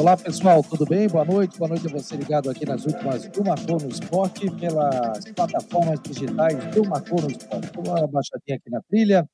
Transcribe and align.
Olá 0.00 0.16
pessoal, 0.16 0.62
tudo 0.62 0.86
bem? 0.86 1.06
Boa 1.08 1.26
noite, 1.26 1.58
boa 1.58 1.68
noite 1.68 1.86
a 1.86 1.90
você 1.90 2.16
ligado 2.16 2.48
aqui 2.48 2.64
nas 2.64 2.86
últimas 2.86 3.28
do 3.28 3.44
Marcou 3.44 3.78
no 3.78 3.90
Esporte, 3.90 4.50
pelas 4.56 5.22
plataformas 5.26 6.00
digitais 6.00 6.56
do 6.74 6.88
Marcou 6.88 7.20
no 7.20 7.30
Esporte. 7.30 7.78
Uma 7.78 8.06
baixadinha 8.06 8.56
aqui 8.56 8.70
na 8.70 8.80
trilha. 8.88 9.28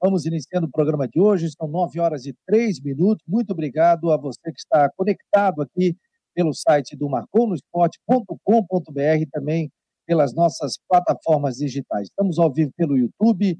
Vamos 0.00 0.24
iniciando 0.24 0.68
o 0.68 0.70
programa 0.70 1.08
de 1.08 1.20
hoje, 1.20 1.50
são 1.50 1.66
9 1.66 1.98
horas 1.98 2.24
e 2.24 2.32
3 2.46 2.80
minutos. 2.82 3.24
Muito 3.26 3.50
obrigado 3.50 4.12
a 4.12 4.16
você 4.16 4.52
que 4.52 4.60
está 4.60 4.88
conectado 4.96 5.60
aqui 5.60 5.96
pelo 6.36 6.54
site 6.54 6.96
do 6.96 7.08
marconosport.com.br, 7.08 9.28
também 9.32 9.72
pelas 10.06 10.32
nossas 10.36 10.78
plataformas 10.88 11.56
digitais. 11.56 12.06
Estamos 12.06 12.38
ao 12.38 12.52
vivo 12.52 12.70
pelo 12.76 12.96
YouTube, 12.96 13.58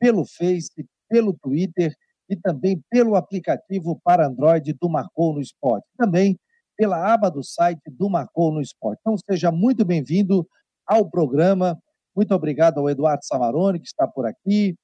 pelo 0.00 0.24
Face, 0.24 0.86
pelo 1.06 1.34
Twitter 1.34 1.92
e 2.28 2.36
também 2.36 2.82
pelo 2.90 3.16
aplicativo 3.16 3.98
para 4.04 4.26
Android 4.26 4.72
do 4.74 4.88
Marcou 4.88 5.32
no 5.32 5.40
Esporte. 5.40 5.86
Também 5.96 6.38
pela 6.76 7.12
aba 7.12 7.30
do 7.30 7.42
site 7.42 7.82
do 7.90 8.08
Marcou 8.08 8.52
no 8.52 8.60
Esporte. 8.60 9.00
Então, 9.00 9.16
seja 9.28 9.50
muito 9.50 9.84
bem-vindo 9.84 10.46
ao 10.86 11.10
programa. 11.10 11.76
Muito 12.14 12.34
obrigado 12.34 12.78
ao 12.78 12.88
Eduardo 12.88 13.24
Samarone, 13.24 13.80
que 13.80 13.86
está 13.86 14.06
por 14.06 14.26
aqui. 14.26 14.76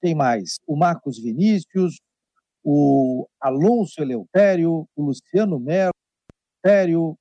Tem 0.00 0.14
mais 0.14 0.56
o 0.66 0.76
Marcos 0.76 1.18
Vinícius, 1.18 2.00
o 2.64 3.26
Alonso 3.40 4.00
Eleutério, 4.00 4.88
o 4.96 5.02
Luciano 5.02 5.60
Melo, 5.60 5.92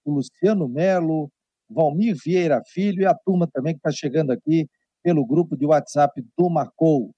o 0.06 0.12
Luciano 0.12 0.68
Melo, 0.68 1.30
Valmir 1.70 2.16
Vieira 2.24 2.62
Filho 2.68 3.02
e 3.02 3.06
a 3.06 3.14
turma 3.14 3.48
também 3.52 3.74
que 3.74 3.80
está 3.80 3.92
chegando 3.92 4.32
aqui 4.32 4.68
pelo 5.04 5.26
grupo 5.26 5.58
de 5.58 5.66
WhatsApp 5.66 6.24
do 6.38 6.50
Marcou. 6.50 7.12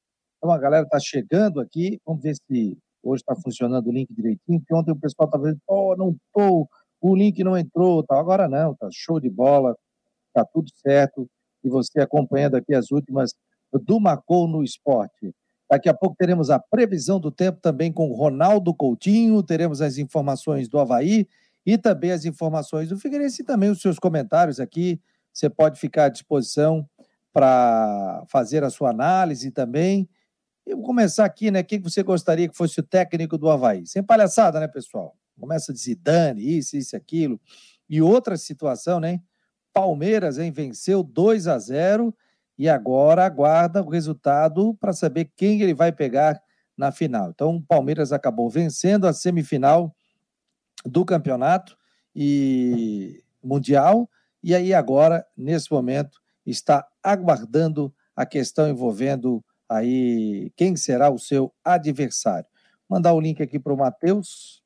Então 0.43 0.51
a 0.51 0.57
galera 0.57 0.83
está 0.83 0.99
chegando 0.99 1.61
aqui, 1.61 2.01
vamos 2.05 2.21
ver 2.21 2.35
se 2.35 2.77
hoje 3.01 3.21
está 3.21 3.33
funcionando 3.33 3.87
o 3.87 3.93
link 3.93 4.13
direitinho, 4.13 4.59
porque 4.59 4.75
ontem 4.75 4.91
o 4.91 4.99
pessoal 4.99 5.25
estava 5.25 5.45
dizendo, 5.45 5.61
oh, 5.65 5.95
não 5.95 6.09
estou, 6.09 6.67
o 6.99 7.15
link 7.15 7.41
não 7.45 7.57
entrou, 7.57 8.03
tal. 8.03 8.19
agora 8.19 8.49
não, 8.49 8.75
tá 8.75 8.89
show 8.91 9.21
de 9.21 9.29
bola, 9.29 9.73
tá 10.33 10.43
tudo 10.43 10.69
certo, 10.85 11.29
e 11.63 11.69
você 11.69 12.01
acompanhando 12.01 12.55
aqui 12.55 12.75
as 12.75 12.91
últimas 12.91 13.31
do 13.71 14.01
Macou 14.01 14.45
no 14.45 14.61
esporte. 14.65 15.33
Daqui 15.71 15.87
a 15.87 15.93
pouco 15.93 16.17
teremos 16.19 16.49
a 16.49 16.59
previsão 16.59 17.21
do 17.21 17.31
tempo 17.31 17.61
também 17.61 17.89
com 17.89 18.11
Ronaldo 18.11 18.75
Coutinho, 18.75 19.41
teremos 19.43 19.81
as 19.81 19.97
informações 19.97 20.67
do 20.67 20.77
Havaí 20.77 21.25
e 21.65 21.77
também 21.77 22.11
as 22.11 22.25
informações 22.25 22.89
do 22.89 22.99
Figueirense 22.99 23.43
e 23.43 23.45
também 23.45 23.69
os 23.69 23.79
seus 23.79 23.97
comentários 23.97 24.59
aqui. 24.59 24.99
Você 25.31 25.49
pode 25.49 25.79
ficar 25.79 26.05
à 26.05 26.09
disposição 26.09 26.85
para 27.31 28.25
fazer 28.27 28.61
a 28.65 28.69
sua 28.69 28.89
análise 28.89 29.49
também. 29.49 30.05
Eu 30.65 30.77
vou 30.77 30.85
começar 30.85 31.25
aqui, 31.25 31.51
né? 31.51 31.61
Quem 31.63 31.79
você 31.79 32.01
gostaria 32.03 32.47
que 32.47 32.55
fosse 32.55 32.79
o 32.79 32.83
técnico 32.83 33.37
do 33.37 33.49
Havaí? 33.49 33.85
Sem 33.85 34.01
palhaçada, 34.01 34.59
né, 34.59 34.67
pessoal? 34.67 35.15
Começa 35.39 35.73
de 35.73 35.79
Zidane, 35.79 36.57
isso, 36.57 36.77
isso, 36.77 36.95
aquilo. 36.95 37.39
E 37.89 38.01
outra 38.01 38.37
situação, 38.37 38.99
né? 38.99 39.21
Palmeiras, 39.73 40.37
hein? 40.37 40.51
Venceu 40.51 41.03
2 41.03 41.47
a 41.47 41.57
0 41.57 42.15
e 42.57 42.69
agora 42.69 43.25
aguarda 43.25 43.81
o 43.81 43.89
resultado 43.89 44.73
para 44.75 44.93
saber 44.93 45.31
quem 45.35 45.61
ele 45.61 45.73
vai 45.73 45.91
pegar 45.91 46.41
na 46.77 46.91
final. 46.91 47.29
Então, 47.29 47.55
o 47.57 47.61
Palmeiras 47.61 48.11
acabou 48.11 48.49
vencendo 48.49 49.07
a 49.07 49.13
semifinal 49.13 49.95
do 50.85 51.03
campeonato 51.03 51.75
e 52.15 53.23
mundial 53.43 54.09
e 54.43 54.53
aí 54.53 54.73
agora, 54.73 55.25
nesse 55.37 55.71
momento, 55.71 56.21
está 56.45 56.85
aguardando 57.01 57.93
a 58.13 58.25
questão 58.25 58.67
envolvendo 58.67 59.43
aí 59.69 60.51
quem 60.55 60.75
será 60.75 61.09
o 61.09 61.17
seu 61.17 61.53
adversário. 61.63 62.47
Mandar 62.89 63.13
o 63.13 63.19
link 63.19 63.41
aqui 63.41 63.59
para 63.59 63.73
o 63.73 63.77
Matheus. 63.77 64.61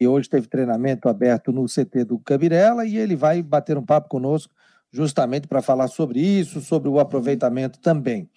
E 0.00 0.06
hoje 0.06 0.28
teve 0.28 0.46
treinamento 0.46 1.08
aberto 1.08 1.52
no 1.52 1.66
CT 1.66 2.04
do 2.04 2.18
Cabirela 2.18 2.84
e 2.84 2.98
ele 2.98 3.16
vai 3.16 3.42
bater 3.42 3.78
um 3.78 3.84
papo 3.84 4.08
conosco 4.08 4.54
justamente 4.92 5.48
para 5.48 5.62
falar 5.62 5.88
sobre 5.88 6.20
isso, 6.20 6.60
sobre 6.60 6.88
o 6.88 6.98
aproveitamento 6.98 7.78
também. 7.80 8.30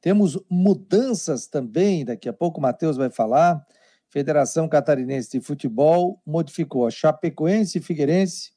Temos 0.00 0.38
mudanças 0.48 1.46
também, 1.46 2.04
daqui 2.04 2.28
a 2.28 2.32
pouco 2.32 2.58
o 2.58 2.62
Matheus 2.62 2.96
vai 2.96 3.10
falar. 3.10 3.64
Federação 4.08 4.68
Catarinense 4.68 5.30
de 5.30 5.40
Futebol 5.40 6.20
modificou 6.26 6.86
a 6.86 6.90
Chapecoense 6.90 7.78
e 7.78 7.80
Figueirense, 7.80 8.52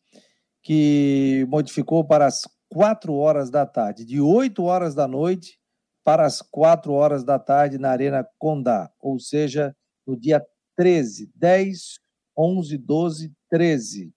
que 0.62 1.46
modificou 1.50 2.03
para 2.03 2.25
as 2.25 2.47
4 2.69 3.13
horas 3.13 3.50
da 3.52 3.66
tarde, 3.66 4.06
de 4.06 4.19
8 4.19 4.63
horas 4.63 4.96
da 4.96 5.08
noite 5.08 5.59
para 6.03 6.25
as 6.25 6.41
4 6.41 6.91
horas 6.91 7.24
da 7.24 7.40
tarde 7.40 7.78
na 7.78 7.90
Arena 7.90 8.28
Condá, 8.38 8.91
ou 9.00 9.19
seja, 9.19 9.75
no 10.06 10.18
dia 10.18 10.46
13, 10.75 11.31
10, 11.36 12.00
11, 12.38 12.78
12, 12.78 13.34
13. 13.50 14.14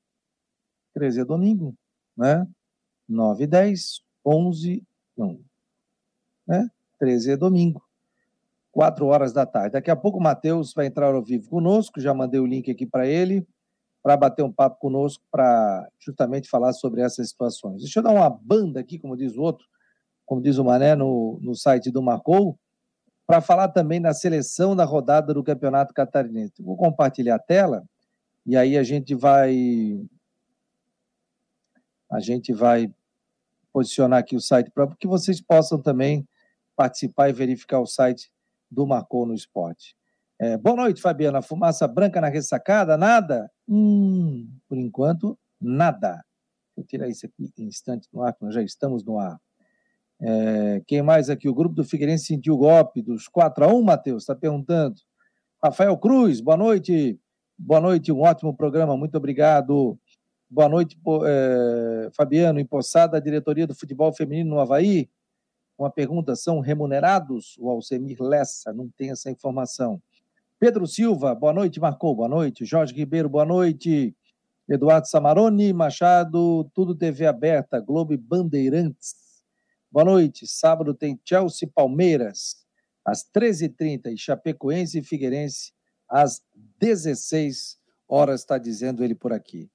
13 0.94 1.20
é 1.20 1.24
domingo, 1.24 1.76
né? 2.16 2.47
9, 3.08 3.47
10, 3.47 4.00
11, 4.24 4.82
não, 5.16 5.41
né? 6.47 6.69
13 6.98 7.32
é 7.32 7.36
domingo. 7.36 7.84
4 8.72 9.06
horas 9.06 9.32
da 9.32 9.47
tarde. 9.47 9.72
Daqui 9.72 9.91
a 9.91 9.97
pouco 9.97 10.18
o 10.18 10.22
Matheus 10.22 10.74
vai 10.74 10.86
entrar 10.86 11.14
ao 11.14 11.22
vivo 11.22 11.48
conosco, 11.48 12.00
já 12.00 12.12
mandei 12.12 12.41
o 12.41 12.47
link 12.47 12.70
aqui 12.70 12.84
para 12.84 13.06
ele, 13.06 13.47
para 14.03 14.16
bater 14.16 14.42
um 14.42 14.53
papo 14.53 14.78
conosco, 14.78 15.24
para 15.30 15.88
justamente 15.98 16.48
falar 16.48 16.72
sobre 16.72 17.00
essas 17.00 17.28
situações. 17.28 17.82
Deixa 17.82 18.00
eu 18.00 18.03
dar 18.03 18.12
uma 18.12 18.28
banda 18.28 18.78
aqui, 18.78 18.98
como 18.98 19.16
diz 19.16 19.34
o 19.36 19.41
outro, 19.41 19.66
como 20.26 20.42
diz 20.42 20.59
o 20.59 20.64
Mané 20.64 20.94
no, 20.94 21.38
no 21.41 21.54
site 21.54 21.91
do 21.91 22.03
Marcou, 22.03 22.59
para 23.26 23.41
falar 23.41 23.69
também 23.69 23.98
na 23.98 24.12
seleção 24.12 24.76
da 24.76 24.84
rodada 24.84 25.32
do 25.32 25.42
Campeonato 25.42 25.94
Catarinense. 25.94 26.62
Vou 26.62 26.76
compartilhar 26.76 27.37
a 27.37 27.41
tela 27.41 27.84
e 28.44 28.56
aí 28.56 28.76
a 28.76 28.82
gente 28.82 29.15
vai 29.15 30.00
a 32.10 32.20
gente 32.20 32.53
vai 32.53 32.92
posicionar 33.72 34.20
aqui 34.20 34.36
o 34.36 34.41
site 34.41 34.70
para 34.70 34.86
que 34.97 35.06
vocês 35.06 35.41
possam 35.41 35.81
também 35.81 36.26
participar 36.76 37.28
e 37.28 37.32
verificar 37.32 37.81
o 37.81 37.86
site 37.86 38.31
do 38.70 38.86
Marcou 38.86 39.26
no 39.26 39.34
Esporte. 39.34 39.97
É, 40.38 40.56
boa 40.56 40.76
noite, 40.76 41.00
Fabiana. 41.00 41.42
Fumaça 41.42 41.88
branca 41.88 42.20
na 42.20 42.28
ressacada? 42.28 42.97
Nada? 42.97 43.50
Hum, 43.66 44.48
por 44.69 44.76
enquanto, 44.76 45.38
nada. 45.60 46.22
Vou 46.76 46.84
tirar 46.84 47.09
isso 47.09 47.26
aqui 47.26 47.50
em 47.59 47.65
instante 47.65 48.06
no 48.12 48.22
ar, 48.22 48.36
nós 48.41 48.54
já 48.54 48.62
estamos 48.62 49.03
no 49.03 49.19
ar. 49.19 49.41
É, 50.21 50.82
quem 50.87 51.03
mais 51.03 51.28
aqui? 51.28 51.49
O 51.49 51.54
grupo 51.54 51.75
do 51.75 51.84
Figueirense 51.84 52.27
sentiu 52.27 52.54
o 52.54 52.59
golpe 52.59 53.03
dos 53.03 53.28
4 53.28 53.65
a 53.65 53.69
1 53.69 53.82
Matheus, 53.82 54.22
está 54.22 54.34
perguntando. 54.34 54.97
Rafael 55.62 55.97
Cruz, 55.99 56.41
boa 56.41 56.56
noite. 56.56 57.19
Boa 57.59 57.81
noite, 57.81 58.12
um 58.12 58.21
ótimo 58.21 58.54
programa, 58.54 58.97
muito 58.97 59.16
obrigado. 59.16 59.99
Boa 60.49 60.69
noite, 60.69 60.97
é, 61.27 62.10
Fabiano, 62.15 62.60
empossada 62.60 63.16
a 63.16 63.21
diretoria 63.21 63.66
do 63.66 63.75
futebol 63.75 64.12
feminino 64.12 64.50
no 64.50 64.60
Havaí. 64.60 65.09
Uma 65.78 65.91
pergunta: 65.91 66.37
são 66.37 66.60
remunerados? 66.60 67.56
O 67.59 67.71
Alcemir 67.71 68.22
Lessa 68.22 68.72
não 68.72 68.88
tem 68.91 69.10
essa 69.10 69.31
informação. 69.31 70.00
Pedro 70.59 70.87
Silva, 70.87 71.34
boa 71.34 71.53
noite, 71.53 71.81
Marcou, 71.81 72.15
boa 72.15 72.28
noite. 72.28 72.65
Jorge 72.65 72.94
Ribeiro, 72.94 73.28
boa 73.28 73.44
noite. 73.44 74.15
Eduardo 74.69 75.06
Samarone, 75.06 75.72
Machado, 75.72 76.65
tudo 76.75 76.94
TV 76.94 77.27
aberta, 77.27 77.81
Globo 77.81 78.16
Bandeirantes. 78.19 79.25
Boa 79.96 80.04
noite. 80.04 80.46
Sábado 80.46 80.92
tem 80.92 81.18
Chelsea 81.24 81.66
Palmeiras, 81.74 82.56
às 83.02 83.24
13h30, 83.34 84.12
e 84.12 84.18
Chapecoense 84.18 84.98
e 84.98 85.02
Figueirense, 85.02 85.72
às 86.06 86.42
16 86.78 87.78
horas, 88.06 88.40
está 88.42 88.58
dizendo 88.58 89.02
ele 89.02 89.14
por 89.14 89.32
aqui. 89.32 89.70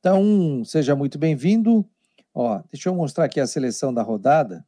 Então, 0.00 0.64
seja 0.64 0.96
muito 0.96 1.18
bem-vindo. 1.18 1.86
Ó, 2.32 2.62
deixa 2.72 2.88
eu 2.88 2.94
mostrar 2.94 3.26
aqui 3.26 3.38
a 3.38 3.46
seleção 3.46 3.92
da 3.92 4.00
rodada, 4.00 4.66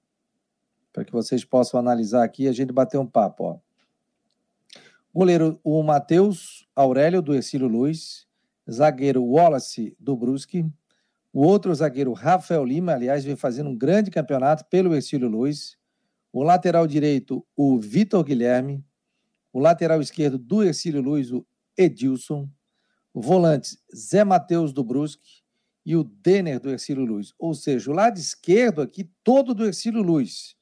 para 0.92 1.06
que 1.06 1.12
vocês 1.12 1.42
possam 1.42 1.80
analisar 1.80 2.22
aqui 2.22 2.42
e 2.42 2.48
a 2.48 2.52
gente 2.52 2.70
bater 2.70 2.98
um 2.98 3.06
papo. 3.06 3.44
Ó. 3.44 3.58
Goleiro, 5.14 5.58
o 5.64 5.82
Matheus 5.82 6.68
Aurélio, 6.76 7.22
do 7.22 7.34
Ercílio 7.34 7.66
Luiz. 7.66 8.26
Zagueiro 8.70 9.24
Wallace, 9.24 9.96
do 9.98 10.14
Brusque. 10.14 10.70
O 11.38 11.42
outro 11.42 11.72
zagueiro, 11.72 12.12
Rafael 12.14 12.64
Lima, 12.64 12.94
aliás, 12.94 13.24
vem 13.24 13.36
fazendo 13.36 13.70
um 13.70 13.78
grande 13.78 14.10
campeonato 14.10 14.64
pelo 14.64 14.92
Ercílio 14.92 15.28
Luiz. 15.28 15.76
O 16.32 16.42
lateral 16.42 16.84
direito, 16.84 17.46
o 17.56 17.78
Vitor 17.78 18.24
Guilherme. 18.24 18.84
O 19.52 19.60
lateral 19.60 20.00
esquerdo 20.00 20.36
do 20.36 20.64
Ercílio 20.64 21.00
Luiz, 21.00 21.30
o 21.30 21.46
Edilson. 21.76 22.50
O 23.14 23.22
volante, 23.22 23.78
Zé 23.94 24.24
Matheus 24.24 24.72
do 24.72 24.82
Brusque. 24.82 25.44
E 25.86 25.94
o 25.94 26.02
Denner 26.02 26.58
do 26.58 26.70
Ercílio 26.70 27.04
Luiz. 27.04 27.32
Ou 27.38 27.54
seja, 27.54 27.88
o 27.88 27.94
lado 27.94 28.18
esquerdo 28.18 28.82
aqui, 28.82 29.08
todo 29.22 29.54
do 29.54 29.64
Ercílio 29.64 30.02
Luiz. 30.02 30.56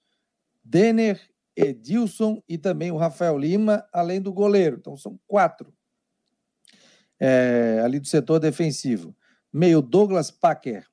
Denner, 0.62 1.18
Edilson 1.56 2.42
e 2.46 2.58
também 2.58 2.90
o 2.90 2.98
Rafael 2.98 3.38
Lima, 3.38 3.82
além 3.90 4.20
do 4.20 4.30
goleiro. 4.30 4.76
Então 4.78 4.94
são 4.94 5.18
quatro 5.26 5.72
é, 7.18 7.80
ali 7.82 7.98
do 7.98 8.06
setor 8.06 8.38
defensivo 8.38 9.16
meio 9.56 9.80
Douglas 9.80 10.30
Packer, 10.30 10.86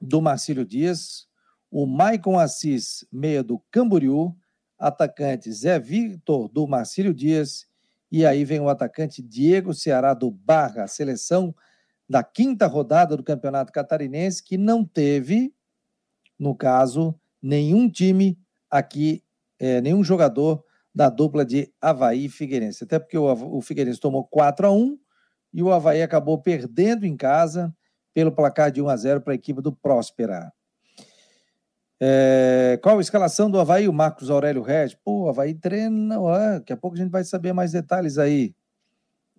do 0.00 0.20
Marcílio 0.20 0.66
Dias, 0.66 1.28
o 1.70 1.86
Maicon 1.86 2.36
Assis, 2.36 3.06
meia 3.12 3.44
do 3.44 3.60
Camboriú, 3.70 4.36
atacante 4.76 5.52
Zé 5.52 5.78
Victor, 5.78 6.48
do 6.48 6.66
Marcílio 6.66 7.14
Dias, 7.14 7.64
E 8.10 8.26
aí 8.26 8.44
vem 8.44 8.58
o 8.58 8.68
atacante 8.68 9.22
Diego 9.22 9.72
Ceará 9.72 10.14
do 10.14 10.32
Barra, 10.32 10.88
seleção 10.88 11.54
da 12.08 12.24
quinta 12.24 12.66
rodada 12.66 13.16
do 13.16 13.22
Campeonato 13.22 13.72
Catarinense, 13.72 14.42
que 14.42 14.58
não 14.58 14.84
teve, 14.84 15.54
no 16.36 16.56
caso, 16.56 17.14
nenhum 17.40 17.88
time 17.88 18.36
aqui, 18.68 19.22
é, 19.60 19.80
nenhum 19.80 20.02
jogador 20.02 20.64
da 20.92 21.08
dupla 21.08 21.44
de 21.44 21.72
Havaí 21.80 22.24
e 22.24 22.28
Figueirense. 22.28 22.82
Até 22.82 22.98
porque 22.98 23.16
o, 23.16 23.56
o 23.56 23.60
Figueirense 23.60 24.00
tomou 24.00 24.24
4 24.24 24.66
a 24.66 24.72
1 24.72 24.98
e 25.54 25.62
o 25.62 25.72
Havaí 25.72 26.02
acabou 26.02 26.36
perdendo 26.36 27.06
em 27.06 27.16
casa 27.16 27.72
pelo 28.12 28.32
placar 28.32 28.72
de 28.72 28.82
1 28.82 28.88
a 28.88 28.96
0 28.96 29.20
para 29.20 29.32
a 29.32 29.36
equipe 29.36 29.62
do 29.62 29.72
Próspera. 29.72 30.52
É, 32.00 32.76
qual 32.82 32.98
a 32.98 33.00
escalação 33.00 33.48
do 33.48 33.60
Havaí? 33.60 33.88
O 33.88 33.92
Marcos 33.92 34.30
Aurélio 34.30 34.62
Regis. 34.62 34.98
Pô, 35.04 35.28
Havaí 35.28 35.54
treina. 35.54 36.20
Ó, 36.20 36.36
daqui 36.36 36.72
a 36.72 36.76
pouco 36.76 36.96
a 36.96 36.98
gente 36.98 37.10
vai 37.10 37.22
saber 37.22 37.52
mais 37.52 37.70
detalhes 37.70 38.18
aí. 38.18 38.52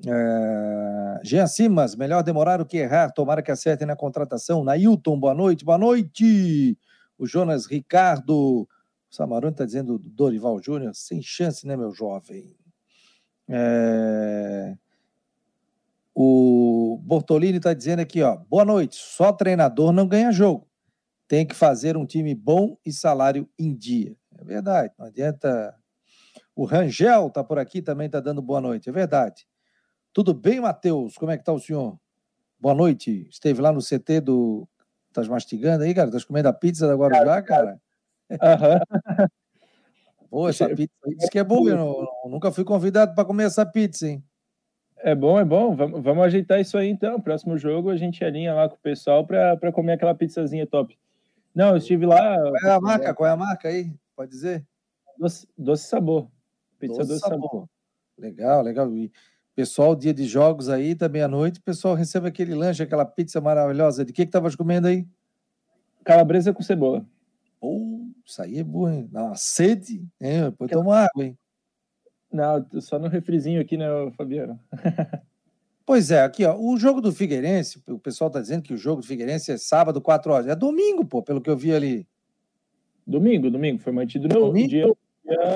É, 0.07 1.19
Jean 1.21 1.47
Simas, 1.47 1.95
melhor 1.95 2.23
demorar 2.23 2.57
do 2.57 2.65
que 2.65 2.77
errar. 2.77 3.11
Tomara 3.11 3.43
que 3.43 3.51
acertem 3.51 3.85
na 3.85 3.95
contratação. 3.95 4.63
Nailton, 4.63 5.19
boa 5.19 5.33
noite. 5.33 5.65
Boa 5.65 5.77
noite. 5.77 6.77
O 7.17 7.27
Jonas 7.27 7.65
Ricardo. 7.65 8.61
O 8.61 8.67
Samarone 9.09 9.51
está 9.51 9.65
dizendo 9.65 9.99
Dorival 9.99 10.61
Júnior. 10.63 10.95
Sem 10.95 11.21
chance, 11.21 11.67
né, 11.67 11.75
meu 11.75 11.91
jovem? 11.91 12.55
É, 13.49 14.75
o 16.15 16.99
Bortolini 17.03 17.57
está 17.57 17.73
dizendo 17.73 17.99
aqui, 17.99 18.23
ó. 18.23 18.37
Boa 18.49 18.65
noite. 18.65 18.95
Só 18.95 19.33
treinador 19.33 19.91
não 19.91 20.07
ganha 20.07 20.31
jogo 20.31 20.67
tem 21.27 21.45
que 21.45 21.55
fazer 21.55 21.97
um 21.97 22.05
time 22.05 22.33
bom 22.35 22.77
e 22.85 22.91
salário 22.91 23.49
em 23.57 23.75
dia. 23.75 24.15
É 24.37 24.43
verdade, 24.43 24.93
não 24.97 25.07
adianta. 25.07 25.75
O 26.55 26.65
Rangel 26.65 27.27
está 27.27 27.43
por 27.43 27.59
aqui, 27.59 27.81
também 27.81 28.05
está 28.05 28.19
dando 28.19 28.41
boa 28.41 28.61
noite, 28.61 28.89
é 28.89 28.91
verdade. 28.91 29.47
Tudo 30.13 30.33
bem, 30.33 30.61
Matheus? 30.61 31.17
Como 31.17 31.31
é 31.31 31.35
que 31.35 31.41
está 31.41 31.51
o 31.51 31.59
senhor? 31.59 31.99
Boa 32.59 32.73
noite. 32.73 33.27
Esteve 33.29 33.61
lá 33.61 33.71
no 33.71 33.81
CT 33.81 34.21
do. 34.21 34.67
Estás 35.07 35.27
mastigando 35.27 35.83
aí, 35.83 35.93
cara? 35.93 36.07
Estás 36.07 36.23
comendo 36.23 36.47
a 36.47 36.53
pizza 36.53 36.87
da 36.87 36.95
Guarujá, 36.95 37.41
cara? 37.41 37.81
Aham. 38.41 38.73
Uhum. 38.73 39.27
Pô, 40.29 40.49
essa 40.49 40.67
pizza 40.69 40.93
aí 41.05 41.15
diz 41.15 41.29
que 41.29 41.39
é 41.39 41.43
boa. 41.43 41.69
Eu, 41.69 41.77
não, 41.77 42.07
eu 42.25 42.29
nunca 42.29 42.51
fui 42.51 42.63
convidado 42.63 43.13
para 43.13 43.25
comer 43.25 43.45
essa 43.45 43.65
pizza, 43.65 44.07
hein? 44.07 44.23
É 45.05 45.13
bom, 45.13 45.39
é 45.39 45.45
bom. 45.45 45.75
Vamos, 45.75 46.01
vamos 46.01 46.25
ajeitar 46.25 46.59
isso 46.59 46.75
aí 46.79 46.89
então. 46.89 47.21
Próximo 47.21 47.55
jogo 47.59 47.91
a 47.91 47.95
gente 47.95 48.25
alinha 48.25 48.55
lá 48.55 48.67
com 48.67 48.73
o 48.73 48.79
pessoal 48.79 49.23
para 49.23 49.71
comer 49.71 49.93
aquela 49.93 50.15
pizzazinha 50.15 50.65
top. 50.65 50.97
Não, 51.53 51.69
eu 51.69 51.77
estive 51.77 52.07
lá. 52.07 52.35
Qual 52.59 52.71
é 52.71 52.71
a 52.71 52.81
marca? 52.81 53.13
Qual 53.13 53.29
é 53.29 53.31
a 53.31 53.37
marca 53.37 53.67
aí? 53.67 53.93
Pode 54.15 54.31
dizer? 54.31 54.65
Doce, 55.15 55.47
doce 55.55 55.87
Sabor. 55.87 56.27
Pizza 56.79 56.97
Doce, 56.97 57.09
doce 57.09 57.19
sabor. 57.19 57.49
sabor. 57.49 57.69
Legal, 58.17 58.63
legal. 58.63 58.91
E 58.95 59.11
pessoal, 59.55 59.95
dia 59.95 60.11
de 60.11 60.25
jogos 60.25 60.69
aí, 60.69 60.95
também 60.95 61.21
à 61.21 61.27
noite, 61.27 61.59
o 61.59 61.63
pessoal 61.63 61.93
recebe 61.93 62.27
aquele 62.27 62.55
lanche, 62.55 62.81
aquela 62.81 63.05
pizza 63.05 63.39
maravilhosa. 63.39 64.03
De 64.03 64.11
que 64.11 64.23
que 64.23 64.29
estavas 64.29 64.55
comendo 64.55 64.87
aí? 64.87 65.07
Calabresa 66.03 66.51
com 66.51 66.63
cebola. 66.63 67.05
Pô, 67.59 68.07
isso 68.25 68.41
aí 68.41 68.57
é 68.57 68.63
bom, 68.63 68.89
hein? 68.89 69.07
Dá 69.11 69.25
uma 69.25 69.35
sede, 69.35 70.03
hein? 70.19 70.45
Depois 70.45 70.71
toma 70.71 71.05
água, 71.05 71.25
hein? 71.25 71.37
Não, 72.35 72.81
só 72.81 72.99
no 72.99 73.07
refrizinho 73.07 73.61
aqui, 73.61 73.77
né, 73.77 73.87
Fabiano? 74.17 74.59
Pois 75.87 76.09
é, 76.09 76.23
aqui, 76.23 76.43
ó, 76.43 76.57
o 76.57 76.75
jogo 76.77 76.99
do 76.99 77.11
Figueirense, 77.11 77.79
o 77.87 77.99
pessoal 77.99 78.27
tá 78.27 78.41
dizendo 78.41 78.63
que 78.63 78.73
o 78.73 78.77
jogo 78.77 79.01
do 79.01 79.07
Figueirense 79.07 79.51
é 79.51 79.57
sábado, 79.57 80.01
4 80.01 80.33
horas. 80.33 80.47
É 80.47 80.55
domingo, 80.55 81.05
pô, 81.05 81.21
pelo 81.21 81.39
que 81.39 81.47
eu 81.47 81.55
vi 81.55 81.75
ali. 81.75 82.07
Domingo, 83.05 83.51
domingo, 83.51 83.77
foi 83.77 83.93
mantido 83.93 84.27
no 84.27 84.47
domingo? 84.47 84.67
dia. 84.67 84.91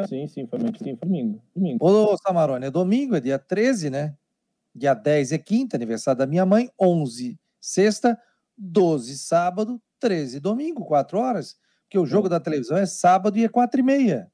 Sim, 0.07 0.27
sim, 0.27 0.45
foi 0.45 0.59
mantido 0.59 0.83
sim, 0.83 0.95
domingo. 1.01 1.41
domingo. 1.55 1.83
Ô, 1.83 2.15
Samarone, 2.17 2.67
é 2.67 2.69
domingo, 2.69 3.15
é 3.15 3.19
dia 3.19 3.39
13, 3.39 3.89
né? 3.89 4.15
Dia 4.75 4.93
10 4.93 5.31
é 5.31 5.39
quinta, 5.39 5.75
aniversário 5.75 6.19
da 6.19 6.27
minha 6.27 6.45
mãe, 6.45 6.69
11 6.79 7.35
sexta, 7.59 8.15
12 8.55 9.17
sábado, 9.17 9.81
13 9.99 10.39
domingo, 10.39 10.85
4 10.85 11.17
horas. 11.17 11.57
Porque 11.85 11.97
o 11.97 12.05
jogo 12.05 12.29
da 12.29 12.39
televisão 12.39 12.77
é 12.77 12.85
sábado 12.85 13.35
e 13.35 13.45
é 13.45 13.49
4 13.49 13.79
e 13.79 13.83
meia. 13.83 14.31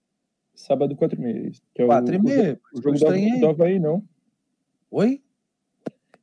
Sábado, 0.56 0.96
4 0.96 1.20
e 1.20 1.22
meia. 1.22 1.52
Que 1.74 1.82
é 1.82 1.86
4 1.86 2.12
o, 2.12 2.16
e 2.16 2.22
meia. 2.22 2.60
O, 2.74 2.82
jogo 2.82 2.98
do, 2.98 3.40
do 3.40 3.48
Havaí, 3.48 3.80
não? 3.80 4.04
Oi? 4.90 5.22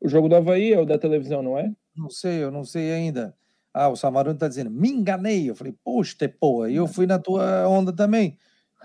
O 0.00 0.08
jogo 0.08 0.28
do 0.28 0.36
Havaí 0.36 0.72
é 0.72 0.80
o 0.80 0.86
da 0.86 0.98
televisão, 0.98 1.42
não 1.42 1.58
é? 1.58 1.72
Não 1.96 2.08
sei, 2.08 2.42
eu 2.42 2.50
não 2.50 2.64
sei 2.64 2.92
ainda. 2.92 3.36
Ah, 3.72 3.88
o 3.88 3.96
Samarano 3.96 4.34
está 4.34 4.48
dizendo, 4.48 4.70
me 4.70 4.88
enganei. 4.88 5.48
Eu 5.48 5.54
falei, 5.54 5.74
poxa, 5.84 6.28
pô, 6.28 6.66
e 6.66 6.76
eu 6.76 6.86
fui 6.86 7.06
na 7.06 7.18
tua 7.18 7.68
onda 7.68 7.92
também. 7.92 8.38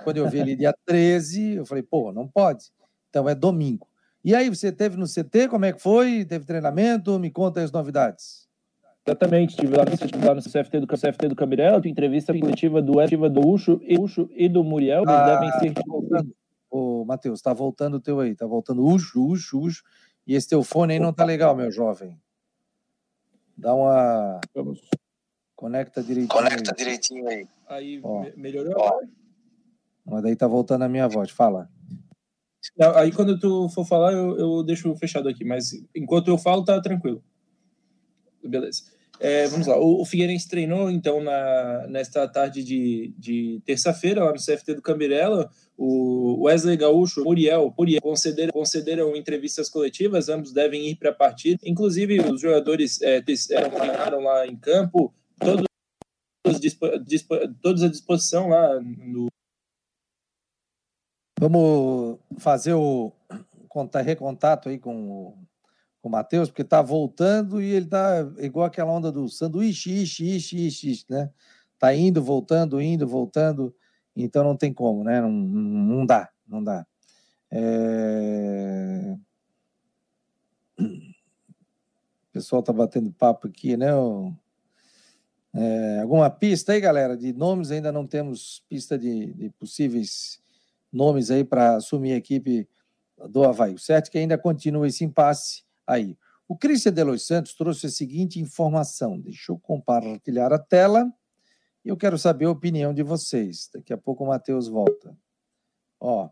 Quando 0.03 0.17
eu 0.17 0.29
vi 0.29 0.39
ali 0.39 0.55
dia 0.55 0.73
13, 0.85 1.55
eu 1.55 1.65
falei, 1.65 1.83
pô, 1.83 2.11
não 2.11 2.27
pode. 2.27 2.71
Então 3.09 3.27
é 3.27 3.33
domingo. 3.33 3.87
E 4.23 4.35
aí, 4.35 4.49
você 4.49 4.71
teve 4.71 4.97
no 4.97 5.05
CT, 5.05 5.47
como 5.49 5.65
é 5.65 5.71
que 5.71 5.81
foi? 5.81 6.25
Teve 6.25 6.45
treinamento? 6.45 7.17
Me 7.17 7.31
conta 7.31 7.61
as 7.61 7.71
novidades. 7.71 8.46
Exatamente, 9.07 9.51
estive 9.51 9.73
lá, 9.73 9.85
estive 9.85 10.25
lá 10.25 10.35
no 10.35 10.41
CFT 10.41 10.81
do, 10.81 10.87
CFT 10.87 11.29
do 11.29 11.35
Cabirel, 11.35 11.79
entrevista 11.85 12.37
coletiva 12.37 12.81
do 12.81 13.01
Etiva 13.01 13.29
do 13.29 13.39
Ucho 13.47 13.79
e, 13.81 13.97
Ucho 13.97 14.29
e 14.33 14.49
do 14.49 14.65
Muriel, 14.65 15.03
eles 15.03 15.15
ah, 15.15 15.39
devem 15.39 15.51
ser... 15.59 15.73
Tá 15.73 15.81
voltando. 15.87 16.35
Ô, 16.69 17.05
Matheus, 17.05 17.41
tá 17.41 17.53
voltando 17.53 17.93
o 17.95 17.99
teu 18.01 18.19
aí, 18.19 18.35
tá 18.35 18.45
voltando 18.45 18.85
Ucho, 18.85 19.25
Ucho, 19.25 19.61
Ucho. 19.61 19.83
E 20.27 20.35
esse 20.35 20.49
teu 20.49 20.61
fone 20.61 20.91
aí 20.91 20.99
não 20.99 21.13
tá 21.13 21.23
legal, 21.23 21.55
meu 21.55 21.71
jovem. 21.71 22.19
Dá 23.57 23.73
uma. 23.73 24.41
Vamos. 24.53 24.81
Conecta 25.55 26.03
direitinho. 26.03 26.27
Conecta 26.27 26.71
aí. 26.71 26.77
direitinho 26.77 27.29
aí. 27.29 27.47
Aí 27.69 28.01
Ó. 28.03 28.25
melhorou? 28.35 28.75
Ó. 28.77 28.99
Mas 30.05 30.21
daí 30.21 30.35
tá 30.35 30.47
voltando 30.47 30.83
a 30.83 30.89
minha 30.89 31.07
voz. 31.07 31.31
Fala. 31.31 31.69
Aí 32.95 33.13
quando 33.13 33.39
tu 33.39 33.69
for 33.69 33.85
falar, 33.85 34.11
eu, 34.11 34.37
eu 34.37 34.63
deixo 34.63 34.93
fechado 34.97 35.29
aqui, 35.29 35.45
mas 35.45 35.71
enquanto 35.95 36.27
eu 36.27 36.37
falo, 36.37 36.65
tá 36.65 36.81
tranquilo. 36.81 37.23
Beleza. 38.43 38.96
É, 39.19 39.47
vamos 39.47 39.65
lá, 39.65 39.77
o, 39.77 40.01
o, 40.01 40.05
Figueirense 40.05 40.47
treinou 40.47 40.91
então 40.91 41.21
na, 41.21 41.87
nesta 41.87 42.27
tarde 42.27 42.63
de, 42.63 43.13
de 43.17 43.59
terça-feira 43.65 44.23
lá 44.23 44.31
no 44.31 44.37
CFT 44.37 44.75
do 44.75 44.81
Cambirela. 44.81 45.49
O 45.75 46.43
Wesley 46.43 46.77
Gaúcho, 46.77 47.23
Muriel, 47.23 47.73
Muriel 47.77 48.01
concederam, 48.01 48.51
concederam 48.51 49.15
entrevistas 49.15 49.69
coletivas, 49.69 50.29
ambos 50.29 50.51
devem 50.51 50.87
ir 50.87 50.95
para 50.95 51.09
a 51.09 51.13
partida. 51.13 51.59
Inclusive, 51.63 52.19
os 52.19 52.41
jogadores 52.41 53.01
é, 53.01 53.21
treinaram 53.21 54.21
lá 54.21 54.45
em 54.47 54.55
campo, 54.55 55.13
todos, 55.39 55.65
todos 57.61 57.83
à 57.83 57.87
disposição 57.87 58.49
lá 58.49 58.79
no. 58.81 59.27
Vamos 61.39 62.19
fazer 62.39 62.73
o 62.73 63.11
recontato 64.03 64.69
aí 64.69 64.79
com 64.79 65.11
o 65.11 65.46
o 66.07 66.09
Matheus, 66.09 66.49
porque 66.49 66.61
está 66.61 66.81
voltando 66.81 67.61
e 67.61 67.71
ele 67.71 67.85
está 67.85 68.27
igual 68.39 68.65
aquela 68.65 68.91
onda 68.91 69.11
do 69.11 69.27
sanduíche, 69.29 69.91
ishi, 70.01 70.35
ishi, 70.35 70.67
ishi, 70.67 71.05
né? 71.09 71.29
Está 71.73 71.93
indo, 71.93 72.23
voltando, 72.23 72.81
indo, 72.81 73.07
voltando, 73.07 73.75
então 74.15 74.43
não 74.43 74.57
tem 74.57 74.73
como, 74.73 75.03
né? 75.03 75.21
Não, 75.21 75.29
não 75.29 76.05
dá, 76.05 76.29
não 76.47 76.63
dá. 76.63 76.85
É... 77.51 79.15
O 80.79 82.33
pessoal 82.33 82.61
está 82.61 82.73
batendo 82.73 83.11
papo 83.11 83.47
aqui, 83.47 83.77
né? 83.77 83.89
É... 85.53 85.99
Alguma 86.01 86.29
pista 86.29 86.73
aí, 86.73 86.79
galera? 86.79 87.15
De 87.15 87.31
nomes, 87.33 87.69
ainda 87.69 87.91
não 87.91 88.07
temos 88.07 88.63
pista 88.67 88.97
de, 88.97 89.33
de 89.33 89.49
possíveis 89.51 90.41
nomes 90.91 91.29
aí 91.29 91.43
para 91.43 91.75
assumir 91.75 92.13
a 92.13 92.17
equipe 92.17 92.67
do 93.29 93.43
Havaí. 93.43 93.73
O 93.73 93.79
certo 93.79 94.07
é 94.07 94.11
que 94.11 94.17
ainda 94.17 94.37
continua 94.37 94.87
esse 94.87 95.03
impasse 95.03 95.66
aí. 95.87 96.17
O 96.47 96.55
Cristian 96.55 96.93
Delois 96.93 97.25
Santos 97.25 97.53
trouxe 97.53 97.87
a 97.87 97.89
seguinte 97.89 98.39
informação. 98.39 99.19
Deixa 99.19 99.51
eu 99.51 99.57
compartilhar 99.57 100.53
a 100.53 100.59
tela 100.59 101.11
e 101.83 101.89
eu 101.89 101.97
quero 101.97 102.17
saber 102.17 102.45
a 102.45 102.51
opinião 102.51 102.93
de 102.93 103.03
vocês. 103.03 103.69
Daqui 103.73 103.93
a 103.93 103.97
pouco 103.97 104.23
o 104.23 104.27
Matheus 104.27 104.67
volta. 104.67 105.17
Ó, 105.99 106.29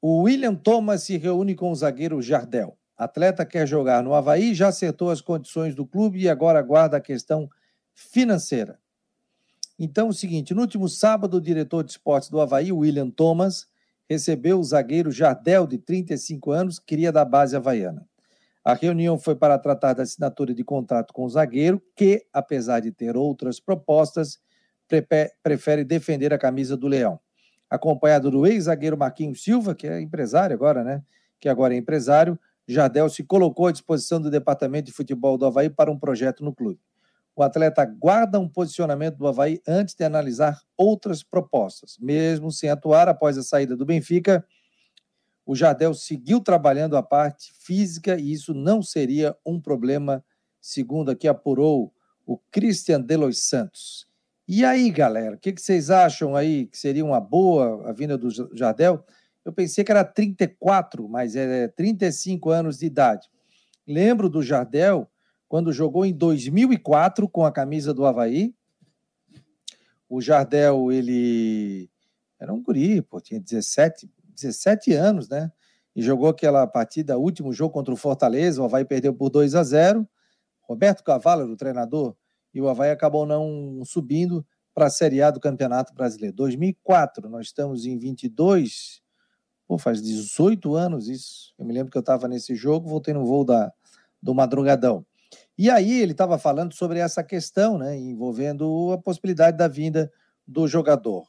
o 0.00 0.22
William 0.22 0.54
Thomas 0.54 1.02
se 1.02 1.16
reúne 1.16 1.54
com 1.54 1.70
o 1.70 1.74
zagueiro 1.74 2.20
Jardel. 2.20 2.78
Atleta 2.96 3.44
quer 3.44 3.66
jogar 3.66 4.02
no 4.02 4.14
Havaí, 4.14 4.54
já 4.54 4.68
acertou 4.68 5.10
as 5.10 5.20
condições 5.20 5.74
do 5.74 5.86
clube 5.86 6.20
e 6.20 6.28
agora 6.28 6.58
aguarda 6.58 6.96
a 6.96 7.00
questão 7.00 7.48
financeira. 7.94 8.78
Então, 9.78 10.06
é 10.06 10.10
o 10.10 10.14
seguinte: 10.14 10.54
no 10.54 10.62
último 10.62 10.88
sábado, 10.88 11.36
o 11.36 11.40
diretor 11.40 11.84
de 11.84 11.90
esportes 11.90 12.30
do 12.30 12.40
Havaí, 12.40 12.72
William 12.72 13.10
Thomas, 13.10 13.66
recebeu 14.08 14.58
o 14.58 14.64
zagueiro 14.64 15.10
Jardel, 15.10 15.66
de 15.66 15.78
35 15.78 16.50
anos, 16.50 16.78
cria 16.78 17.12
da 17.12 17.24
base 17.24 17.56
havaiana. 17.56 18.06
A 18.66 18.74
reunião 18.74 19.16
foi 19.16 19.36
para 19.36 19.56
tratar 19.60 19.92
da 19.92 20.02
assinatura 20.02 20.52
de 20.52 20.64
contrato 20.64 21.14
com 21.14 21.24
o 21.24 21.28
zagueiro, 21.28 21.80
que, 21.94 22.26
apesar 22.32 22.80
de 22.80 22.90
ter 22.90 23.16
outras 23.16 23.60
propostas, 23.60 24.40
prefere 25.40 25.84
defender 25.84 26.34
a 26.34 26.38
camisa 26.38 26.76
do 26.76 26.88
Leão. 26.88 27.20
Acompanhado 27.70 28.28
do 28.28 28.44
ex-zagueiro 28.44 28.98
Marquinhos 28.98 29.44
Silva, 29.44 29.72
que 29.72 29.86
é 29.86 30.00
empresário 30.00 30.52
agora, 30.52 30.82
né? 30.82 31.00
Que 31.38 31.48
agora 31.48 31.74
é 31.74 31.76
empresário, 31.76 32.36
Jardel 32.66 33.08
se 33.08 33.22
colocou 33.22 33.68
à 33.68 33.70
disposição 33.70 34.20
do 34.20 34.32
departamento 34.32 34.86
de 34.86 34.92
futebol 34.92 35.38
do 35.38 35.46
Havaí 35.46 35.70
para 35.70 35.88
um 35.88 35.96
projeto 35.96 36.42
no 36.42 36.52
clube. 36.52 36.80
O 37.36 37.44
atleta 37.44 37.84
guarda 37.84 38.40
um 38.40 38.48
posicionamento 38.48 39.16
do 39.16 39.28
Havaí 39.28 39.60
antes 39.68 39.94
de 39.94 40.02
analisar 40.02 40.60
outras 40.76 41.22
propostas. 41.22 41.96
Mesmo 42.00 42.50
sem 42.50 42.68
atuar 42.68 43.08
após 43.08 43.38
a 43.38 43.44
saída 43.44 43.76
do 43.76 43.86
Benfica, 43.86 44.44
o 45.46 45.54
Jardel 45.54 45.94
seguiu 45.94 46.40
trabalhando 46.40 46.96
a 46.96 47.02
parte 47.02 47.52
física 47.60 48.18
e 48.18 48.32
isso 48.32 48.52
não 48.52 48.82
seria 48.82 49.34
um 49.46 49.60
problema, 49.60 50.24
segundo 50.60 51.12
aqui 51.12 51.28
apurou 51.28 51.94
o 52.26 52.36
Christian 52.50 53.00
Delos 53.00 53.48
Santos. 53.48 54.08
E 54.48 54.64
aí, 54.64 54.90
galera, 54.90 55.36
o 55.36 55.38
que, 55.38 55.52
que 55.52 55.62
vocês 55.62 55.88
acham 55.88 56.34
aí 56.34 56.66
que 56.66 56.76
seria 56.76 57.04
uma 57.04 57.20
boa 57.20 57.88
a 57.88 57.92
vinda 57.92 58.18
do 58.18 58.28
Jardel? 58.56 59.04
Eu 59.44 59.52
pensei 59.52 59.84
que 59.84 59.92
era 59.92 60.04
34, 60.04 61.08
mas 61.08 61.36
é 61.36 61.68
35 61.68 62.50
anos 62.50 62.78
de 62.78 62.86
idade. 62.86 63.28
Lembro 63.86 64.28
do 64.28 64.42
Jardel 64.42 65.08
quando 65.48 65.72
jogou 65.72 66.04
em 66.04 66.12
2004 66.12 67.28
com 67.28 67.44
a 67.44 67.52
camisa 67.52 67.94
do 67.94 68.04
Havaí. 68.04 68.52
O 70.08 70.20
Jardel, 70.20 70.90
ele 70.90 71.88
era 72.38 72.52
um 72.52 72.60
guri, 72.60 73.00
pô, 73.02 73.20
tinha 73.20 73.40
17, 73.40 74.10
17 74.36 74.92
anos, 74.92 75.28
né? 75.28 75.50
E 75.94 76.02
jogou 76.02 76.28
aquela 76.28 76.66
partida, 76.66 77.18
último 77.18 77.52
jogo 77.52 77.72
contra 77.72 77.92
o 77.92 77.96
Fortaleza, 77.96 78.60
o 78.60 78.64
Havaí 78.64 78.84
perdeu 78.84 79.14
por 79.14 79.30
2 79.30 79.54
a 79.54 79.64
0. 79.64 80.08
Roberto 80.60 81.02
Cavalo 81.02 81.50
o 81.50 81.56
treinador, 81.56 82.14
e 82.52 82.60
o 82.60 82.68
Havaí 82.68 82.90
acabou 82.90 83.24
não 83.24 83.82
subindo 83.84 84.44
para 84.74 84.86
a 84.86 84.90
Série 84.90 85.22
A 85.22 85.30
do 85.30 85.40
Campeonato 85.40 85.94
Brasileiro. 85.94 86.36
2004, 86.36 87.28
nós 87.30 87.46
estamos 87.46 87.86
em 87.86 87.98
22, 87.98 89.00
pô, 89.66 89.78
faz 89.78 90.02
18 90.02 90.74
anos 90.74 91.08
isso. 91.08 91.54
Eu 91.58 91.64
me 91.64 91.72
lembro 91.72 91.90
que 91.90 91.96
eu 91.96 92.00
estava 92.00 92.28
nesse 92.28 92.54
jogo, 92.54 92.88
voltei 92.88 93.14
no 93.14 93.24
voo 93.24 93.44
da, 93.44 93.72
do 94.22 94.34
Madrugadão. 94.34 95.06
E 95.56 95.70
aí 95.70 96.00
ele 96.02 96.12
estava 96.12 96.38
falando 96.38 96.74
sobre 96.74 96.98
essa 96.98 97.24
questão, 97.24 97.78
né, 97.78 97.96
envolvendo 97.96 98.92
a 98.92 98.98
possibilidade 98.98 99.56
da 99.56 99.66
vinda 99.66 100.12
do 100.46 100.68
jogador. 100.68 101.26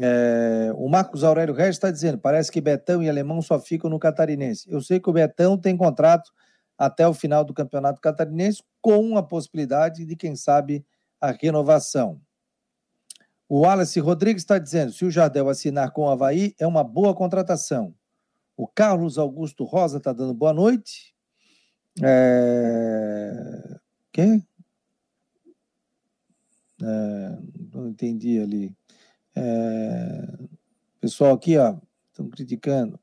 É, 0.00 0.72
o 0.74 0.88
Marcos 0.88 1.22
Aurélio 1.22 1.54
Regis 1.54 1.76
está 1.76 1.90
dizendo: 1.90 2.18
parece 2.18 2.50
que 2.50 2.60
Betão 2.60 3.02
e 3.02 3.08
Alemão 3.08 3.40
só 3.40 3.60
ficam 3.60 3.88
no 3.88 3.98
Catarinense. 3.98 4.70
Eu 4.70 4.80
sei 4.80 4.98
que 4.98 5.08
o 5.08 5.12
Betão 5.12 5.56
tem 5.56 5.76
contrato 5.76 6.32
até 6.76 7.06
o 7.06 7.14
final 7.14 7.44
do 7.44 7.54
Campeonato 7.54 8.00
Catarinense, 8.00 8.62
com 8.80 9.16
a 9.16 9.22
possibilidade 9.22 10.04
de, 10.04 10.16
quem 10.16 10.34
sabe, 10.34 10.84
a 11.20 11.30
renovação. 11.30 12.20
O 13.48 13.60
Wallace 13.60 14.00
Rodrigues 14.00 14.42
está 14.42 14.58
dizendo: 14.58 14.92
se 14.92 15.04
o 15.04 15.10
Jardel 15.10 15.48
assinar 15.48 15.92
com 15.92 16.02
o 16.02 16.10
Havaí, 16.10 16.54
é 16.58 16.66
uma 16.66 16.82
boa 16.82 17.14
contratação. 17.14 17.94
O 18.56 18.66
Carlos 18.66 19.18
Augusto 19.18 19.64
Rosa 19.64 19.98
está 19.98 20.12
dando 20.12 20.34
boa 20.34 20.52
noite. 20.52 21.14
É... 22.02 23.78
Quem? 24.12 24.46
É... 26.82 27.38
Não 27.72 27.88
entendi 27.88 28.40
ali. 28.40 28.74
É... 29.36 30.38
Pessoal 31.00 31.34
aqui, 31.34 31.56
ó, 31.58 31.76
estão 32.10 32.28
criticando. 32.28 32.98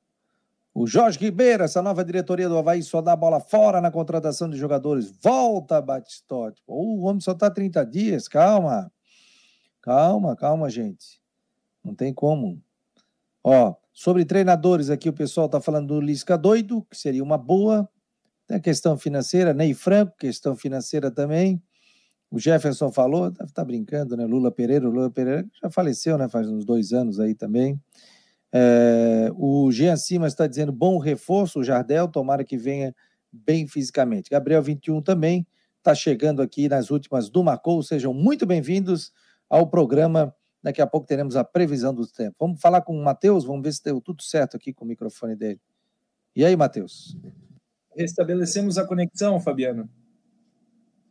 O 0.74 0.88
Jorge 0.88 1.20
Ribeiro, 1.20 1.64
essa 1.64 1.82
nova 1.82 2.04
diretoria 2.04 2.48
do 2.48 2.58
Havaí 2.58 2.82
só 2.82 3.02
dá 3.02 3.14
bola 3.16 3.42
fora 3.42 3.82
na 3.82 3.92
contratação 3.92 4.50
de 4.50 4.58
jogadores. 4.58 5.12
Volta, 5.22 5.82
Batistote. 5.82 6.64
o 6.66 7.04
homem 7.06 7.20
só 7.20 7.34
está 7.34 7.52
30 7.52 7.86
dias, 7.86 8.28
calma. 8.28 8.92
Calma, 9.82 10.36
calma, 10.36 10.70
gente. 10.70 11.22
Não 11.84 11.94
tem 11.94 12.14
como. 12.14 12.62
Ó, 13.44 13.76
sobre 13.92 14.24
treinadores 14.24 14.90
aqui, 14.90 15.10
o 15.10 15.14
pessoal 15.14 15.48
está 15.48 15.60
falando 15.60 15.88
do 15.88 16.00
Lisca 16.00 16.38
doido, 16.38 16.86
que 16.90 16.98
seria 16.98 17.24
uma 17.24 17.38
boa. 17.38 17.90
Tem 18.48 18.58
a 18.58 18.62
questão 18.62 18.98
financeira, 18.98 19.54
Ney 19.54 19.74
Franco, 19.74 20.16
questão 20.18 20.56
financeira 20.56 21.12
também. 21.12 21.62
O 22.32 22.40
Jefferson 22.40 22.90
falou, 22.90 23.30
deve 23.30 23.50
estar 23.50 23.62
tá 23.62 23.66
brincando, 23.66 24.16
né? 24.16 24.26
Lula 24.26 24.50
Pereira, 24.50 24.88
Lula 24.88 25.12
Pereira 25.12 25.46
já 25.62 25.70
faleceu, 25.70 26.18
né? 26.18 26.30
Faz 26.30 26.48
uns 26.48 26.64
dois 26.64 26.94
anos 26.94 27.20
aí 27.20 27.36
também. 27.36 27.78
É, 28.54 29.30
o 29.36 29.70
Jean 29.70 29.98
Simas 29.98 30.32
está 30.32 30.48
dizendo 30.48 30.72
bom 30.72 30.98
reforço, 30.98 31.60
o 31.60 31.64
Jardel, 31.64 32.08
tomara 32.08 32.46
que 32.46 32.58
venha 32.58 32.96
bem 33.30 33.68
fisicamente. 33.68 34.30
Gabriel 34.30 34.64
21 34.64 35.02
também 35.02 35.46
está 35.78 35.94
chegando 35.94 36.42
aqui 36.42 36.70
nas 36.70 36.90
últimas 36.90 37.30
do 37.30 37.44
Marcou. 37.44 37.84
Sejam 37.84 38.14
muito 38.14 38.46
bem-vindos 38.46 39.12
ao 39.50 39.68
programa. 39.68 40.34
Daqui 40.64 40.82
a 40.82 40.88
pouco 40.88 41.06
teremos 41.06 41.36
a 41.36 41.44
previsão 41.44 41.94
do 41.94 42.08
tempo. 42.08 42.38
Vamos 42.40 42.62
falar 42.62 42.82
com 42.82 42.98
o 42.98 43.04
Matheus, 43.04 43.44
vamos 43.44 43.62
ver 43.62 43.74
se 43.74 43.84
deu 43.84 44.00
tudo 44.00 44.24
certo 44.24 44.56
aqui 44.56 44.72
com 44.72 44.86
o 44.86 44.88
microfone 44.88 45.36
dele. 45.36 45.60
E 46.34 46.46
aí, 46.46 46.56
Matheus? 46.56 47.18
Restabelecemos 47.98 48.78
a 48.78 48.86
conexão, 48.88 49.38
Fabiano 49.38 49.90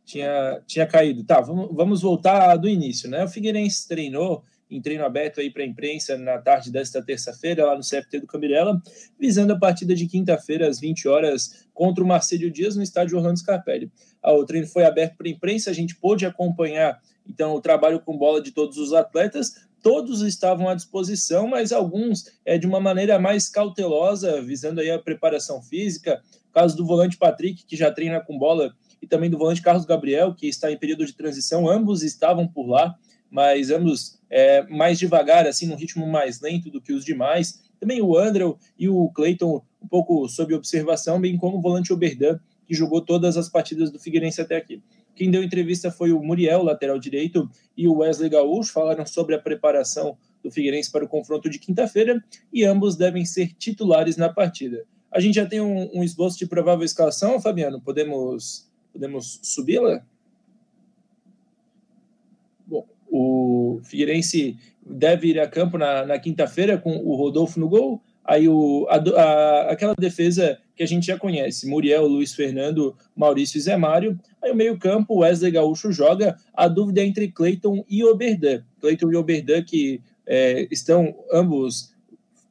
tinha, 0.05 0.61
tinha 0.65 0.85
caído. 0.85 1.23
Tá, 1.23 1.41
vamos, 1.41 1.69
vamos 1.73 2.01
voltar 2.01 2.55
do 2.57 2.67
início, 2.67 3.09
né? 3.09 3.23
O 3.23 3.27
Figueirense 3.27 3.87
treinou 3.87 4.43
em 4.69 4.81
treino 4.81 5.03
aberto 5.03 5.41
aí 5.41 5.51
para 5.51 5.63
a 5.63 5.65
imprensa 5.65 6.17
na 6.17 6.37
tarde 6.37 6.71
desta 6.71 7.03
terça-feira, 7.03 7.65
lá 7.65 7.75
no 7.75 7.81
CFT 7.81 8.21
do 8.21 8.27
Cambirela, 8.27 8.81
visando 9.19 9.51
a 9.51 9.59
partida 9.59 9.93
de 9.93 10.07
quinta-feira, 10.07 10.67
às 10.67 10.79
20 10.79 11.09
horas, 11.09 11.65
contra 11.73 12.01
o 12.01 12.07
Marcelo 12.07 12.49
Dias, 12.49 12.77
no 12.77 12.81
estádio 12.81 13.17
Orlando 13.17 13.37
Scarpelli. 13.37 13.91
Ah, 14.23 14.33
o 14.33 14.45
treino 14.45 14.67
foi 14.67 14.85
aberto 14.85 15.17
para 15.17 15.27
a 15.27 15.31
imprensa, 15.31 15.69
a 15.69 15.73
gente 15.73 15.95
pôde 15.97 16.25
acompanhar, 16.25 17.01
então, 17.27 17.53
o 17.53 17.61
trabalho 17.61 17.99
com 17.99 18.17
bola 18.17 18.41
de 18.41 18.51
todos 18.51 18.77
os 18.77 18.93
atletas, 18.93 19.53
todos 19.81 20.21
estavam 20.21 20.69
à 20.69 20.75
disposição, 20.75 21.47
mas 21.47 21.71
alguns 21.71 22.25
é, 22.45 22.57
de 22.57 22.65
uma 22.65 22.79
maneira 22.79 23.19
mais 23.19 23.49
cautelosa, 23.49 24.41
visando 24.41 24.79
aí 24.79 24.89
a 24.89 24.99
preparação 24.99 25.61
física, 25.61 26.21
caso 26.53 26.75
do 26.77 26.85
volante 26.85 27.17
Patrick, 27.17 27.65
que 27.65 27.75
já 27.75 27.91
treina 27.91 28.19
com 28.19 28.37
bola 28.37 28.73
e 29.01 29.07
também 29.07 29.29
do 29.29 29.37
volante 29.37 29.61
Carlos 29.61 29.85
Gabriel, 29.85 30.33
que 30.35 30.47
está 30.47 30.71
em 30.71 30.77
período 30.77 31.05
de 31.05 31.13
transição. 31.13 31.67
Ambos 31.67 32.03
estavam 32.03 32.47
por 32.47 32.67
lá, 32.67 32.95
mas 33.29 33.71
ambos 33.71 34.19
é, 34.29 34.63
mais 34.67 34.99
devagar, 34.99 35.47
assim, 35.47 35.67
num 35.67 35.75
ritmo 35.75 36.05
mais 36.05 36.39
lento 36.41 36.69
do 36.69 36.81
que 36.81 36.93
os 36.93 37.03
demais. 37.03 37.61
Também 37.79 38.01
o 38.01 38.17
Andrew 38.17 38.57
e 38.77 38.87
o 38.87 39.09
Clayton 39.09 39.63
um 39.81 39.87
pouco 39.87 40.27
sob 40.29 40.53
observação, 40.53 41.19
bem 41.19 41.35
como 41.37 41.57
o 41.57 41.61
volante 41.61 41.91
Oberdan, 41.91 42.39
que 42.67 42.75
jogou 42.75 43.01
todas 43.01 43.35
as 43.35 43.49
partidas 43.49 43.89
do 43.89 43.99
Figueirense 43.99 44.39
até 44.39 44.55
aqui. 44.55 44.81
Quem 45.15 45.29
deu 45.29 45.43
entrevista 45.43 45.91
foi 45.91 46.11
o 46.11 46.21
Muriel, 46.21 46.63
lateral 46.63 46.99
direito, 46.99 47.49
e 47.75 47.87
o 47.87 47.97
Wesley 47.97 48.29
Gaúcho, 48.29 48.71
falaram 48.71 49.05
sobre 49.05 49.35
a 49.35 49.39
preparação 49.39 50.17
do 50.43 50.51
Figueirense 50.51 50.91
para 50.91 51.03
o 51.03 51.07
confronto 51.07 51.49
de 51.49 51.59
quinta-feira, 51.59 52.23
e 52.53 52.63
ambos 52.63 52.95
devem 52.95 53.25
ser 53.25 53.53
titulares 53.53 54.15
na 54.15 54.29
partida. 54.29 54.85
A 55.11 55.19
gente 55.19 55.35
já 55.35 55.45
tem 55.45 55.59
um, 55.59 55.89
um 55.93 56.03
esboço 56.03 56.37
de 56.39 56.47
provável 56.47 56.85
escalação, 56.85 57.41
Fabiano? 57.41 57.81
Podemos 57.81 58.70
Podemos 58.91 59.39
subi-la? 59.41 60.03
Bom, 62.65 62.85
o 63.09 63.79
Figueirense 63.83 64.57
deve 64.85 65.27
ir 65.27 65.39
a 65.39 65.47
campo 65.47 65.77
na, 65.77 66.05
na 66.05 66.19
quinta-feira 66.19 66.77
com 66.77 66.97
o 66.97 67.15
Rodolfo 67.15 67.59
no 67.59 67.69
gol. 67.69 68.01
Aí 68.23 68.47
o, 68.47 68.87
a, 68.89 68.95
a, 68.95 69.71
aquela 69.71 69.95
defesa 69.95 70.59
que 70.75 70.83
a 70.83 70.85
gente 70.85 71.07
já 71.07 71.17
conhece, 71.17 71.67
Muriel, 71.67 72.07
Luiz 72.07 72.33
Fernando, 72.33 72.95
Maurício 73.15 73.57
e 73.57 73.61
Zé 73.61 73.75
Mário. 73.75 74.19
Aí 74.41 74.51
o 74.51 74.55
meio-campo, 74.55 75.19
Wesley 75.19 75.51
Gaúcho 75.51 75.91
joga. 75.91 76.37
A 76.53 76.67
dúvida 76.67 77.01
é 77.01 77.05
entre 77.05 77.31
Cleiton 77.31 77.83
e 77.89 78.03
Oberdan. 78.03 78.63
Cleiton 78.79 79.11
e 79.11 79.15
Oberdan 79.15 79.63
que 79.63 80.01
é, 80.25 80.67
estão 80.71 81.15
ambos 81.31 81.93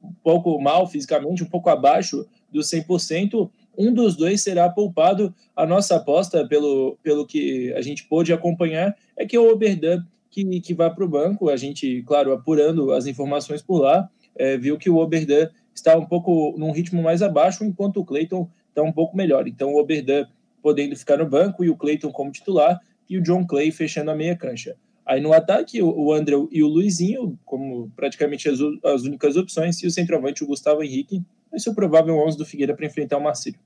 um 0.03 0.13
pouco 0.23 0.61
mal 0.61 0.87
fisicamente, 0.87 1.43
um 1.43 1.49
pouco 1.49 1.69
abaixo 1.69 2.27
do 2.51 2.61
100% 2.61 3.51
um 3.81 3.93
dos 3.93 4.17
dois 4.17 4.43
será 4.43 4.69
poupado. 4.69 5.35
A 5.57 5.65
nossa 5.65 5.97
aposta, 5.97 6.47
pelo, 6.47 6.99
pelo 7.03 7.27
que 7.27 7.73
a 7.73 7.81
gente 7.81 8.07
pôde 8.07 8.33
acompanhar, 8.33 8.95
é 9.17 9.25
que 9.25 9.35
é 9.35 9.41
o 9.41 9.51
Oberdan 9.51 10.05
que, 10.31 10.61
que 10.61 10.75
vá 10.75 10.91
para 10.91 11.05
o 11.05 11.09
banco. 11.09 11.49
A 11.49 11.57
gente, 11.57 12.03
claro, 12.03 12.33
apurando 12.33 12.93
as 12.93 13.07
informações 13.07 13.63
por 13.63 13.81
lá, 13.81 14.09
é, 14.37 14.57
viu 14.57 14.79
que 14.79 14.91
o 14.91 14.99
Oberdan 14.99 15.49
está 15.75 15.97
um 15.97 16.05
pouco 16.05 16.55
num 16.59 16.73
ritmo 16.73 17.03
mais 17.03 17.23
abaixo, 17.23 17.65
enquanto 17.65 18.01
o 18.01 18.05
Cleiton 18.05 18.49
está 18.69 18.83
um 18.83 18.93
pouco 18.93 19.17
melhor. 19.17 19.49
Então, 19.49 19.73
o 19.73 19.81
Oberdan 19.81 20.27
podendo 20.63 20.95
ficar 20.95 21.17
no 21.17 21.29
banco 21.29 21.65
e 21.65 21.71
o 21.71 21.77
Cleiton 21.77 22.13
como 22.13 22.31
titular 22.31 22.79
e 23.09 23.17
o 23.17 23.23
John 23.23 23.47
Clay 23.47 23.71
fechando 23.71 24.11
a 24.11 24.15
meia 24.15 24.37
cancha. 24.37 24.77
Aí 25.07 25.21
no 25.21 25.33
ataque, 25.33 25.83
o 25.83 26.13
André 26.13 26.37
e 26.53 26.63
o 26.63 26.69
Luizinho, 26.69 27.37
como 27.45 27.91
praticamente 27.97 28.49
as, 28.49 28.61
as 28.85 29.03
únicas 29.03 29.37
opções, 29.37 29.83
e 29.83 29.87
o 29.87 29.91
centroavante, 29.91 30.45
o 30.45 30.47
Gustavo 30.47 30.85
Henrique, 30.85 31.21
esse 31.53 31.69
é 31.69 31.73
o 31.73 31.75
provável 31.75 32.17
11 32.17 32.39
do 32.39 32.45
Figueira 32.45 32.75
para 32.75 32.87
enfrentar 32.87 33.19
o 33.19 33.23
Marcílio. 33.23 33.61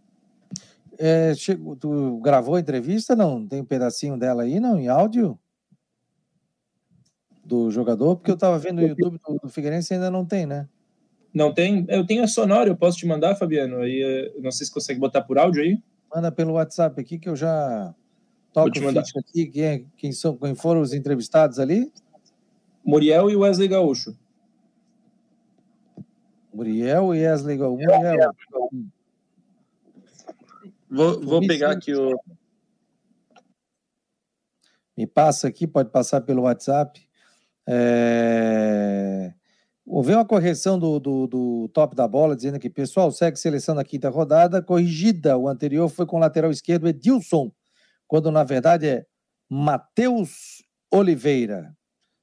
É, 0.99 1.35
chegou, 1.35 1.77
tu 1.77 2.19
gravou 2.21 2.55
a 2.55 2.61
entrevista? 2.61 3.17
Não? 3.17 3.47
Tem 3.47 3.61
um 3.61 3.65
pedacinho 3.65 4.17
dela 4.17 4.45
aí, 4.45 4.61
não? 4.61 4.79
Em 4.79 4.89
áudio? 4.89 5.39
Do 7.45 7.71
jogador? 7.71 8.17
Porque 8.17 8.31
eu 8.31 8.37
estava 8.37 8.59
vendo 8.59 8.81
no 8.81 8.89
YouTube 8.89 9.19
do, 9.27 9.39
do 9.43 9.49
Figueirense 9.49 9.93
ainda 9.93 10.11
não 10.11 10.25
tem, 10.25 10.47
né? 10.47 10.69
Não 11.33 11.53
tem? 11.53 11.85
Eu 11.89 12.07
tenho 12.07 12.23
a 12.23 12.29
sonora, 12.29 12.71
eu 12.71 12.77
posso 12.77 12.97
te 12.97 13.07
mandar, 13.07 13.35
Fabiano? 13.35 13.79
Aí, 13.79 14.03
eh, 14.03 14.41
não 14.41 14.53
sei 14.53 14.67
se 14.67 14.73
consegue 14.73 15.01
botar 15.01 15.23
por 15.23 15.37
áudio 15.37 15.63
aí. 15.63 15.83
Manda 16.15 16.31
pelo 16.31 16.53
WhatsApp 16.53 16.99
aqui 17.01 17.19
que 17.19 17.29
eu 17.29 17.35
já 17.35 17.93
toco 18.53 18.71
te 18.71 18.81
mandar. 18.81 19.01
aqui. 19.01 19.47
Quem, 19.47 19.65
é, 19.65 19.85
quem, 19.97 20.13
são, 20.13 20.37
quem 20.37 20.55
foram 20.55 20.81
os 20.81 20.95
entrevistados 20.95 21.59
ali? 21.59 21.93
Muriel 22.85 23.29
e 23.29 23.37
Wesley 23.37 23.67
Gaúcho. 23.67 24.17
Muriel 26.55 27.15
e 27.15 27.27
Wesley 27.27 27.57
Gaúcho. 27.57 27.85
Muriel. 27.85 28.33
Vou, 30.89 31.21
vou 31.21 31.47
pegar 31.47 31.73
aqui 31.73 31.93
o. 31.93 32.19
Me 34.97 35.07
passa 35.09 35.49
aqui, 35.49 35.67
pode 35.67 35.91
passar 35.91 36.21
pelo 36.21 36.43
WhatsApp. 36.43 37.05
É... 37.67 39.35
Houve 39.85 40.15
uma 40.15 40.25
correção 40.25 40.79
do, 40.79 41.01
do, 41.01 41.27
do, 41.27 41.69
top 41.75 41.95
da 41.95 42.07
bola, 42.07 42.37
dizendo 42.37 42.59
que, 42.59 42.71
pessoal, 42.71 43.11
segue 43.11 43.37
seleção 43.37 43.75
na 43.75 43.85
quinta 43.85 44.09
rodada, 44.09 44.63
corrigida. 44.63 45.37
O 45.37 45.49
anterior 45.49 45.89
foi 45.89 46.07
com 46.07 46.17
o 46.17 46.21
lateral 46.21 46.51
esquerdo 46.51 46.89
Edilson, 46.89 47.53
quando 48.07 48.31
na 48.31 48.45
verdade 48.45 48.87
é 48.87 49.07
Matheus 49.51 50.63
Oliveira. 50.91 51.77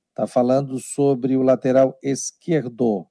Está 0.09 0.25
falando 0.25 0.79
sobre 0.79 1.35
o 1.35 1.43
lateral 1.43 1.97
esquerdo. 2.01 3.10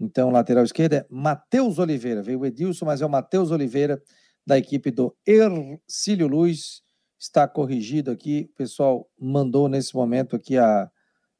Então, 0.00 0.30
lateral 0.30 0.64
esquerdo 0.64 0.94
é 0.94 1.06
Matheus 1.10 1.78
Oliveira. 1.78 2.22
Veio 2.22 2.40
o 2.40 2.46
Edilson, 2.46 2.84
mas 2.86 3.00
é 3.00 3.06
o 3.06 3.10
Matheus 3.10 3.50
Oliveira, 3.50 4.00
da 4.46 4.56
equipe 4.56 4.90
do 4.90 5.14
Ercílio 5.26 6.28
Luz. 6.28 6.82
Está 7.18 7.48
corrigido 7.48 8.10
aqui. 8.10 8.48
O 8.52 8.56
pessoal 8.56 9.10
mandou 9.18 9.68
nesse 9.68 9.94
momento 9.94 10.36
aqui 10.36 10.56
a, 10.56 10.88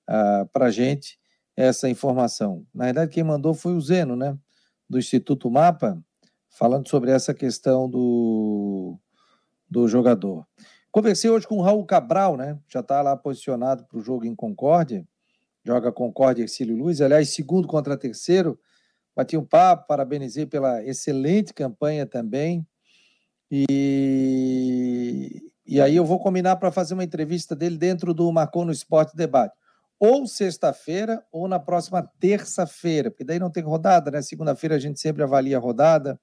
a, 0.08 0.46
para 0.52 0.66
a 0.66 0.70
gente 0.70 1.18
essa 1.56 1.88
informação. 1.88 2.66
Na 2.74 2.86
verdade, 2.86 3.12
quem 3.12 3.24
mandou 3.24 3.54
foi 3.54 3.74
o 3.74 3.80
Zeno, 3.80 4.16
né? 4.16 4.36
Do 4.88 4.98
Instituto 4.98 5.50
Mapa, 5.50 6.00
falando 6.50 6.88
sobre 6.88 7.10
essa 7.10 7.34
questão 7.34 7.88
do, 7.88 8.98
do 9.68 9.86
jogador. 9.86 10.46
Conversei 10.90 11.30
hoje 11.30 11.46
com 11.46 11.58
o 11.58 11.62
Raul 11.62 11.84
Cabral, 11.84 12.36
né? 12.36 12.58
Já 12.68 12.80
está 12.80 13.02
lá 13.02 13.16
posicionado 13.16 13.84
para 13.84 13.98
o 13.98 14.02
jogo 14.02 14.24
em 14.24 14.34
Concórdia. 14.34 15.06
Joga 15.64 15.92
Concórdia 15.92 16.42
e 16.42 16.44
Ercílio 16.44 16.76
Luz. 16.76 17.00
Aliás, 17.00 17.30
segundo 17.30 17.68
contra 17.68 17.96
terceiro. 17.96 18.58
Bati 19.14 19.36
um 19.36 19.44
papo, 19.44 19.86
parabenizei 19.86 20.46
pela 20.46 20.84
excelente 20.84 21.52
campanha 21.52 22.06
também. 22.06 22.66
E, 23.50 25.42
e 25.66 25.80
aí 25.80 25.96
eu 25.96 26.04
vou 26.04 26.20
combinar 26.20 26.56
para 26.56 26.70
fazer 26.70 26.94
uma 26.94 27.04
entrevista 27.04 27.56
dele 27.56 27.76
dentro 27.76 28.14
do 28.14 28.30
Marcou 28.30 28.64
no 28.64 28.72
Esporte 28.72 29.16
Debate 29.16 29.54
ou 29.98 30.26
sexta-feira 30.26 31.24
ou 31.32 31.48
na 31.48 31.58
próxima 31.58 32.02
terça-feira, 32.20 33.10
porque 33.10 33.24
daí 33.24 33.38
não 33.38 33.50
tem 33.50 33.62
rodada, 33.62 34.10
né? 34.10 34.22
Segunda-feira 34.22 34.76
a 34.76 34.78
gente 34.78 35.00
sempre 35.00 35.22
avalia 35.22 35.56
a 35.56 35.60
rodada, 35.60 36.20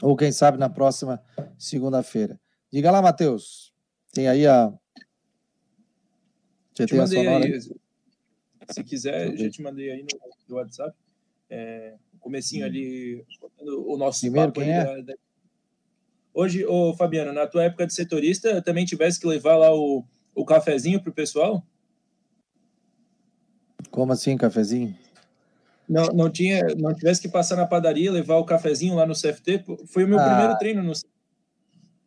ou 0.00 0.16
quem 0.16 0.30
sabe 0.30 0.56
na 0.58 0.68
próxima 0.68 1.20
segunda-feira. 1.58 2.38
Diga 2.72 2.90
lá, 2.90 3.02
Matheus. 3.02 3.74
Tem 4.12 4.28
aí 4.28 4.46
a. 4.46 4.72
Já 6.78 6.86
tem 6.86 7.00
a 7.00 7.06
sonora 7.06 7.44
aí. 7.44 7.60
Se 8.70 8.84
quiser, 8.84 9.36
já 9.36 9.50
te 9.50 9.62
mandei 9.62 9.90
aí 9.90 10.02
no, 10.02 10.18
no 10.48 10.56
WhatsApp. 10.56 10.94
É, 11.48 11.94
comecinho 12.18 12.64
hum. 12.64 12.68
ali, 12.68 13.24
o 13.60 13.96
nosso 13.96 14.20
Primeiro, 14.20 14.52
quem 14.52 14.70
é? 14.70 15.02
Da... 15.02 15.14
Hoje, 16.34 16.66
ô 16.66 16.94
Fabiano, 16.94 17.32
na 17.32 17.46
tua 17.46 17.64
época 17.64 17.86
de 17.86 17.94
setorista, 17.94 18.60
também 18.60 18.84
tivesse 18.84 19.20
que 19.20 19.26
levar 19.26 19.56
lá 19.56 19.72
o, 19.72 20.04
o 20.34 20.44
cafezinho 20.44 21.00
pro 21.00 21.12
pessoal? 21.12 21.64
Como 23.90 24.12
assim, 24.12 24.36
cafezinho? 24.36 24.94
Não, 25.88 26.06
não 26.08 26.28
tinha, 26.28 26.62
não 26.76 26.92
tivesse 26.92 27.22
que 27.22 27.28
passar 27.28 27.56
na 27.56 27.64
padaria, 27.64 28.10
levar 28.10 28.36
o 28.36 28.44
cafezinho 28.44 28.96
lá 28.96 29.06
no 29.06 29.14
CFT. 29.14 29.64
Foi 29.86 30.04
o 30.04 30.08
meu 30.08 30.18
ah. 30.18 30.24
primeiro 30.24 30.58
treino 30.58 30.82
no. 30.82 30.92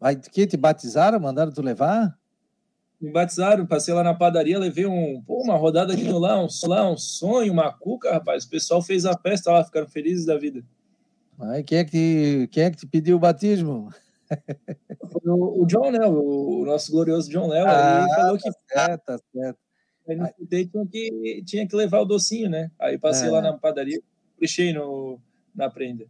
Aí 0.01 0.17
que 0.17 0.45
te 0.45 0.57
batizaram, 0.57 1.19
mandaram 1.19 1.51
tu 1.51 1.61
levar? 1.61 2.18
Me 3.01 3.11
batizaram, 3.11 3.65
passei 3.65 3.93
lá 3.93 4.03
na 4.03 4.13
padaria, 4.13 4.59
levei 4.59 4.85
um, 4.85 5.21
pô, 5.21 5.41
uma 5.41 5.55
rodada 5.55 5.93
aqui 5.93 6.03
no 6.03 6.19
lá, 6.19 6.41
um, 6.41 6.47
lá, 6.67 6.91
um 6.91 6.97
sonho, 6.97 7.53
uma 7.53 7.71
cuca, 7.71 8.11
rapaz. 8.11 8.43
O 8.43 8.49
pessoal 8.49 8.81
fez 8.81 9.05
a 9.05 9.17
festa 9.17 9.51
lá, 9.51 9.63
ficaram 9.63 9.87
felizes 9.87 10.25
da 10.25 10.37
vida. 10.37 10.63
Aí 11.39 11.63
quem 11.63 11.77
é 11.77 11.85
que 11.85 11.91
te, 11.91 12.49
quem 12.51 12.63
é 12.63 12.71
que 12.71 12.77
te 12.77 12.87
pediu 12.87 13.15
o 13.15 13.19
batismo? 13.19 13.89
Foi 15.11 15.31
o, 15.31 15.63
o 15.63 15.65
John, 15.65 15.91
né? 15.91 16.05
O, 16.05 16.61
o, 16.61 16.65
nosso 16.65 16.91
glorioso 16.91 17.29
John 17.29 17.47
Léo. 17.47 17.65
Ah, 17.67 18.05
ele 18.05 18.15
falou 18.15 18.37
que. 18.37 18.51
Tá 18.51 18.85
certo, 18.85 19.05
tá 19.05 19.19
certo. 19.33 19.59
Aí 20.07 20.15
no 20.15 20.47
tinha 20.47 20.87
que, 20.87 21.43
tinha 21.45 21.67
que 21.67 21.75
levar 21.75 22.01
o 22.01 22.05
docinho, 22.05 22.49
né? 22.49 22.69
Aí 22.79 22.97
passei 22.97 23.27
é. 23.27 23.31
lá 23.31 23.41
na 23.41 23.53
padaria, 23.53 24.01
deixei 24.37 24.73
no, 24.73 25.19
na 25.55 25.69
prenda. 25.69 26.05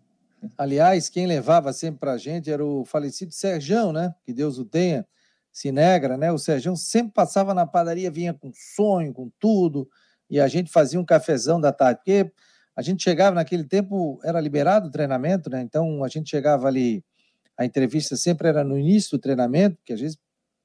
Aliás, 0.58 1.10
quem 1.10 1.28
levava 1.28 1.74
sempre 1.74 2.00
pra 2.00 2.18
gente 2.18 2.50
era 2.50 2.66
o 2.66 2.86
falecido 2.86 3.32
Serjão, 3.32 3.92
né? 3.92 4.16
Que 4.26 4.34
Deus 4.34 4.58
o 4.58 4.66
tenha, 4.66 5.06
se 5.52 5.72
negra, 5.72 6.18
né? 6.18 6.32
O 6.32 6.38
Serjão 6.38 6.76
sempre 6.76 7.14
passava 7.14 7.54
na 7.54 7.66
padaria, 7.66 8.12
vinha 8.12 8.34
com 8.34 8.52
sonho, 8.54 9.14
com 9.14 9.32
tudo, 9.40 9.88
e 10.30 10.40
a 10.40 10.48
gente 10.48 10.72
fazia 10.72 11.00
um 11.00 11.06
cafezão 11.06 11.60
da 11.60 11.72
tarde, 11.72 12.00
porque 12.00 12.32
a 12.76 12.82
gente 12.82 13.04
chegava 13.04 13.36
naquele 13.36 13.64
tempo, 13.64 14.20
era 14.24 14.40
liberado 14.40 14.88
o 14.88 14.92
treinamento, 14.92 15.50
né? 15.50 15.62
Então 15.62 16.04
a 16.04 16.08
gente 16.08 16.30
chegava 16.30 16.68
ali, 16.68 17.04
a 17.58 17.66
entrevista 17.66 18.16
sempre 18.16 18.48
era 18.48 18.64
no 18.64 18.78
início 18.78 19.18
do 19.18 19.22
treinamento, 19.22 19.78
que 19.84 19.94
às 19.94 20.00
vezes 20.00 20.18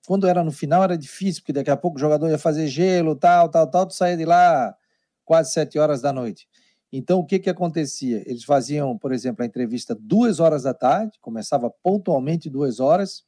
quando 0.07 0.29
era 0.29 0.45
no 0.45 0.53
final 0.53 0.85
era 0.85 0.99
difícil, 0.99 1.43
porque 1.43 1.53
daqui 1.53 1.71
a 1.71 1.77
pouco 1.77 1.97
o 1.97 2.01
jogador 2.01 2.29
ia 2.29 2.39
fazer 2.39 2.67
gelo, 2.69 3.17
tal, 3.17 3.49
tal, 3.49 3.69
tal, 3.71 3.87
tu 3.87 3.95
saía 3.95 4.17
de 4.17 4.25
lá 4.25 4.77
quase 5.25 5.53
sete 5.53 5.79
horas 5.79 6.03
da 6.03 6.13
noite. 6.13 6.47
Então, 6.93 7.19
o 7.19 7.27
que 7.27 7.41
que 7.41 7.51
acontecia? 7.51 8.23
Eles 8.25 8.45
faziam, 8.45 8.97
por 8.97 9.13
exemplo, 9.13 9.43
a 9.43 9.47
entrevista 9.47 9.97
duas 9.99 10.39
horas 10.39 10.63
da 10.63 10.73
tarde, 10.73 11.19
começava 11.21 11.69
pontualmente 11.83 12.49
duas 12.49 12.79
horas, 12.79 13.25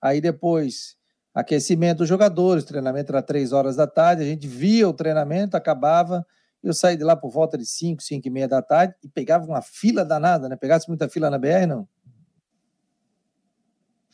aí 0.00 0.20
depois 0.20 0.96
aquecimento 1.34 1.98
dos 1.98 2.08
jogadores, 2.08 2.64
treinamento 2.64 3.12
era 3.12 3.22
três 3.22 3.52
horas 3.52 3.76
da 3.76 3.86
tarde, 3.86 4.22
a 4.22 4.26
gente 4.26 4.48
via 4.48 4.88
o 4.88 4.94
treinamento, 4.94 5.56
acabava, 5.56 6.26
eu 6.62 6.72
saí 6.72 6.96
de 6.96 7.04
lá 7.04 7.14
por 7.14 7.30
volta 7.30 7.58
de 7.58 7.66
cinco, 7.66 8.02
cinco 8.02 8.26
e 8.26 8.30
meia 8.30 8.48
da 8.48 8.62
tarde 8.62 8.94
e 9.04 9.08
pegava 9.08 9.44
uma 9.44 9.60
fila 9.60 10.04
danada, 10.04 10.48
né? 10.48 10.56
Pegasse 10.56 10.88
muita 10.88 11.08
fila 11.08 11.28
na 11.28 11.38
BR, 11.38 11.66
não? 11.66 11.86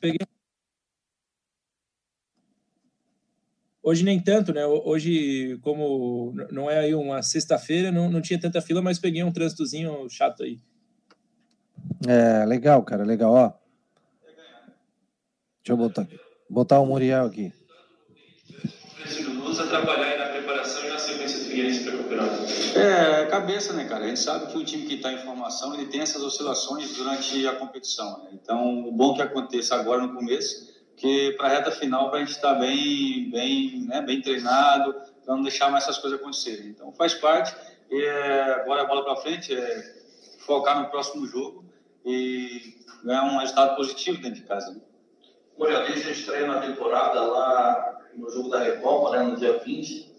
Peguei 0.01 0.19
Hoje 3.83 4.05
nem 4.05 4.21
tanto, 4.21 4.53
né? 4.53 4.65
Hoje, 4.65 5.59
como 5.61 6.33
não 6.53 6.71
é 6.71 6.79
aí 6.79 6.95
uma 6.95 7.21
sexta-feira, 7.21 7.91
não, 7.91 8.09
não 8.09 8.21
tinha 8.21 8.41
tanta 8.41 8.61
fila, 8.61 8.81
mas 8.81 8.99
peguei 8.99 9.25
um 9.25 9.33
trânsitozinho 9.33 10.09
chato 10.09 10.45
aí. 10.45 10.61
É, 12.07 12.45
legal, 12.45 12.85
cara, 12.85 13.03
legal. 13.03 13.33
Ó. 13.33 13.62
Deixa 15.65 15.73
eu 15.73 15.77
botar, 15.77 16.09
botar 16.51 16.81
o 16.81 16.87
Muriel 16.87 17.27
aqui. 17.27 17.53
atrapalhar 19.63 20.19
na 20.19 20.27
preparação 20.33 20.85
e 20.85 20.89
na 20.89 20.99
sequência 20.99 21.39
do 21.39 21.45
Figueirense 21.45 21.85
para 21.85 21.99
campeonato? 21.99 22.43
É, 22.77 23.27
cabeça, 23.27 23.73
né, 23.73 23.85
cara? 23.85 24.05
A 24.05 24.09
gente 24.09 24.19
sabe 24.19 24.51
que 24.51 24.59
o 24.59 24.65
time 24.65 24.87
que 24.87 24.95
está 24.95 25.13
em 25.13 25.19
formação, 25.19 25.73
ele 25.75 25.87
tem 25.87 26.01
essas 26.01 26.21
oscilações 26.21 26.97
durante 26.97 27.47
a 27.47 27.55
competição. 27.55 28.25
Né? 28.25 28.31
Então, 28.33 28.89
o 28.89 28.91
bom 28.91 29.15
que 29.15 29.23
aconteça 29.23 29.77
agora 29.77 30.03
no 30.03 30.15
começo 30.15 30.73
que 30.97 31.33
para 31.33 31.49
a 31.49 31.51
reta 31.51 31.71
final 31.71 32.11
para 32.11 32.19
a 32.19 32.25
gente 32.25 32.35
estar 32.35 32.55
tá 32.55 32.61
bem, 32.61 33.31
bem, 33.31 33.81
né, 33.87 34.01
bem 34.03 34.21
treinado, 34.21 34.95
para 35.25 35.35
não 35.35 35.43
deixar 35.43 35.71
mais 35.71 35.85
essas 35.85 35.99
coisas 35.99 36.19
acontecerem. 36.21 36.69
Então 36.69 36.93
faz 36.93 37.15
parte. 37.15 37.55
E, 37.91 38.05
é, 38.05 38.55
agora 38.55 38.83
a 38.83 38.85
bola 38.85 39.05
para 39.05 39.17
frente 39.17 39.55
é 39.55 39.95
focar 40.41 40.81
no 40.81 40.91
próximo 40.91 41.27
jogo 41.27 41.65
e 42.05 42.77
ganhar 43.05 43.25
um 43.25 43.39
resultado 43.39 43.77
positivo 43.77 44.21
dentro 44.21 44.41
de 44.41 44.47
casa. 44.47 44.73
Né? 44.73 44.81
A 45.61 46.11
estreia 46.11 46.47
na 46.47 46.61
temporada 46.61 47.21
lá 47.21 48.01
no 48.15 48.31
jogo 48.31 48.49
da 48.51 48.59
Recopa, 48.59 49.17
né, 49.17 49.23
no 49.23 49.37
dia 49.37 49.59
20, 49.59 50.13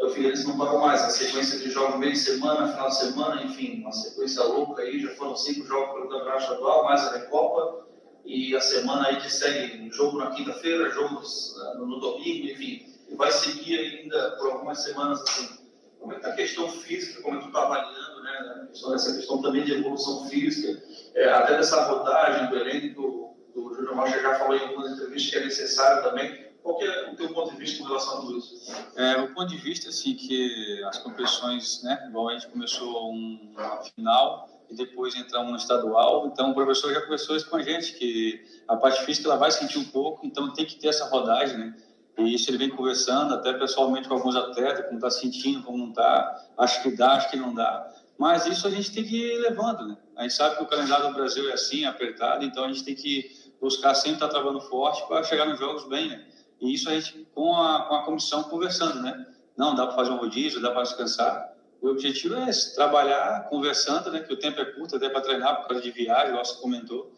o 0.00 0.08
Figueirense 0.10 0.46
não 0.46 0.58
parou 0.58 0.80
mais. 0.80 1.02
A 1.02 1.10
sequência 1.10 1.58
de 1.58 1.70
jogos 1.70 1.98
meio 1.98 2.12
de 2.12 2.18
semana, 2.18 2.68
final 2.68 2.88
de 2.88 2.96
semana, 2.96 3.42
enfim, 3.42 3.80
uma 3.80 3.92
sequência 3.92 4.42
louca 4.44 4.82
aí. 4.82 5.00
Já 5.00 5.10
foram 5.14 5.36
cinco 5.36 5.66
jogos 5.66 5.94
pelo 5.94 6.08
Campeonato 6.08 6.42
Estadual, 6.42 6.84
mais 6.84 7.00
a 7.02 7.18
Recopa 7.18 7.86
e 8.24 8.54
a 8.54 8.60
semana 8.60 9.08
aí 9.08 9.16
que 9.16 9.32
segue 9.32 9.88
jogo 9.90 10.18
na 10.18 10.30
quinta-feira, 10.30 10.90
jogos 10.90 11.56
uh, 11.56 11.78
no 11.78 11.98
domingo, 11.98 12.46
enfim, 12.48 12.86
e 13.08 13.14
vai 13.14 13.32
seguir 13.32 13.78
ainda 13.78 14.32
por 14.32 14.52
algumas 14.52 14.82
semanas 14.82 15.22
assim. 15.22 15.58
Como 15.98 16.12
é 16.12 16.16
que 16.16 16.22
tá 16.22 16.28
a 16.28 16.36
questão 16.36 16.68
física, 16.68 17.22
como 17.22 17.36
é 17.36 17.38
que 17.38 17.44
tu 17.44 17.48
está 17.48 17.62
avaliando, 17.64 18.22
né, 18.22 18.68
essa 18.94 19.16
questão 19.16 19.42
também 19.42 19.64
de 19.64 19.72
evolução 19.72 20.28
física, 20.28 20.80
é, 21.14 21.28
até 21.28 21.56
dessa 21.56 21.84
rodagem 21.84 22.50
do 22.50 22.56
elenco, 22.56 23.27
do 23.62 23.74
Júnior 23.74 23.94
Rocha 23.94 24.20
já 24.20 24.38
falou 24.38 24.56
em 24.56 24.60
algumas 24.60 24.92
entrevistas 24.92 25.30
que 25.30 25.36
é 25.36 25.44
necessário 25.44 26.02
também, 26.02 26.48
qual 26.62 26.82
é 26.82 27.10
o 27.10 27.16
teu 27.16 27.32
ponto 27.32 27.52
de 27.52 27.56
vista 27.56 27.78
com 27.78 27.84
relação 27.84 28.18
a 28.18 28.20
tudo 28.20 28.38
isso? 28.38 28.72
É, 28.96 29.16
o 29.20 29.34
ponto 29.34 29.48
de 29.48 29.56
vista, 29.56 29.88
assim, 29.88 30.14
que 30.14 30.82
as 30.84 30.98
competições, 30.98 31.82
né, 31.82 32.06
igual 32.08 32.28
a 32.28 32.32
gente 32.34 32.48
começou 32.48 33.10
uma 33.10 33.82
final, 33.94 34.48
e 34.70 34.74
depois 34.74 35.14
entramos 35.16 35.50
no 35.50 35.56
estadual. 35.56 36.26
Então, 36.26 36.50
o 36.50 36.54
professor 36.54 36.92
já 36.92 37.00
conversou 37.00 37.36
isso 37.36 37.48
com 37.48 37.56
a 37.56 37.62
gente, 37.62 37.94
que 37.94 38.44
a 38.66 38.76
parte 38.76 39.02
física 39.04 39.28
ela 39.28 39.36
vai 39.36 39.50
sentir 39.50 39.78
um 39.78 39.84
pouco, 39.84 40.26
então 40.26 40.52
tem 40.52 40.66
que 40.66 40.76
ter 40.76 40.88
essa 40.88 41.06
rodagem, 41.08 41.56
né? 41.56 41.74
E 42.18 42.34
isso 42.34 42.50
ele 42.50 42.58
vem 42.58 42.68
conversando, 42.68 43.32
até 43.32 43.52
pessoalmente 43.52 44.08
com 44.08 44.14
alguns 44.14 44.34
atletas, 44.34 44.84
como 44.84 44.96
está 44.96 45.10
sentindo, 45.10 45.62
como 45.62 45.78
não 45.78 45.90
está, 45.90 46.48
acho 46.58 46.82
que 46.82 46.90
dá, 46.90 47.12
acho 47.12 47.30
que 47.30 47.36
não 47.36 47.54
dá. 47.54 47.88
Mas 48.18 48.44
isso 48.46 48.66
a 48.66 48.70
gente 48.70 48.92
tem 48.92 49.04
que 49.04 49.16
ir 49.16 49.38
levando, 49.38 49.86
né? 49.86 49.96
A 50.16 50.22
gente 50.22 50.34
sabe 50.34 50.56
que 50.56 50.64
o 50.64 50.66
calendário 50.66 51.06
do 51.06 51.14
Brasil 51.14 51.48
é 51.48 51.52
assim, 51.52 51.84
apertado, 51.84 52.44
então 52.44 52.64
a 52.64 52.68
gente 52.68 52.84
tem 52.84 52.94
que 52.94 53.30
buscar 53.60 53.94
sempre 53.94 54.14
estar 54.14 54.26
tá 54.26 54.32
trabalhando 54.34 54.60
forte 54.62 55.06
para 55.06 55.22
chegar 55.22 55.46
nos 55.46 55.58
jogos 55.58 55.88
bem, 55.88 56.08
né? 56.08 56.26
E 56.60 56.74
isso 56.74 56.88
a 56.88 56.94
gente, 56.94 57.26
com 57.34 57.54
a, 57.56 57.82
com 57.82 57.94
a 57.94 58.02
comissão, 58.04 58.44
conversando, 58.44 59.00
né? 59.00 59.26
Não, 59.56 59.74
dá 59.74 59.86
para 59.86 59.96
fazer 59.96 60.10
um 60.10 60.18
rodízio, 60.18 60.60
dá 60.60 60.70
para 60.70 60.82
descansar. 60.82 61.54
O 61.80 61.88
objetivo 61.88 62.34
é 62.34 62.48
esse, 62.48 62.74
trabalhar 62.74 63.48
conversando, 63.48 64.10
né? 64.10 64.20
Que 64.20 64.32
o 64.32 64.38
tempo 64.38 64.60
é 64.60 64.64
curto 64.64 64.96
até 64.96 65.08
para 65.08 65.20
treinar 65.20 65.60
por 65.60 65.68
causa 65.68 65.82
de 65.82 65.90
viagem, 65.90 66.30
igual 66.30 66.44
você 66.44 66.60
comentou. 66.60 67.12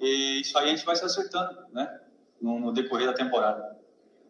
E 0.00 0.40
isso 0.40 0.56
aí 0.58 0.66
a 0.66 0.68
gente 0.68 0.84
vai 0.84 0.96
se 0.96 1.04
acertando, 1.04 1.56
né? 1.72 2.00
No, 2.40 2.58
no 2.58 2.72
decorrer 2.72 3.06
da 3.06 3.14
temporada. 3.14 3.75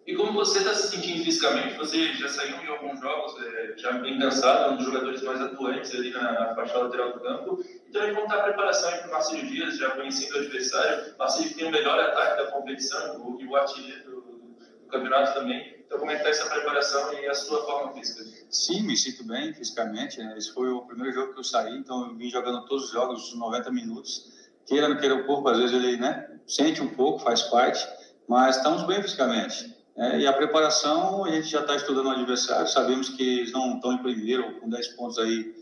E 0.06 0.14
como 0.14 0.32
você 0.32 0.58
está 0.58 0.72
se 0.72 0.94
sentindo 0.94 1.24
fisicamente? 1.24 1.76
Você 1.78 2.12
já 2.14 2.28
saiu 2.28 2.58
de 2.58 2.68
alguns 2.68 3.00
jogos, 3.00 3.42
é, 3.42 3.74
já 3.76 3.90
bem 3.90 4.16
cansado, 4.16 4.70
é 4.70 4.74
um 4.74 4.76
dos 4.76 4.86
jogadores 4.86 5.20
mais 5.22 5.40
atuantes 5.40 5.92
ali 5.92 6.10
na, 6.10 6.54
faixa 6.54 6.78
lateral 6.78 7.12
do 7.12 7.20
campo. 7.20 7.60
E 7.60 7.90
também 7.90 8.14
como 8.14 8.26
está 8.26 8.36
a 8.36 8.42
preparação 8.44 8.88
para 8.98 9.08
o 9.08 9.10
Marcelo 9.10 9.46
Dias, 9.48 9.76
já 9.76 9.90
conhecendo 9.90 10.36
o 10.36 10.38
adversário. 10.38 11.14
Marcelo 11.18 11.54
tem 11.54 11.66
o 11.66 11.72
melhor 11.72 11.98
ataque 11.98 12.36
da 12.40 12.52
competição 12.52 13.36
e 13.40 13.46
o 13.48 13.56
artilheiro 13.56 14.04
do, 14.04 14.20
do, 14.20 14.86
campeonato 14.88 15.34
também. 15.34 15.74
Então, 15.84 15.98
como 15.98 16.12
é 16.12 16.16
está 16.16 16.28
essa 16.28 16.48
preparação 16.50 17.12
e 17.12 17.26
a 17.26 17.34
sua 17.34 17.64
forma 17.64 17.92
física? 17.94 18.46
Sim, 18.48 18.82
me 18.82 18.96
sinto 18.96 19.24
bem 19.24 19.52
fisicamente. 19.54 20.18
Né? 20.18 20.36
Esse 20.38 20.54
foi 20.54 20.68
o 20.68 20.82
primeiro 20.82 21.12
jogo 21.12 21.32
que 21.32 21.40
eu 21.40 21.44
saí, 21.44 21.76
então 21.76 22.06
eu 22.06 22.14
vim 22.14 22.30
jogando 22.30 22.64
todos 22.66 22.84
os 22.84 22.90
jogos, 22.92 23.34
90 23.34 23.72
minutos. 23.72 24.32
Queira 24.66 24.86
ou 24.86 24.94
não 24.94 25.00
queira 25.00 25.16
o 25.16 25.26
corpo, 25.26 25.48
às 25.48 25.58
vezes 25.58 25.74
ele 25.74 25.96
né, 25.96 26.38
sente 26.46 26.80
um 26.80 26.94
pouco, 26.94 27.18
faz 27.20 27.42
parte, 27.42 27.84
mas 28.28 28.56
estamos 28.56 28.84
bem 28.84 29.02
fisicamente. 29.02 29.74
É, 29.96 30.18
e 30.18 30.26
a 30.26 30.32
preparação, 30.32 31.24
a 31.24 31.30
gente 31.30 31.48
já 31.48 31.60
está 31.60 31.74
estudando 31.74 32.06
o 32.06 32.10
adversário, 32.10 32.68
sabemos 32.68 33.08
que 33.08 33.38
eles 33.38 33.52
não 33.52 33.76
estão 33.76 33.92
em 33.92 33.98
primeiro, 33.98 34.60
com 34.60 34.68
10 34.68 34.88
pontos 34.88 35.18
aí, 35.18 35.54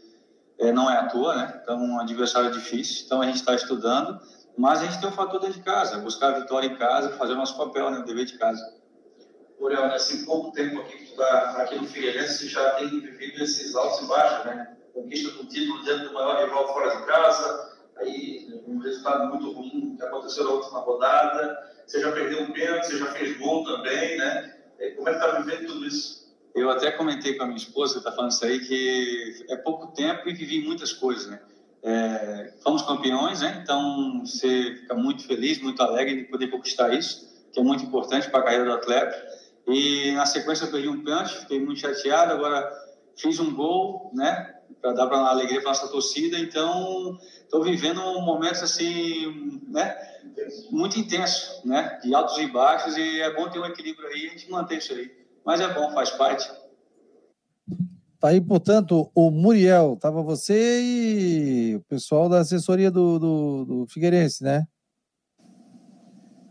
é, 0.59 0.73
não 0.73 0.91
é 0.91 0.97
à 0.97 1.07
toa, 1.07 1.37
né? 1.37 1.61
Então, 1.63 1.79
um 1.79 2.01
adversário 2.01 2.51
difícil, 2.51 3.05
então 3.07 3.23
a 3.23 3.27
gente 3.27 3.37
está 3.37 3.55
estudando, 3.55 4.21
mas 4.59 4.81
a 4.81 4.87
gente 4.87 4.99
tem 4.99 5.09
o 5.09 5.13
um 5.13 5.15
fator 5.15 5.41
dentro 5.41 5.57
de 5.57 5.65
casa, 5.65 5.99
buscar 5.99 6.35
a 6.35 6.41
vitória 6.41 6.67
em 6.67 6.77
casa, 6.77 7.11
fazer 7.11 7.35
o 7.35 7.37
nosso 7.37 7.57
papel, 7.57 7.91
né? 7.91 7.99
O 7.99 8.05
dever 8.05 8.25
de 8.25 8.37
casa. 8.37 8.61
Uriel, 9.61 9.89
nesse 9.89 10.27
pouco 10.27 10.51
tempo 10.51 10.81
aqui 10.81 10.99
que 10.99 11.11
está 11.13 11.63
aqui 11.63 11.77
no 11.77 11.87
Figueirense, 11.87 12.39
você 12.39 12.49
já 12.49 12.71
tem 12.75 12.89
vivido 12.89 13.43
esses 13.43 13.75
altos 13.75 14.01
e 14.01 14.09
baixos, 14.09 14.47
né? 14.47 14.77
Conquista 14.93 15.31
do 15.31 15.47
título 15.47 15.83
diante 15.85 16.07
do 16.07 16.13
maior 16.13 16.45
rival 16.45 16.73
fora 16.73 16.97
de 16.97 17.07
casa, 17.07 17.73
aí 17.99 18.63
um 18.67 18.79
resultado 18.79 19.29
muito 19.29 19.53
ruim 19.53 19.97
que 19.97 20.05
aconteceu 20.05 20.45
na 20.45 20.51
última 20.51 20.81
rodada, 20.81 21.74
você 21.87 22.01
já 22.01 22.13
perdeu 22.13 22.43
um 22.43 22.53
pênalti, 22.53 22.87
você 22.87 22.99
já 22.99 23.07
fez 23.07 23.37
gol 23.39 23.65
também, 23.65 24.17
né? 24.17 24.55
É, 24.79 24.91
como 24.91 25.09
é 25.09 25.13
que 25.13 25.25
está 25.25 25.41
vivendo 25.41 25.67
tudo 25.67 25.87
isso? 25.87 26.25
Eu 26.55 26.71
até 26.71 26.91
comentei 26.93 27.35
com 27.35 27.43
a 27.43 27.47
minha 27.47 27.59
esposa, 27.59 27.99
está 27.99 28.13
falando 28.13 28.31
isso 28.31 28.45
aí, 28.45 28.61
que 28.61 29.45
é 29.49 29.57
pouco 29.57 29.89
tempo 29.89 30.29
e 30.29 30.35
vivi 30.35 30.61
muitas 30.61 30.93
coisas, 30.93 31.27
né? 31.27 31.41
É, 31.83 32.55
fomos 32.63 32.83
campeões, 32.83 33.41
né? 33.41 33.61
Então 33.63 34.25
você 34.25 34.77
fica 34.81 34.95
muito 34.95 35.27
feliz, 35.27 35.61
muito 35.61 35.83
alegre 35.83 36.17
de 36.17 36.25
poder 36.25 36.49
conquistar 36.49 36.95
isso, 36.95 37.29
que 37.53 37.61
é 37.61 37.63
muito 37.63 37.85
importante 37.85 38.31
para 38.31 38.41
a 38.41 38.43
carreira 38.43 38.65
do 38.65 38.73
atleta. 38.73 39.23
E 39.67 40.13
na 40.13 40.27
sequência 40.27 40.65
eu 40.65 40.71
perdi 40.71 40.89
um 40.89 41.03
pênalti, 41.03 41.41
fiquei 41.41 41.61
muito 41.61 41.81
chateado. 41.81 42.33
Agora 42.33 42.71
fiz 43.17 43.39
um 43.41 43.55
gol, 43.55 44.11
né? 44.15 44.55
Para 44.81 44.93
dar 44.93 45.07
para 45.09 45.19
alegria 45.19 45.61
para 45.61 45.71
nossa 45.71 45.89
torcida. 45.89 46.39
Então 46.39 47.19
estou 47.43 47.63
vivendo 47.63 48.01
momentos 48.21 48.63
assim, 48.63 49.61
né? 49.69 50.14
Muito 50.71 50.99
intenso, 50.99 51.67
né? 51.67 51.99
De 52.03 52.15
altos 52.15 52.39
e 52.39 52.47
baixos, 52.47 52.97
e 52.97 53.21
é 53.21 53.35
bom 53.35 53.49
ter 53.49 53.59
um 53.59 53.67
equilíbrio 53.67 54.09
aí, 54.09 54.27
a 54.27 54.31
gente 54.31 54.51
mantém 54.51 54.79
isso 54.79 54.93
aí. 54.93 55.11
Mas 55.45 55.61
é 55.61 55.73
bom, 55.73 55.93
faz 55.93 56.11
parte. 56.11 56.51
Tá 58.19 58.29
aí, 58.29 58.41
portanto, 58.41 59.11
o 59.15 59.31
Muriel, 59.31 59.99
tava 60.01 60.23
você 60.23 60.81
e 60.83 61.77
o 61.77 61.81
pessoal 61.83 62.29
da 62.29 62.41
assessoria 62.41 62.91
do, 62.91 63.19
do, 63.19 63.65
do 63.65 63.87
Figueirense, 63.87 64.43
né? 64.43 64.65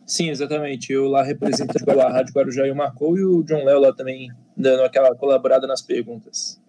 Sim, 0.06 0.30
exatamente. 0.30 0.92
Eu 0.92 1.08
lá 1.08 1.24
represento 1.24 1.74
a 1.90 2.12
Rádio 2.12 2.34
Guarujá 2.34 2.68
e 2.68 2.72
o 2.72 2.76
Marcou, 2.76 3.18
e 3.18 3.26
o 3.26 3.42
John 3.44 3.64
Léo 3.64 3.80
lá 3.80 3.94
também 3.94 4.30
dando 4.56 4.84
aquela 4.84 5.16
colaborada 5.16 5.66
nas 5.66 5.82
perguntas. 5.82 6.62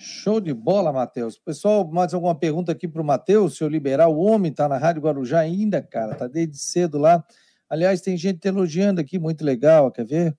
Show 0.00 0.40
de 0.40 0.54
bola, 0.54 0.92
Matheus. 0.92 1.36
Pessoal, 1.36 1.84
mais 1.90 2.14
alguma 2.14 2.32
pergunta 2.32 2.70
aqui 2.70 2.86
para 2.86 3.02
o 3.02 3.04
Matheus? 3.04 3.56
Se 3.56 3.64
eu 3.64 3.68
liberar 3.68 4.06
o 4.06 4.16
homem, 4.20 4.52
tá 4.52 4.68
na 4.68 4.78
Rádio 4.78 5.02
Guarujá 5.02 5.40
ainda, 5.40 5.82
cara, 5.82 6.14
tá 6.14 6.28
desde 6.28 6.56
cedo 6.56 6.98
lá. 6.98 7.24
Aliás, 7.68 8.00
tem 8.00 8.16
gente 8.16 8.46
elogiando 8.46 9.00
aqui, 9.00 9.18
muito 9.18 9.44
legal, 9.44 9.90
quer 9.90 10.06
ver? 10.06 10.38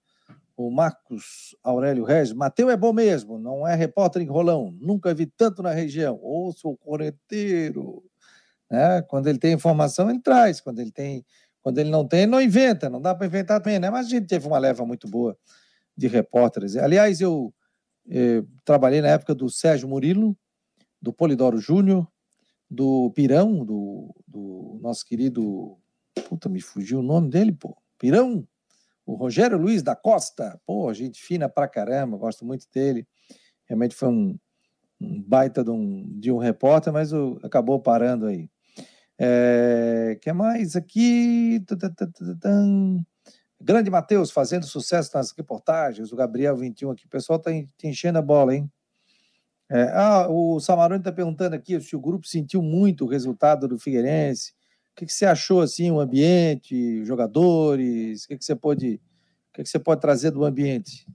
O 0.55 0.71
Marcos 0.71 1.57
Aurélio 1.61 2.05
Regis. 2.05 2.33
Matheus 2.33 2.71
é 2.71 2.77
bom 2.77 2.93
mesmo, 2.93 3.37
não 3.37 3.67
é 3.67 3.75
repórter 3.75 4.21
enrolão. 4.21 4.73
Nunca 4.79 5.13
vi 5.13 5.25
tanto 5.25 5.61
na 5.61 5.71
região. 5.71 6.17
Ou 6.21 6.53
sou 6.53 6.77
correteiro. 6.77 8.01
Né? 8.71 9.01
Quando 9.09 9.27
ele 9.27 9.39
tem 9.39 9.51
informação, 9.51 10.09
ele 10.09 10.21
traz. 10.21 10.61
Quando 10.61 10.79
ele 10.79 10.91
tem, 10.91 11.25
quando 11.61 11.79
ele 11.79 11.89
não 11.89 12.07
tem, 12.07 12.21
ele 12.21 12.31
não 12.31 12.41
inventa. 12.41 12.89
Não 12.89 13.01
dá 13.01 13.13
para 13.13 13.27
inventar 13.27 13.61
também, 13.61 13.77
né? 13.77 13.89
Mas 13.89 14.05
a 14.05 14.09
gente 14.09 14.27
teve 14.27 14.47
uma 14.47 14.57
leva 14.57 14.85
muito 14.85 15.05
boa 15.05 15.37
de 15.97 16.07
repórteres. 16.07 16.77
Aliás, 16.77 17.19
eu 17.19 17.53
eh, 18.09 18.43
trabalhei 18.65 19.01
na 19.01 19.09
época 19.09 19.35
do 19.35 19.49
Sérgio 19.49 19.87
Murilo, 19.87 20.35
do 21.01 21.13
Polidoro 21.13 21.59
Júnior, 21.59 22.07
do 22.69 23.11
Pirão, 23.11 23.63
do, 23.63 24.13
do, 24.27 24.79
nosso 24.81 25.05
querido. 25.05 25.77
Puta, 26.27 26.49
me 26.49 26.61
fugiu 26.61 26.99
o 26.99 27.03
nome 27.03 27.29
dele, 27.29 27.51
pô. 27.51 27.77
Pirão, 27.97 28.47
o 29.05 29.15
Rogério 29.15 29.57
Luiz 29.57 29.81
da 29.81 29.95
Costa. 29.95 30.59
Pô, 30.65 30.93
gente 30.93 31.21
fina 31.21 31.47
pra 31.47 31.67
caramba, 31.67 32.17
gosto 32.17 32.45
muito 32.45 32.65
dele. 32.73 33.07
Realmente 33.65 33.95
foi 33.95 34.09
um, 34.09 34.37
um 34.99 35.21
baita 35.21 35.63
de 35.63 35.71
um, 35.71 36.05
de 36.19 36.31
um 36.31 36.37
repórter, 36.37 36.91
mas 36.91 37.11
acabou 37.43 37.79
parando 37.79 38.25
aí. 38.25 38.49
É, 39.17 40.17
que 40.21 40.31
mais 40.31 40.75
aqui? 40.75 41.61
Grande 43.61 43.89
Matheus 43.89 44.31
fazendo 44.31 44.65
sucesso 44.65 45.11
nas 45.13 45.31
reportagens, 45.31 46.11
o 46.11 46.15
Gabriel 46.15 46.55
21 46.55 46.91
aqui. 46.91 47.05
O 47.05 47.09
pessoal 47.09 47.37
está 47.37 47.51
enchendo 47.83 48.17
a 48.17 48.21
bola, 48.21 48.55
hein? 48.55 48.71
É, 49.69 49.83
ah, 49.93 50.27
o 50.29 50.59
Samarone 50.59 50.99
está 50.99 51.11
perguntando 51.11 51.55
aqui 51.55 51.79
se 51.79 51.95
o 51.95 51.99
grupo 51.99 52.25
sentiu 52.25 52.61
muito 52.61 53.05
o 53.05 53.07
resultado 53.07 53.67
do 53.67 53.77
Figueirense. 53.77 54.53
O 54.91 54.95
que, 54.95 55.05
que 55.05 55.13
você 55.13 55.25
achou 55.25 55.61
assim, 55.61 55.91
o 55.91 55.99
ambiente, 55.99 57.05
jogadores? 57.05 58.23
O 58.23 58.27
que, 58.29 58.37
que 58.37 58.45
você 58.45 58.55
pode, 58.55 58.95
o 58.95 59.53
que, 59.53 59.63
que 59.63 59.69
você 59.69 59.77
pode 59.77 60.01
trazer 60.01 60.31
do 60.31 60.43
ambiente? 60.43 61.05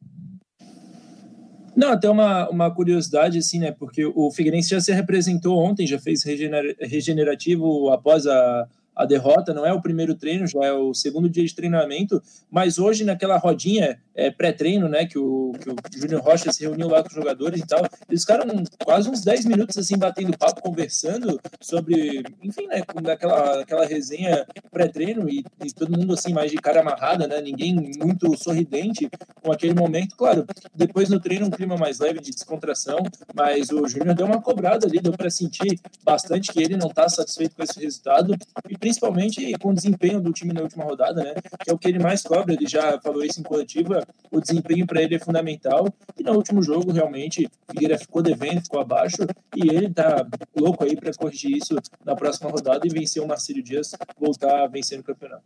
Não, 1.75 1.91
até 1.91 2.09
uma, 2.09 2.49
uma 2.49 2.73
curiosidade, 2.73 3.39
assim, 3.39 3.59
né? 3.59 3.73
Porque 3.73 4.05
o 4.07 4.31
Figueirense 4.31 4.69
já 4.69 4.81
se 4.81 4.93
representou 4.93 5.59
ontem, 5.59 5.87
já 5.87 5.99
fez 5.99 6.23
regenerativo 6.23 7.91
após 7.91 8.27
a, 8.29 8.69
a 8.95 9.05
derrota, 9.05 9.53
não 9.53 9.67
é 9.67 9.73
o 9.73 9.83
primeiro 9.83 10.15
treino, 10.15 10.47
já 10.47 10.65
é 10.65 10.73
o 10.73 10.95
segundo 10.95 11.29
dia 11.29 11.45
de 11.45 11.55
treinamento, 11.55 12.23
mas 12.51 12.79
hoje 12.79 13.05
naquela 13.05 13.37
rodinha 13.37 13.99
é, 14.15 14.31
pré-treino, 14.31 14.89
né, 14.89 15.07
que 15.07 15.19
o, 15.19 15.53
que 15.61 15.69
o 15.71 15.77
Júnior 16.01 16.23
Rocha 16.23 16.53
se 16.53 16.63
reuniu 16.63 16.89
lá 16.89 17.03
com 17.03 17.09
os 17.09 17.15
jogadores 17.15 17.61
e 17.61 17.67
tal, 17.67 17.85
eles 18.09 18.23
ficaram 18.23 18.47
quase 18.85 19.11
uns 19.11 19.23
10 19.23 19.47
minutos 19.47 19.77
assim 19.77 19.99
batendo 19.99 20.37
papo, 20.39 20.63
conversando 20.63 21.41
sobre, 21.61 22.23
enfim, 22.43 22.67
né, 22.67 22.83
daquela 23.03 23.61
aquela 23.61 23.85
resenha 23.85 24.47
pré-treino 24.71 25.29
e, 25.29 25.45
e, 25.65 25.73
todo 25.73 25.97
mundo 25.97 26.15
assim 26.15 26.33
mais 26.33 26.51
de 26.51 26.57
cara 26.59 26.81
amarrada, 26.81 27.27
né, 27.27 27.41
ninguém 27.41 27.75
muito 27.75 28.37
sorridente 28.37 29.11
com 29.43 29.51
aquele 29.51 29.75
momento, 29.75 30.17
claro, 30.17 30.47
depois 30.75 31.09
no 31.09 31.19
treino 31.19 31.47
um 31.47 31.51
clima 31.51 31.77
mais 31.77 31.99
leve 31.99 32.21
de 32.21 32.31
descontração, 32.31 32.99
mas 33.35 33.71
o 33.71 33.87
Júnior 33.89 34.15
deu 34.15 34.27
uma 34.27 34.41
cobrada 34.41 34.87
ali, 34.87 35.01
deu 35.01 35.13
para 35.13 35.31
sentir 35.31 35.81
bastante 36.05 36.53
que 36.53 36.63
ele 36.63 36.77
não 36.77 36.89
está 36.89 37.09
satisfeito 37.09 37.57
com 37.57 37.63
esse 37.63 37.81
resultado 37.81 38.37
e 38.69 38.77
principalmente 38.85 39.51
com 39.59 39.71
o 39.71 39.75
desempenho 39.75 40.21
do 40.21 40.31
time 40.31 40.53
na 40.53 40.61
última 40.61 40.85
rodada, 40.85 41.25
né, 41.25 41.33
que 41.59 41.71
é 41.71 41.73
o 41.73 41.79
que 41.79 41.89
ele 41.89 41.99
mais 41.99 42.23
cobra, 42.23 42.53
ele 42.53 42.67
já 42.67 43.01
falou 43.01 43.25
isso 43.25 43.41
em 43.41 43.43
coletiva, 43.43 44.07
o 44.31 44.43
desempenho 44.43 44.87
para 44.87 45.01
ele 45.01 45.15
é 45.15 45.19
fundamental. 45.19 45.89
E 46.19 46.23
no 46.23 46.35
último 46.35 46.63
jogo, 46.63 46.93
realmente, 46.93 47.49
Figueira 47.67 47.99
ficou 47.99 48.21
devendo, 48.21 48.61
ficou 48.61 48.81
abaixo, 48.81 49.23
e 49.57 49.75
ele 49.75 49.89
tá 49.89 50.27
louco 50.55 50.85
aí 50.85 50.95
para 50.97 51.15
corrigir 51.15 51.57
isso 51.57 51.75
na 52.05 52.15
próxima 52.15 52.51
rodada 52.51 52.87
e 52.87 52.91
vencer 52.91 53.23
o 53.23 53.27
Marcílio 53.27 53.63
Dias, 53.63 53.93
voltar 54.21 54.65
a 54.65 54.67
vencer 54.67 54.99
no 54.99 55.05
campeonato. 55.05 55.45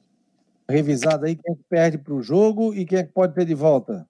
Revisado 0.68 1.24
aí 1.24 1.36
quem 1.36 1.54
é 1.54 1.58
perde 1.68 1.96
para 1.96 2.14
o 2.14 2.20
jogo 2.20 2.74
e 2.74 2.84
quem 2.84 2.98
é 2.98 3.04
que 3.04 3.12
pode 3.12 3.36
ter 3.36 3.44
de 3.44 3.54
volta. 3.54 4.04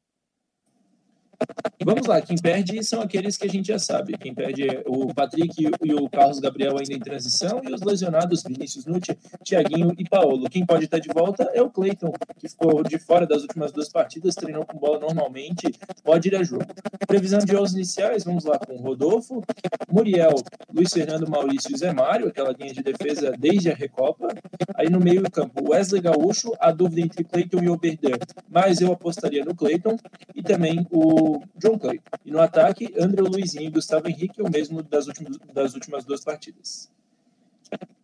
Vamos 1.85 2.07
lá, 2.07 2.21
quem 2.21 2.37
perde 2.37 2.83
são 2.83 3.01
aqueles 3.01 3.37
que 3.37 3.47
a 3.47 3.51
gente 3.51 3.69
já 3.69 3.79
sabe. 3.79 4.19
Quem 4.19 4.35
perde 4.35 4.69
é 4.69 4.83
o 4.87 5.15
Patrick 5.15 5.55
e 5.83 5.95
o 5.95 6.09
Carlos 6.11 6.39
Gabriel 6.41 6.77
ainda 6.77 6.93
em 6.93 6.99
transição 6.99 7.63
e 7.67 7.73
os 7.73 7.81
lesionados 7.81 8.43
Vinícius 8.43 8.85
Nutti, 8.85 9.17
Tiaguinho 9.43 9.95
e 9.97 10.05
Paulo. 10.09 10.51
Quem 10.51 10.67
pode 10.67 10.85
estar 10.85 10.99
de 10.99 11.09
volta 11.09 11.51
é 11.55 11.63
o 11.63 11.71
Cleiton, 11.71 12.13
que 12.39 12.49
ficou 12.49 12.83
de 12.83 12.99
fora 12.99 13.27
das 13.27 13.43
últimas 13.43 13.73
duas 13.73 13.89
partidas, 13.89 14.35
treinou 14.35 14.67
com 14.67 14.77
bola 14.77 14.99
normalmente, 14.99 15.73
pode 16.03 16.29
ir 16.29 16.37
a 16.37 16.43
jogo. 16.43 16.67
Previsão 17.07 17.39
de 17.39 17.53
jogos 17.53 17.73
iniciais, 17.73 18.25
vamos 18.25 18.45
lá 18.45 18.59
com 18.59 18.77
Rodolfo, 18.77 19.43
Muriel, 19.91 20.35
Luiz 20.75 20.93
Fernando, 20.93 21.31
Maurício 21.31 21.75
e 21.75 21.79
Zé 21.79 21.93
Mário, 21.93 22.29
aquela 22.29 22.53
linha 22.53 22.75
de 22.75 22.83
defesa 22.83 23.33
desde 23.39 23.71
a 23.71 23.75
Recopa. 23.75 24.29
Aí 24.75 24.91
no 24.91 25.01
meio 25.01 25.23
do 25.23 25.31
campo, 25.31 25.71
Wesley 25.71 26.03
Gaúcho, 26.03 26.53
a 26.61 26.71
dúvida 26.71 27.01
entre 27.01 27.25
Cleiton 27.25 27.63
e 27.63 27.69
Oberdan, 27.69 28.19
mas 28.49 28.81
eu 28.81 28.93
apostaria 28.93 29.45
no 29.45 29.55
Cleiton. 29.55 29.97
E 30.35 30.43
também 30.43 30.87
o 30.91 31.28
John 31.57 31.79
Clay. 31.79 32.01
E 32.25 32.31
no 32.31 32.41
ataque, 32.41 32.95
André 32.99 33.23
Luizinho 33.23 33.69
e 33.69 33.71
Gustavo 33.71 34.09
Henrique, 34.09 34.43
o 34.43 34.51
mesmo 34.51 34.83
das 34.83 35.07
últimas, 35.07 35.39
das 35.53 35.75
últimas 35.75 36.05
duas 36.05 36.25
partidas. 36.25 36.91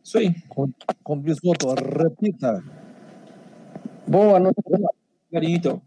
Isso 0.02 0.18
aí. 0.18 0.34
Com, 1.02 1.18
biscoito, 1.18 1.66
repita. 1.74 2.62
Boa 4.06 4.38
noite. 4.38 4.60
Carinho, 5.32 5.56
então. 5.56 5.82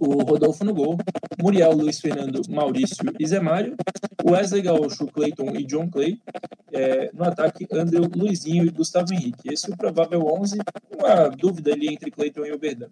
O 0.00 0.22
Rodolfo 0.22 0.64
no 0.64 0.74
gol, 0.74 0.98
Muriel, 1.40 1.72
Luiz 1.72 2.00
Fernando, 2.00 2.42
Maurício 2.48 3.04
e 3.18 3.26
Zé 3.26 3.40
Mário, 3.40 3.76
Wesley 4.24 4.62
Gaúcho, 4.62 5.06
Clayton 5.06 5.50
e 5.56 5.64
John 5.64 5.88
Clay. 5.88 6.20
É, 6.72 7.10
no 7.12 7.24
ataque, 7.24 7.66
André, 7.72 7.98
Luizinho 8.14 8.64
e 8.64 8.70
Gustavo 8.70 9.12
Henrique. 9.12 9.52
Esse 9.52 9.70
é 9.70 9.74
o 9.74 9.76
provável 9.76 10.26
11. 10.26 10.58
Uma 10.96 11.28
dúvida 11.28 11.72
ali 11.72 11.92
entre 11.92 12.10
Clayton 12.10 12.46
e 12.46 12.52
Oberdan. 12.52 12.88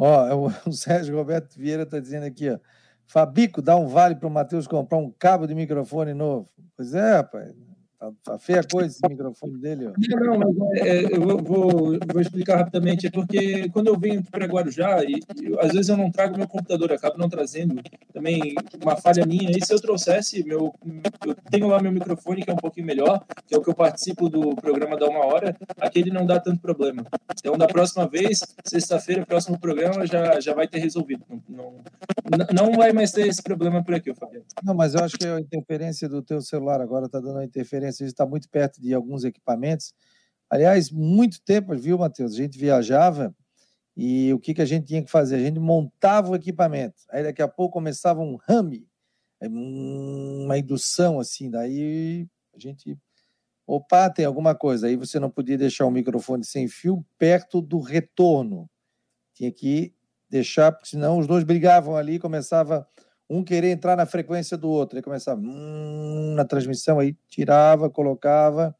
Ó, 0.00 0.46
o 0.64 0.72
Sérgio 0.72 1.16
Roberto 1.16 1.56
Vieira 1.56 1.82
está 1.82 1.98
dizendo 1.98 2.24
aqui, 2.24 2.48
ó. 2.48 2.58
Fabico, 3.04 3.60
dá 3.60 3.74
um 3.74 3.88
vale 3.88 4.14
para 4.14 4.28
o 4.28 4.30
Matheus 4.30 4.66
comprar 4.68 4.98
um 4.98 5.10
cabo 5.10 5.46
de 5.46 5.54
microfone 5.54 6.14
novo. 6.14 6.48
Pois 6.76 6.94
é, 6.94 7.16
rapaz. 7.16 7.52
Tá, 7.98 8.12
tá 8.22 8.38
feia 8.38 8.60
a 8.60 8.64
coisa 8.64 8.86
esse 8.86 9.08
microfone 9.08 9.58
dele, 9.58 9.88
ó. 9.88 9.92
Não, 9.98 10.38
não, 10.38 10.38
mas 10.38 10.80
é, 10.80 10.88
é, 10.88 11.16
eu 11.16 11.20
vou, 11.20 11.98
vou, 12.12 12.20
explicar 12.20 12.56
rapidamente. 12.56 13.08
É 13.08 13.10
porque 13.10 13.68
quando 13.70 13.88
eu 13.88 13.98
venho 13.98 14.22
para 14.22 14.46
Guarujá, 14.46 15.02
e, 15.02 15.18
às 15.58 15.72
vezes 15.72 15.88
eu 15.88 15.96
não 15.96 16.08
trago 16.08 16.38
meu 16.38 16.46
computador, 16.46 16.92
acabo 16.92 17.18
não 17.18 17.28
trazendo. 17.28 17.82
Também 18.12 18.54
uma 18.80 18.94
falha 18.96 19.26
minha. 19.26 19.50
E 19.50 19.64
se 19.64 19.74
eu 19.74 19.80
trouxesse, 19.80 20.44
meu, 20.44 20.72
eu 21.26 21.34
tenho 21.50 21.66
lá 21.66 21.82
meu 21.82 21.90
microfone, 21.90 22.44
que 22.44 22.50
é 22.50 22.54
um 22.54 22.58
pouquinho 22.58 22.86
melhor, 22.86 23.20
que 23.44 23.52
é 23.52 23.58
o 23.58 23.62
que 23.62 23.68
eu 23.68 23.74
participo 23.74 24.28
do 24.28 24.54
programa 24.54 24.96
da 24.96 25.06
uma 25.08 25.26
hora, 25.26 25.56
aquele 25.80 26.12
não 26.12 26.24
dá 26.24 26.38
tanto 26.38 26.60
problema. 26.60 27.04
Então, 27.36 27.58
da 27.58 27.66
próxima 27.66 28.06
vez, 28.06 28.38
sexta-feira, 28.64 29.26
próximo 29.26 29.58
programa, 29.58 30.06
já, 30.06 30.38
já 30.38 30.54
vai 30.54 30.68
ter 30.68 30.78
resolvido. 30.78 31.24
Não, 31.48 31.74
não, 32.54 32.68
não 32.68 32.72
vai 32.74 32.92
mais 32.92 33.10
ter 33.10 33.26
esse 33.26 33.42
problema 33.42 33.82
por 33.82 33.94
aqui, 33.94 34.14
Fabiano. 34.14 34.44
Não, 34.62 34.74
mas 34.74 34.94
eu 34.94 35.02
acho 35.02 35.18
que 35.18 35.26
a 35.26 35.40
interferência 35.40 36.08
do 36.08 36.22
teu 36.22 36.40
celular 36.40 36.80
agora 36.80 37.06
está 37.06 37.18
dando 37.18 37.32
uma 37.32 37.44
interferência 37.44 37.87
a 37.88 38.04
gente 38.04 38.12
está 38.12 38.26
muito 38.26 38.48
perto 38.48 38.80
de 38.80 38.94
alguns 38.94 39.24
equipamentos. 39.24 39.92
Aliás, 40.50 40.90
muito 40.90 41.40
tempo, 41.42 41.76
viu, 41.76 41.98
Matheus? 41.98 42.32
A 42.32 42.36
gente 42.36 42.58
viajava 42.58 43.34
e 43.96 44.32
o 44.32 44.38
que, 44.38 44.54
que 44.54 44.62
a 44.62 44.64
gente 44.64 44.86
tinha 44.86 45.02
que 45.02 45.10
fazer? 45.10 45.34
A 45.34 45.40
gente 45.40 45.58
montava 45.58 46.30
o 46.30 46.36
equipamento. 46.36 47.02
Aí 47.10 47.24
daqui 47.24 47.42
a 47.42 47.48
pouco 47.48 47.72
começava 47.72 48.20
um 48.20 48.36
rame, 48.36 48.86
uma 49.42 50.56
indução 50.56 51.18
assim. 51.18 51.50
Daí 51.50 52.28
a 52.54 52.58
gente. 52.60 52.96
Opa, 53.66 54.08
tem 54.08 54.24
alguma 54.24 54.54
coisa. 54.54 54.86
Aí 54.86 54.94
você 54.94 55.18
não 55.18 55.28
podia 55.28 55.58
deixar 55.58 55.84
o 55.84 55.90
microfone 55.90 56.44
sem 56.44 56.68
fio 56.68 57.04
perto 57.18 57.60
do 57.60 57.80
retorno. 57.80 58.70
Tinha 59.34 59.50
que 59.50 59.92
deixar, 60.30 60.70
porque 60.70 60.88
senão 60.88 61.18
os 61.18 61.26
dois 61.26 61.42
brigavam 61.42 61.96
ali, 61.96 62.20
começava 62.20 62.88
um 63.28 63.44
querer 63.44 63.70
entrar 63.70 63.96
na 63.96 64.06
frequência 64.06 64.56
do 64.56 64.68
outro. 64.68 64.96
Aí 64.96 65.02
começava 65.02 65.40
hum, 65.40 66.34
na 66.34 66.44
transmissão, 66.44 66.98
aí 66.98 67.16
tirava, 67.28 67.90
colocava. 67.90 68.74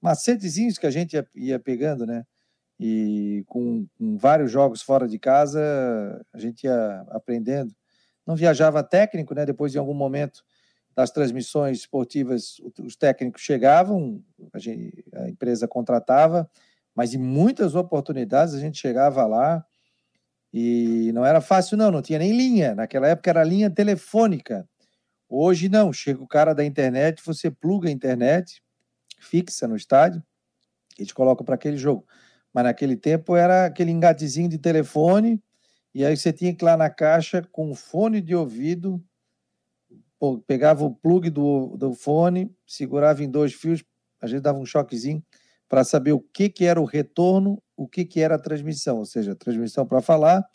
Macetezinhos 0.00 0.78
que 0.78 0.86
a 0.86 0.90
gente 0.90 1.14
ia, 1.14 1.26
ia 1.34 1.58
pegando, 1.58 2.04
né? 2.04 2.24
E 2.78 3.44
com, 3.46 3.86
com, 3.96 4.16
vários 4.16 4.50
jogos 4.50 4.82
fora 4.82 5.06
de 5.06 5.18
casa, 5.18 5.60
a 6.32 6.38
gente 6.38 6.64
ia 6.64 7.06
aprendendo. 7.10 7.74
Não 8.26 8.34
viajava 8.34 8.82
técnico, 8.82 9.34
né? 9.34 9.46
Depois, 9.46 9.72
de 9.72 9.78
algum 9.78 9.94
momento 9.94 10.42
das 10.94 11.10
transmissões 11.10 11.78
esportivas, 11.78 12.60
os 12.78 12.96
técnicos 12.96 13.42
chegavam, 13.42 14.22
a, 14.52 14.58
gente, 14.58 15.04
a 15.14 15.28
empresa 15.28 15.66
contratava, 15.66 16.50
mas 16.94 17.14
em 17.14 17.18
muitas 17.18 17.74
oportunidades 17.74 18.54
a 18.54 18.60
gente 18.60 18.78
chegava 18.78 19.24
lá, 19.26 19.64
e 20.52 21.10
não 21.12 21.24
era 21.24 21.40
fácil, 21.40 21.76
não, 21.76 21.90
não 21.90 22.02
tinha 22.02 22.18
nem 22.18 22.36
linha. 22.36 22.74
Naquela 22.74 23.08
época 23.08 23.30
era 23.30 23.42
linha 23.42 23.70
telefônica. 23.70 24.68
Hoje 25.28 25.68
não, 25.68 25.92
chega 25.92 26.22
o 26.22 26.28
cara 26.28 26.54
da 26.54 26.62
internet, 26.62 27.22
você 27.24 27.50
pluga 27.50 27.88
a 27.88 27.92
internet, 27.92 28.62
fixa 29.18 29.66
no 29.66 29.76
estádio, 29.76 30.22
e 30.98 31.06
te 31.06 31.14
coloca 31.14 31.42
para 31.42 31.54
aquele 31.54 31.78
jogo. 31.78 32.06
Mas 32.52 32.64
naquele 32.64 32.96
tempo 32.96 33.34
era 33.34 33.64
aquele 33.64 33.90
engatezinho 33.90 34.48
de 34.48 34.58
telefone, 34.58 35.42
e 35.94 36.04
aí 36.04 36.14
você 36.14 36.32
tinha 36.32 36.54
que 36.54 36.62
ir 36.62 36.66
lá 36.66 36.76
na 36.76 36.90
caixa 36.90 37.42
com 37.50 37.70
o 37.70 37.74
fone 37.74 38.20
de 38.20 38.34
ouvido, 38.34 39.02
pegava 40.46 40.84
o 40.84 40.94
plug 40.94 41.30
do, 41.30 41.78
do 41.78 41.94
fone, 41.94 42.54
segurava 42.66 43.24
em 43.24 43.30
dois 43.30 43.54
fios, 43.54 43.82
a 44.20 44.26
gente 44.26 44.42
dava 44.42 44.58
um 44.58 44.66
choquezinho 44.66 45.24
para 45.72 45.84
saber 45.84 46.12
o 46.12 46.20
que, 46.20 46.50
que 46.50 46.66
era 46.66 46.78
o 46.78 46.84
retorno 46.84 47.58
o 47.74 47.88
que, 47.88 48.04
que 48.04 48.20
era 48.20 48.34
a 48.34 48.38
transmissão, 48.38 48.98
ou 48.98 49.06
seja, 49.06 49.32
a 49.32 49.34
transmissão 49.34 49.86
para 49.86 50.02
falar 50.02 50.46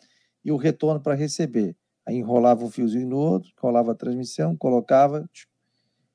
e 0.44 0.52
o 0.52 0.56
retorno 0.56 1.00
para 1.00 1.16
receber. 1.16 1.76
Aí 2.06 2.18
enrolava 2.18 2.64
um 2.64 2.70
fiozinho 2.70 3.08
no 3.08 3.16
outro, 3.16 3.50
enrolava 3.58 3.90
a 3.90 3.94
transmissão, 3.96 4.56
colocava, 4.56 5.28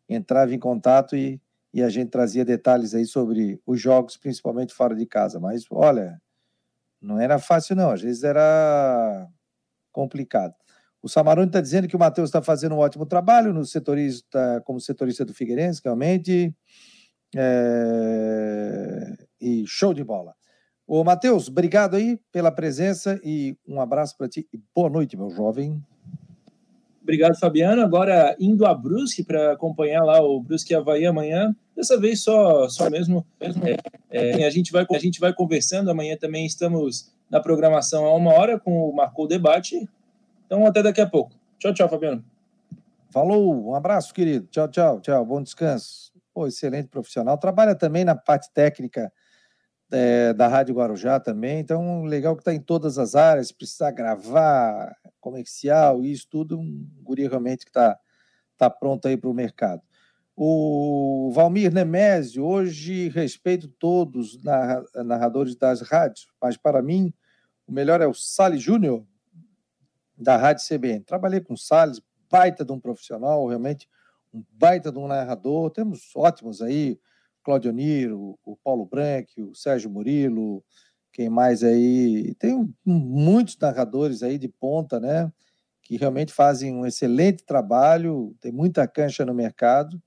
entrava 0.08 0.56
em 0.56 0.58
contato 0.58 1.18
e, 1.18 1.42
e 1.74 1.84
a 1.84 1.90
gente 1.90 2.12
trazia 2.12 2.46
detalhes 2.46 2.96
aí 2.96 3.06
sobre 3.06 3.60
os 3.66 3.78
jogos, 3.78 4.16
principalmente 4.16 4.74
fora 4.74 4.96
de 4.96 5.06
casa. 5.06 5.38
Mas, 5.38 5.66
olha, 5.70 6.18
não 7.02 7.20
era 7.20 7.38
fácil 7.38 7.76
não, 7.76 7.92
às 7.92 8.02
vezes 8.02 8.24
era 8.24 9.28
complicado. 9.92 10.56
O 11.02 11.10
Samarone 11.10 11.48
está 11.48 11.60
dizendo 11.60 11.90
que 11.90 11.96
o 11.98 12.00
Matheus 12.00 12.30
está 12.30 12.42
fazendo 12.42 12.74
um 12.74 12.80
ótimo 12.80 13.06
trabalho 13.06 13.52
no 13.52 13.66
setorista, 13.66 14.64
como 14.64 14.80
setorista 14.80 15.26
do 15.26 15.34
Figueirense, 15.34 15.82
realmente. 15.84 16.56
É... 17.36 19.14
E 19.42 19.66
show 19.68 19.94
de 19.94 20.04
bola. 20.04 20.34
Ô, 20.88 21.04
Matheus, 21.04 21.48
obrigado 21.48 21.96
aí 21.96 22.20
pela 22.32 22.52
presença 22.52 23.20
e 23.24 23.58
um 23.68 23.80
abraço 23.80 24.18
para 24.18 24.28
ti 24.28 24.48
e 24.54 24.60
boa 24.76 24.90
noite, 24.90 25.18
meu 25.18 25.30
jovem. 25.30 25.82
Obrigado, 27.02 27.38
Fabiano. 27.38 27.82
Agora 27.82 28.36
indo 28.40 28.66
a 28.66 28.74
Brusque 28.74 29.24
para 29.24 29.52
acompanhar 29.52 30.04
lá 30.04 30.22
o 30.22 30.42
Brusque 30.42 30.74
Havaí 30.74 31.06
amanhã. 31.06 31.54
Dessa 31.76 32.00
vez 32.00 32.22
só, 32.22 32.70
só 32.70 32.90
mesmo. 32.90 33.26
É, 34.10 34.42
é, 34.42 34.46
a, 34.46 34.50
gente 34.50 34.72
vai, 34.72 34.86
a 34.90 35.00
gente 35.00 35.20
vai 35.20 35.34
conversando. 35.34 35.90
Amanhã 35.90 36.16
também 36.16 36.46
estamos 36.46 37.14
na 37.30 37.42
programação 37.42 38.06
a 38.06 38.16
uma 38.16 38.34
hora 38.34 38.58
com 38.58 38.90
o 38.90 38.96
Marcou 38.96 39.28
Debate. 39.28 39.90
Então, 40.46 40.66
até 40.66 40.82
daqui 40.82 41.02
a 41.02 41.08
pouco. 41.08 41.36
Tchau, 41.60 41.74
tchau, 41.74 41.90
Fabiano. 41.90 42.24
Falou, 43.10 43.70
um 43.70 43.76
abraço, 43.76 44.14
querido. 44.14 44.48
Tchau, 44.50 44.68
tchau, 44.70 45.02
tchau. 45.02 45.26
Bom 45.26 45.42
descanso. 45.42 46.13
Pô, 46.34 46.48
excelente 46.48 46.88
profissional. 46.90 47.38
Trabalha 47.38 47.76
também 47.76 48.04
na 48.04 48.16
parte 48.16 48.52
técnica 48.54 49.12
é, 49.92 50.34
da 50.34 50.48
Rádio 50.48 50.76
Guarujá 50.76 51.20
também. 51.20 51.60
Então, 51.60 52.04
legal 52.04 52.36
que 52.36 52.42
está 52.42 52.54
em 52.54 52.60
todas 52.60 52.98
as 52.98 53.16
áreas, 53.16 53.52
precisar 53.52 53.92
gravar, 53.92 54.96
comercial, 55.20 56.04
isso 56.04 56.28
tudo, 56.30 56.60
um 56.60 56.90
guri 57.04 57.28
realmente 57.28 57.66
que 57.66 57.70
está 57.70 57.98
tá 58.58 58.70
pronto 58.70 59.08
aí 59.08 59.16
para 59.16 59.30
o 59.30 59.34
mercado. 59.34 59.82
O 60.36 61.32
Valmir 61.36 61.72
Nemésio, 61.72 62.44
hoje 62.44 63.10
respeito 63.10 63.68
todos 63.68 64.34
os 64.34 64.44
narradores 65.06 65.56
das 65.56 65.82
rádios, 65.82 66.28
mas 66.42 66.58
para 66.58 66.82
mim 66.82 67.14
o 67.68 67.72
melhor 67.72 68.02
é 68.02 68.08
o 68.08 68.14
Salles 68.16 68.62
Júnior, 68.62 69.06
da 70.18 70.36
Rádio 70.38 70.66
CBN. 70.66 71.02
Trabalhei 71.02 71.40
com 71.40 71.54
o 71.54 71.58
Salles, 71.58 72.02
baita 72.30 72.66
de 72.66 72.72
um 72.72 72.80
profissional, 72.80 73.46
realmente 73.46 73.88
um 74.34 74.44
baita 74.52 74.92
de 74.92 74.98
um 74.98 75.08
narrador. 75.08 75.70
Temos 75.70 76.10
ótimos 76.16 76.62
aí, 76.62 77.00
Claudio 77.44 77.72
Niro, 77.72 78.38
o 78.44 78.58
Paulo 78.58 78.86
Branco, 78.86 79.30
o 79.38 79.56
Sérgio 79.56 79.90
Murilo, 79.90 80.64
quem 81.12 81.30
mais 81.30 81.64
aí? 81.64 82.34
Tem 82.36 82.74
muitos 82.84 83.58
narradores 83.58 84.24
aí 84.24 84.38
de 84.38 84.48
ponta, 84.48 85.00
né? 85.00 85.32
Que 85.84 85.98
realmente 85.98 86.34
fazem 86.34 86.74
um 86.74 86.86
excelente 86.86 87.44
trabalho, 87.44 88.36
tem 88.42 88.52
muita 88.52 88.88
cancha 88.88 89.24
no 89.24 89.34
mercado. 89.34 90.02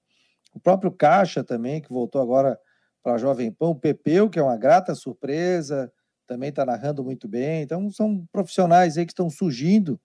O 0.53 0.59
próprio 0.59 0.91
Caixa 0.91 1.45
também, 1.45 1.81
que 1.81 1.93
voltou 1.93 2.21
agora 2.21 2.59
para 3.03 3.15
a 3.15 3.19
Jovem 3.19 3.53
Pão, 3.53 3.71
o 3.71 3.79
Pepeu, 3.79 4.29
que 4.29 4.39
é 4.39 4.43
uma 4.43 4.57
grata 4.57 4.95
surpresa, 4.95 5.93
também 6.27 6.49
está 6.49 6.65
narrando 6.65 7.05
muito 7.05 7.29
bem. 7.29 7.63
Então, 7.63 7.89
são 7.91 8.27
profissionais 8.33 8.99
aí 8.99 9.07
que 9.07 9.13
estão 9.13 9.31
surgindo 9.31 10.01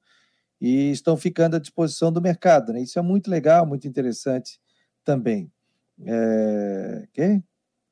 e 0.61 0.91
estão 0.91 1.17
ficando 1.17 1.55
à 1.55 1.59
disposição 1.59 2.11
do 2.11 2.21
mercado. 2.21 2.71
Né? 2.71 2.81
Isso 2.81 2.99
é 2.99 3.01
muito 3.01 3.31
legal, 3.31 3.65
muito 3.65 3.87
interessante 3.87 4.61
também. 5.03 5.51
É... 6.05 7.07
Quem? 7.11 7.43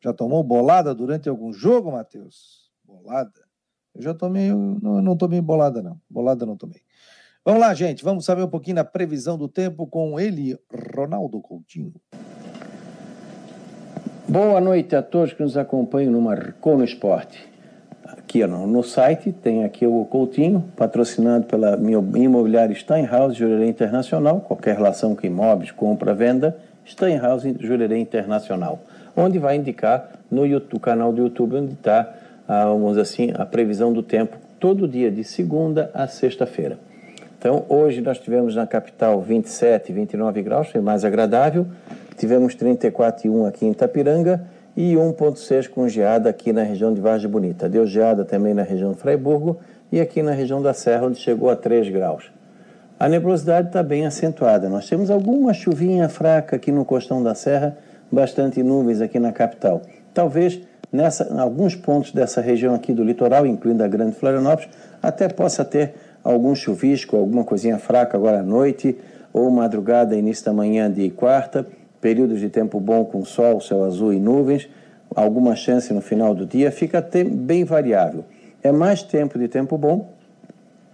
Já 0.02 0.14
tomou 0.14 0.44
bolada 0.44 0.94
durante 0.94 1.28
algum 1.28 1.52
jogo, 1.52 1.92
Matheus? 1.92 2.72
Bolada? 2.86 3.50
Eu 3.96 4.04
já 4.04 4.14
tomei, 4.14 4.50
não, 4.54 5.02
não 5.02 5.18
tomei 5.18 5.42
bolada, 5.42 5.82
não. 5.82 6.00
Bolada 6.10 6.46
não 6.46 6.56
tomei. 6.56 6.82
Vamos 7.44 7.60
lá, 7.60 7.74
gente. 7.74 8.04
Vamos 8.04 8.24
saber 8.24 8.44
um 8.44 8.50
pouquinho 8.50 8.76
da 8.76 8.84
previsão 8.86 9.38
do 9.38 9.48
tempo 9.48 9.88
com 9.88 10.20
ele, 10.20 10.58
Ronaldo 10.96 11.42
Coutinho. 11.42 11.94
Boa 14.28 14.62
noite 14.62 14.96
a 14.96 15.02
todos 15.02 15.34
que 15.34 15.42
nos 15.42 15.58
acompanham 15.58 16.12
no 16.12 16.22
Marcou 16.22 16.78
no 16.78 16.84
Esporte. 16.84 17.50
Aqui 18.18 18.46
no, 18.48 18.66
no 18.66 18.82
site 18.82 19.32
tem 19.32 19.64
aqui 19.64 19.86
o 19.86 20.04
Coutinho, 20.06 20.64
patrocinado 20.76 21.46
pela 21.46 21.80
imobiliária 22.16 22.76
Steinhaus 22.76 23.36
Jurerê 23.36 23.68
Internacional, 23.68 24.40
qualquer 24.42 24.76
relação 24.76 25.16
com 25.16 25.28
imóveis, 25.28 25.72
compra, 25.72 26.14
venda, 26.14 26.58
Steinhaus 26.88 27.44
Jurerê 27.60 28.00
Internacional, 28.00 28.80
onde 29.16 29.38
vai 29.38 29.58
indicar 29.58 30.10
no 30.32 30.46
YouTube, 30.46 30.82
canal 30.82 31.14
do 31.14 31.22
YouTube 31.22 31.58
onde 31.58 31.74
está, 31.74 32.12
ah, 32.48 32.66
vamos 32.66 32.98
assim, 32.98 33.32
a 33.36 33.46
previsão 33.46 33.94
do 33.94 34.02
tempo 34.02 34.38
todo 34.60 34.88
dia, 34.88 35.12
de 35.12 35.24
segunda 35.24 35.92
a 35.94 36.08
sexta-feira. 36.08 36.80
Então, 37.38 37.64
hoje 37.70 38.02
nós 38.02 38.18
tivemos 38.18 38.56
na 38.56 38.66
capital 38.66 39.22
27, 39.22 39.94
29 39.94 40.42
graus, 40.42 40.68
foi 40.70 40.82
mais 40.82 41.06
agradável. 41.06 41.66
Tivemos 42.18 42.56
34,1 42.56 43.48
aqui 43.48 43.66
em 43.66 43.72
Itapiranga 43.72 44.46
e 44.80 44.94
1,6 44.94 45.68
com 45.68 45.90
geada 45.90 46.30
aqui 46.30 46.54
na 46.54 46.64
região 46.64 46.94
de 46.94 47.02
Vargem 47.02 47.30
Bonita. 47.30 47.68
Deu 47.68 47.86
geada 47.86 48.24
também 48.24 48.54
na 48.54 48.64
região 48.64 48.94
de 48.94 48.98
Freiburgo 48.98 49.58
e 49.92 50.00
aqui 50.00 50.24
na 50.24 50.32
região 50.32 50.62
da 50.62 50.74
Serra, 50.74 51.08
onde 51.08 51.20
chegou 51.20 51.50
a 51.50 51.56
3 51.58 51.90
graus. 51.90 52.32
A 52.98 53.10
nebulosidade 53.10 53.68
está 53.68 53.84
bem 53.84 54.06
acentuada. 54.06 54.70
Nós 54.70 54.88
temos 54.88 55.12
alguma 55.12 55.54
chuvinha 55.54 56.08
fraca 56.08 56.56
aqui 56.56 56.72
no 56.72 56.86
costão 56.86 57.22
da 57.22 57.36
serra, 57.36 57.78
bastante 58.10 58.64
nuvens 58.64 59.02
aqui 59.02 59.20
na 59.20 59.34
capital. 59.34 59.82
Talvez 60.14 60.62
nessa, 60.90 61.28
em 61.30 61.40
alguns 61.40 61.76
pontos 61.76 62.14
dessa 62.14 62.40
região 62.40 62.74
aqui 62.74 62.94
do 62.94 63.04
litoral, 63.04 63.46
incluindo 63.46 63.84
a 63.84 63.88
Grande 63.88 64.16
Florianópolis, 64.16 64.70
até 65.04 65.28
possa 65.28 65.66
ter 65.66 65.94
algum 66.24 66.56
chuvisco, 66.56 67.18
alguma 67.18 67.44
coisinha 67.44 67.78
fraca 67.78 68.16
agora 68.16 68.40
à 68.40 68.44
noite, 68.44 68.98
ou 69.34 69.52
madrugada, 69.52 70.16
início 70.16 70.46
da 70.46 70.54
manhã 70.54 70.90
de 70.90 71.10
quarta, 71.10 71.68
períodos 72.02 72.40
de 72.40 72.50
tempo 72.50 72.80
bom 72.80 73.06
com 73.06 73.24
sol, 73.26 73.60
céu 73.62 73.84
azul 73.84 74.14
e 74.14 74.20
nuvens, 74.20 74.70
alguma 75.16 75.56
chance 75.56 75.94
no 75.94 76.02
final 76.02 76.34
do 76.34 76.46
dia, 76.46 76.72
fica 76.72 77.02
bem 77.32 77.64
variável. 77.64 78.26
É 78.62 78.72
mais 78.72 79.04
tempo 79.04 79.40
de 79.40 79.48
tempo 79.48 79.78
bom 79.78 80.10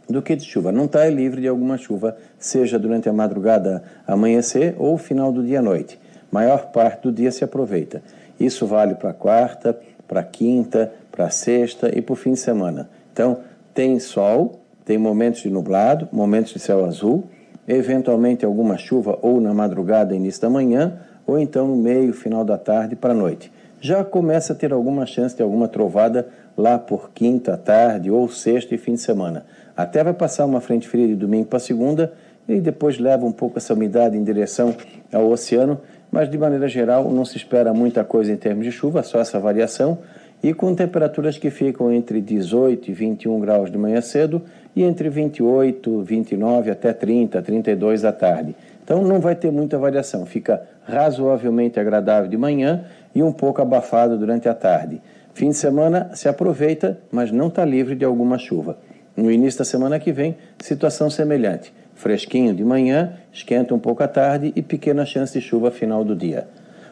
do 0.08 0.22
que 0.22 0.36
de 0.36 0.46
chuva. 0.46 0.72
Não 0.72 0.86
está 0.86 1.08
livre 1.08 1.42
de 1.42 1.48
alguma 1.48 1.78
chuva, 1.78 2.16
seja 2.38 2.78
durante 2.78 3.10
a 3.10 3.14
madrugada 3.14 3.84
amanhecer 4.08 4.76
ou 4.78 4.98
final 4.98 5.32
do 5.32 5.44
dia 5.44 5.60
à 5.60 5.62
noite. 5.62 6.00
Maior 6.32 6.68
parte 6.68 7.04
do 7.04 7.12
dia 7.12 7.32
se 7.32 7.44
aproveita. 7.44 8.02
Isso 8.40 8.66
vale 8.66 8.96
para 8.96 9.14
quarta, 9.14 9.78
para 10.08 10.24
quinta, 10.24 10.92
para 11.12 11.30
sexta 11.30 11.92
e 11.98 12.02
para 12.02 12.14
o 12.14 12.16
fim 12.16 12.34
de 12.34 12.40
semana. 12.40 12.90
Então, 13.12 13.40
tem 13.74 14.00
sol, 14.00 14.60
tem 14.84 14.98
momentos 14.98 15.42
de 15.42 15.50
nublado, 15.50 16.08
momentos 16.12 16.54
de 16.54 16.60
céu 16.60 16.86
azul, 16.86 17.24
eventualmente 17.68 18.46
alguma 18.46 18.78
chuva 18.78 19.18
ou 19.22 19.42
na 19.42 19.54
madrugada, 19.54 20.16
início 20.16 20.42
da 20.42 20.50
manhã, 20.50 21.00
ou 21.26 21.40
então 21.40 21.68
no 21.68 21.76
meio, 21.76 22.14
final 22.14 22.44
da 22.44 22.58
tarde 22.58 22.96
para 22.96 23.14
a 23.14 23.16
noite. 23.16 23.52
Já 23.82 24.04
começa 24.04 24.54
a 24.54 24.56
ter 24.56 24.72
alguma 24.72 25.06
chance 25.06 25.36
de 25.36 25.44
alguma 25.44 25.68
trovada 25.68 26.28
lá 26.58 26.78
por 26.78 27.12
quinta, 27.12 27.58
tarde 27.58 28.10
ou 28.10 28.30
sexta 28.30 28.74
e 28.74 28.78
fim 28.78 28.94
de 28.94 29.02
semana. 29.02 29.46
Até 29.76 30.04
vai 30.04 30.14
passar 30.14 30.46
uma 30.46 30.62
frente 30.62 30.88
fria 30.88 31.08
de 31.08 31.16
domingo 31.16 31.46
para 31.46 31.60
segunda 31.60 32.14
e 32.48 32.60
depois 32.62 32.98
leva 32.98 33.26
um 33.26 33.32
pouco 33.32 33.58
essa 33.58 33.74
umidade 33.74 34.16
em 34.16 34.24
direção 34.24 34.74
ao 35.12 35.30
oceano, 35.30 35.80
mas 36.12 36.30
de 36.30 36.38
maneira 36.38 36.68
geral 36.68 37.12
não 37.12 37.26
se 37.26 37.38
espera 37.38 37.74
muita 37.74 38.04
coisa 38.04 38.32
em 38.32 38.38
termos 38.38 38.64
de 38.64 38.72
chuva, 38.72 39.04
só 39.04 39.20
essa 39.20 39.40
variação, 39.40 39.98
e 40.42 40.54
com 40.54 40.76
temperaturas 40.76 41.38
que 41.38 41.50
ficam 41.50 41.92
entre 41.92 42.22
18 42.22 42.90
e 42.90 42.94
21 42.94 43.40
graus 43.40 43.72
de 43.72 43.78
manhã 43.78 44.00
cedo 44.00 44.42
e 44.76 44.84
entre 44.84 45.10
28, 45.10 46.02
29 46.02 46.72
até 46.72 46.92
30, 46.92 47.42
32 47.42 48.04
à 48.04 48.12
tarde. 48.12 48.56
Então 48.84 49.02
não 49.02 49.20
vai 49.20 49.36
ter 49.36 49.52
muita 49.52 49.78
variação, 49.78 50.26
fica 50.26 50.62
razoavelmente 50.84 51.80
agradável 51.80 52.30
de 52.30 52.38
manhã 52.38 52.86
e 53.14 53.24
um 53.24 53.32
pouco 53.32 53.62
abafado 53.62 54.18
durante 54.18 54.48
a 54.48 54.54
tarde. 54.54 55.02
Fim 55.34 55.50
de 55.50 55.56
semana 55.56 56.12
se 56.14 56.30
aproveita, 56.30 57.00
mas 57.12 57.32
não 57.32 57.48
está 57.48 57.66
livre 57.66 57.96
de 57.96 58.06
alguma 58.06 58.38
chuva. 58.38 58.78
No 59.18 59.32
início 59.32 59.60
da 59.60 59.66
semana 59.66 60.00
que 60.00 60.12
vem, 60.12 60.36
situação 60.60 61.10
semelhante. 61.10 61.74
Fresquinho 61.96 62.54
de 62.54 62.64
manhã, 62.64 63.14
esquenta 63.32 63.74
um 63.74 63.80
pouco 63.80 64.04
à 64.04 64.08
tarde 64.08 64.52
e 64.56 64.62
pequena 64.62 65.06
chance 65.06 65.34
de 65.34 65.40
chuva 65.40 65.72
final 65.72 66.04
do 66.04 66.16
dia. 66.16 66.48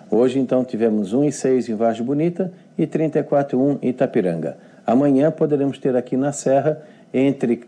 Hoje, 0.09 0.39
então, 0.39 0.63
tivemos 0.63 1.13
1,6 1.13 1.69
em 1.69 1.75
Vargem 1.75 2.05
Bonita 2.05 2.51
e 2.77 2.87
34,1 2.87 3.79
em 3.81 3.89
Itapiranga. 3.89 4.57
Amanhã 4.85 5.31
poderemos 5.31 5.77
ter 5.77 5.95
aqui 5.95 6.15
na 6.15 6.31
Serra 6.31 6.81
entre 7.13 7.63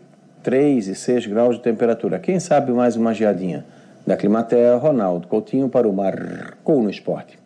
3 0.46 0.86
e 0.86 0.94
6 0.94 1.26
graus 1.26 1.56
de 1.56 1.62
temperatura. 1.64 2.20
Quem 2.20 2.38
sabe 2.38 2.70
mais 2.70 2.94
uma 2.94 3.12
geadinha. 3.12 3.66
Da 4.06 4.16
Climatea, 4.16 4.76
Ronaldo 4.76 5.26
Coutinho 5.26 5.68
para 5.68 5.88
o 5.88 5.92
Marcou 5.92 6.80
no 6.84 6.88
Esporte. 6.88 7.36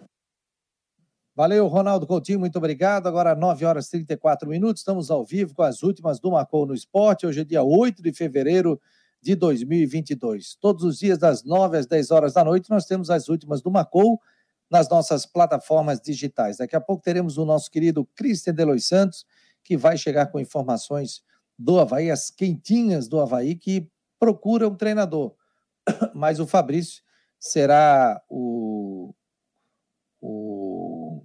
Valeu, 1.34 1.66
Ronaldo 1.66 2.06
Coutinho, 2.06 2.38
muito 2.38 2.56
obrigado. 2.58 3.06
Agora, 3.06 3.34
9 3.34 3.64
horas 3.64 3.86
e 3.86 3.92
34 3.92 4.46
minutos, 4.46 4.82
estamos 4.82 5.10
ao 5.10 5.24
vivo 5.24 5.54
com 5.54 5.62
as 5.62 5.82
últimas 5.82 6.20
do 6.20 6.30
Marcou 6.30 6.66
no 6.66 6.74
Esporte. 6.74 7.26
Hoje 7.26 7.40
é 7.40 7.44
dia 7.44 7.62
8 7.62 8.02
de 8.02 8.12
fevereiro 8.12 8.78
de 9.22 9.34
2022. 9.34 10.56
Todos 10.60 10.84
os 10.84 10.98
dias, 10.98 11.16
das 11.16 11.42
9 11.42 11.78
às 11.78 11.86
10 11.86 12.10
horas 12.10 12.34
da 12.34 12.44
noite, 12.44 12.68
nós 12.68 12.84
temos 12.84 13.08
as 13.08 13.30
últimas 13.30 13.62
do 13.62 13.70
Macou 13.70 14.20
nas 14.70 14.90
nossas 14.90 15.24
plataformas 15.24 16.02
digitais. 16.02 16.58
Daqui 16.58 16.76
a 16.76 16.80
pouco 16.82 17.02
teremos 17.02 17.38
o 17.38 17.46
nosso 17.46 17.70
querido 17.70 18.06
Cristian 18.14 18.52
Delois 18.52 18.84
Santos, 18.84 19.24
que 19.64 19.74
vai 19.74 19.96
chegar 19.96 20.26
com 20.26 20.38
informações 20.38 21.22
do 21.60 21.78
Havaí, 21.78 22.10
as 22.10 22.30
quentinhas 22.30 23.06
do 23.06 23.20
Havaí, 23.20 23.54
que 23.54 23.86
procura 24.18 24.66
um 24.66 24.74
treinador. 24.74 25.34
Mas 26.14 26.40
o 26.40 26.46
Fabrício 26.46 27.02
será 27.38 28.22
o, 28.30 29.14
o 30.22 31.22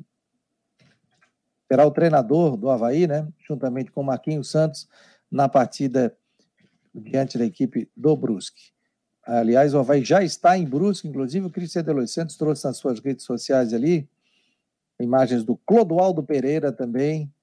será 1.71 1.88
o 1.88 1.91
treinador 1.91 2.58
do 2.58 2.69
Havaí, 2.69 3.08
né? 3.08 3.26
Juntamente 3.48 3.91
com 3.91 4.02
o 4.02 4.06
Marquinhos 4.06 4.52
Santos, 4.52 4.89
na 5.32 5.48
partida 5.48 6.15
diante 6.93 7.38
da 7.38 7.45
equipe 7.45 7.89
do 7.95 8.15
Brusque. 8.15 8.74
Aliás, 9.26 9.74
o 9.74 9.80
Havaí 9.80 10.04
já 10.04 10.21
está 10.21 10.58
em 10.58 10.65
Brusque, 10.65 11.08
inclusive 11.08 11.45
o 11.45 11.50
Cristian 11.50 11.84
Delois 11.84 12.12
Santos 12.12 12.36
trouxe 12.36 12.65
nas 12.65 12.78
suas 12.78 13.00
redes 13.00 13.24
sociais 13.24 13.74
ali 13.74 14.08
imagens 15.00 15.43
do 15.43 15.58
Clodoaldo 15.58 16.24
Pereira 16.24 16.71
também, 16.71 17.34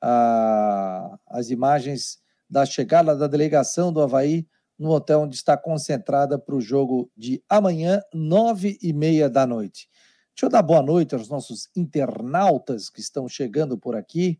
a, 0.00 1.18
as 1.26 1.50
imagens 1.50 2.21
da 2.52 2.66
chegada 2.66 3.16
da 3.16 3.26
delegação 3.26 3.90
do 3.90 4.02
Havaí 4.02 4.46
no 4.78 4.90
hotel 4.90 5.22
onde 5.22 5.34
está 5.34 5.56
concentrada 5.56 6.38
para 6.38 6.54
o 6.54 6.60
jogo 6.60 7.10
de 7.16 7.42
amanhã, 7.48 8.02
nove 8.12 8.78
e 8.82 8.92
meia 8.92 9.30
da 9.30 9.46
noite. 9.46 9.88
Deixa 10.34 10.44
eu 10.44 10.50
dar 10.50 10.60
boa 10.60 10.82
noite 10.82 11.14
aos 11.14 11.30
nossos 11.30 11.70
internautas 11.74 12.90
que 12.90 13.00
estão 13.00 13.26
chegando 13.26 13.78
por 13.78 13.96
aqui. 13.96 14.38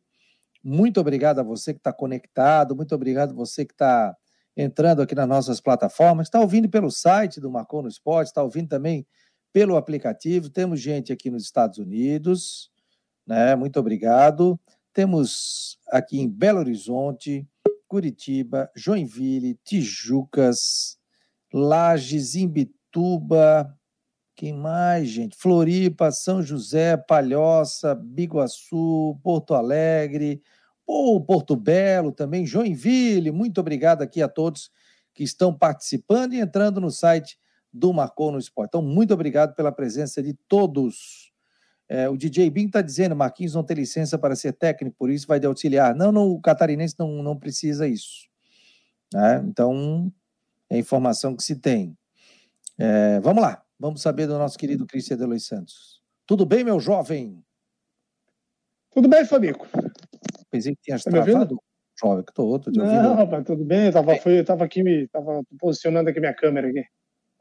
Muito 0.63 1.01
obrigado 1.01 1.39
a 1.39 1.43
você 1.43 1.73
que 1.73 1.81
está 1.81 1.91
conectado, 1.91 2.77
muito 2.77 2.95
obrigado 2.95 3.31
a 3.31 3.35
você 3.35 3.65
que 3.65 3.73
está 3.73 4.15
entrando 4.55 5.01
aqui 5.01 5.15
nas 5.15 5.27
nossas 5.27 5.59
plataformas, 5.59 6.27
está 6.27 6.39
ouvindo 6.39 6.69
pelo 6.69 6.91
site 6.91 7.41
do 7.41 7.51
Marcou 7.51 7.81
no 7.81 7.89
Esporte, 7.89 8.29
está 8.29 8.43
ouvindo 8.43 8.69
também 8.69 9.07
pelo 9.55 9.75
aplicativo. 9.75 10.51
Temos 10.51 10.83
gente 10.83 11.15
aqui 11.15 11.31
nos 11.31 11.45
Estados 11.45 11.79
Unidos, 11.79 12.71
né? 13.27 13.57
Muito 13.57 13.81
obrigado. 13.81 14.61
Temos 14.93 15.79
aqui 15.91 16.21
em 16.21 16.29
Belo 16.29 16.59
Horizonte, 16.59 17.49
Curitiba, 17.93 18.71
Joinville, 18.75 19.61
Tijucas, 19.63 20.97
Lages, 21.53 22.35
Imbituba, 22.35 23.79
quem 24.35 24.55
mais, 24.55 25.11
gente? 25.11 25.37
Floripa, 25.37 26.11
São 26.11 26.43
José, 26.43 26.97
Palhoça, 26.97 27.95
Biguaçu, 27.95 29.21
Porto 29.23 29.53
Alegre, 29.53 30.41
ou 30.87 31.23
Porto 31.23 31.55
Belo 31.55 32.13
também, 32.13 32.47
Joinville. 32.47 33.31
Muito 33.31 33.61
obrigado 33.61 34.01
aqui 34.01 34.23
a 34.23 34.29
todos 34.29 34.71
que 35.13 35.23
estão 35.23 35.53
participando 35.53 36.33
e 36.33 36.41
entrando 36.41 36.81
no 36.81 36.91
site 36.91 37.39
do 37.71 37.93
Marcou 37.93 38.33
no 38.33 38.39
Esporte. 38.39 38.71
Então, 38.71 38.81
muito 38.81 39.13
obrigado 39.13 39.55
pela 39.55 39.71
presença 39.71 40.23
de 40.23 40.33
todos. 40.49 41.31
É, 41.93 42.09
o 42.09 42.17
DJ 42.17 42.49
Bim 42.49 42.65
está 42.69 42.81
dizendo, 42.81 43.15
Marquinhos 43.15 43.53
não 43.53 43.63
tem 43.63 43.77
licença 43.77 44.17
para 44.17 44.35
ser 44.35 44.55
técnico, 44.55 44.97
por 44.99 45.11
isso 45.11 45.27
vai 45.27 45.39
de 45.39 45.47
auxiliar. 45.47 45.95
Não, 45.95 46.11
não 46.11 46.31
o 46.31 46.41
catarinense 46.41 46.95
não, 46.99 47.23
não 47.23 47.37
precisa 47.37 47.87
isso. 47.87 48.27
Né? 49.13 49.45
Então, 49.47 50.11
é 50.71 50.77
a 50.77 50.79
informação 50.79 51.37
que 51.37 51.43
se 51.43 51.55
tem. 51.55 51.95
É, 52.79 53.21
vamos 53.21 53.43
lá, 53.43 53.63
vamos 53.79 54.01
saber 54.01 54.27
do 54.27 54.39
nosso 54.39 54.59
querido 54.59 54.87
Cristian 54.87 55.19
Delois 55.19 55.45
Santos. 55.45 56.01
Tudo 56.27 56.47
bem, 56.47 56.65
meu 56.65 56.81
jovem? 56.81 57.45
Tudo 58.91 59.07
bem, 59.07 59.27
Fabico. 59.27 59.69
Pensei 60.51 60.75
que 60.75 60.81
tinha 60.81 60.99
tá 60.99 61.11
travado. 61.11 61.61
Jovem, 62.01 62.25
que 62.25 62.33
tô 62.33 62.47
outro. 62.47 62.73
Não, 62.73 63.17
rapaz, 63.17 63.45
tudo 63.45 63.67
bem. 63.67 63.89
Eu 63.89 63.93
tava, 63.93 64.15
é. 64.15 64.19
fui, 64.19 64.41
eu 64.41 64.45
tava 64.47 64.65
aqui, 64.65 64.83
me, 64.83 65.09
tava 65.09 65.43
posicionando 65.59 66.09
aqui 66.09 66.21
minha 66.21 66.33
câmera 66.33 66.69
aqui. 66.69 66.87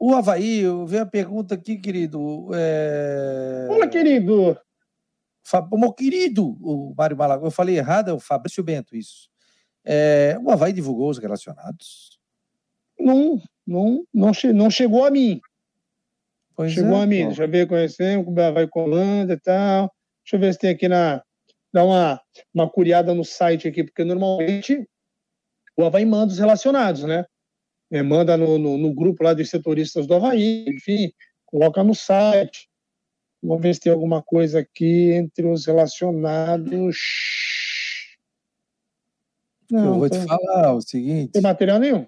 O 0.04 0.16
Havaí, 0.16 0.58
eu 0.58 0.84
vi 0.84 0.98
a 0.98 1.06
pergunta 1.06 1.54
aqui, 1.54 1.76
querido. 1.76 2.50
É... 2.52 3.68
Olá, 3.70 3.86
querido. 3.86 4.58
Fab... 5.44 5.70
Meu 5.78 5.92
querido, 5.92 6.58
o 6.60 6.92
Mário 6.98 7.16
Malago. 7.16 7.46
Eu 7.46 7.52
falei 7.52 7.78
errado, 7.78 8.10
é 8.10 8.12
o 8.12 8.18
Fabrício 8.18 8.64
Bento, 8.64 8.96
isso. 8.96 9.28
É... 9.84 10.36
O 10.42 10.50
Havaí 10.50 10.72
divulgou 10.72 11.08
os 11.08 11.18
relacionados? 11.18 12.18
Não, 12.98 13.40
não, 13.64 14.04
não, 14.12 14.34
che... 14.34 14.52
não 14.52 14.68
chegou 14.68 15.04
a 15.04 15.10
mim. 15.10 15.40
Pois 16.56 16.72
chegou 16.72 16.96
é, 16.96 17.04
a 17.04 17.06
mim. 17.06 17.20
Bom. 17.20 17.26
Deixa 17.28 17.44
eu 17.44 17.48
ver, 17.48 17.68
conhecemos, 17.68 18.26
o 18.26 18.40
Havaí 18.40 18.66
com 18.66 18.82
Holanda 18.82 19.34
e 19.34 19.40
tal. 19.40 19.88
Deixa 20.24 20.34
eu 20.34 20.40
ver 20.40 20.52
se 20.52 20.58
tem 20.58 20.70
aqui 20.70 20.88
na, 20.88 21.22
dar 21.72 21.84
uma, 21.84 22.20
uma 22.52 22.68
curiada 22.68 23.14
no 23.14 23.24
site 23.24 23.68
aqui, 23.68 23.84
porque 23.84 24.02
normalmente 24.02 24.84
o 25.76 25.84
Havaí 25.84 26.04
manda 26.04 26.32
os 26.32 26.40
relacionados, 26.40 27.04
né? 27.04 27.24
É, 27.92 28.02
manda 28.02 28.36
no, 28.36 28.58
no, 28.58 28.78
no, 28.78 28.94
grupo 28.94 29.22
lá 29.22 29.34
dos 29.34 29.50
setoristas 29.50 30.06
do 30.06 30.14
Havaí, 30.14 30.64
enfim, 30.66 31.12
coloca 31.44 31.84
no 31.84 31.94
site. 31.94 32.68
Vamos 33.42 33.62
ver 33.62 33.74
se 33.74 33.80
tem 33.80 33.92
alguma 33.92 34.22
coisa 34.22 34.60
aqui 34.60 35.10
entre 35.12 35.46
os 35.46 35.66
relacionados. 35.66 36.96
Não, 39.70 39.94
Eu 39.94 39.98
vou 39.98 40.08
te 40.08 40.18
falar 40.20 40.74
o 40.74 40.80
seguinte. 40.80 41.26
Não 41.26 41.32
tem 41.32 41.42
material 41.42 41.78
nenhum. 41.78 42.06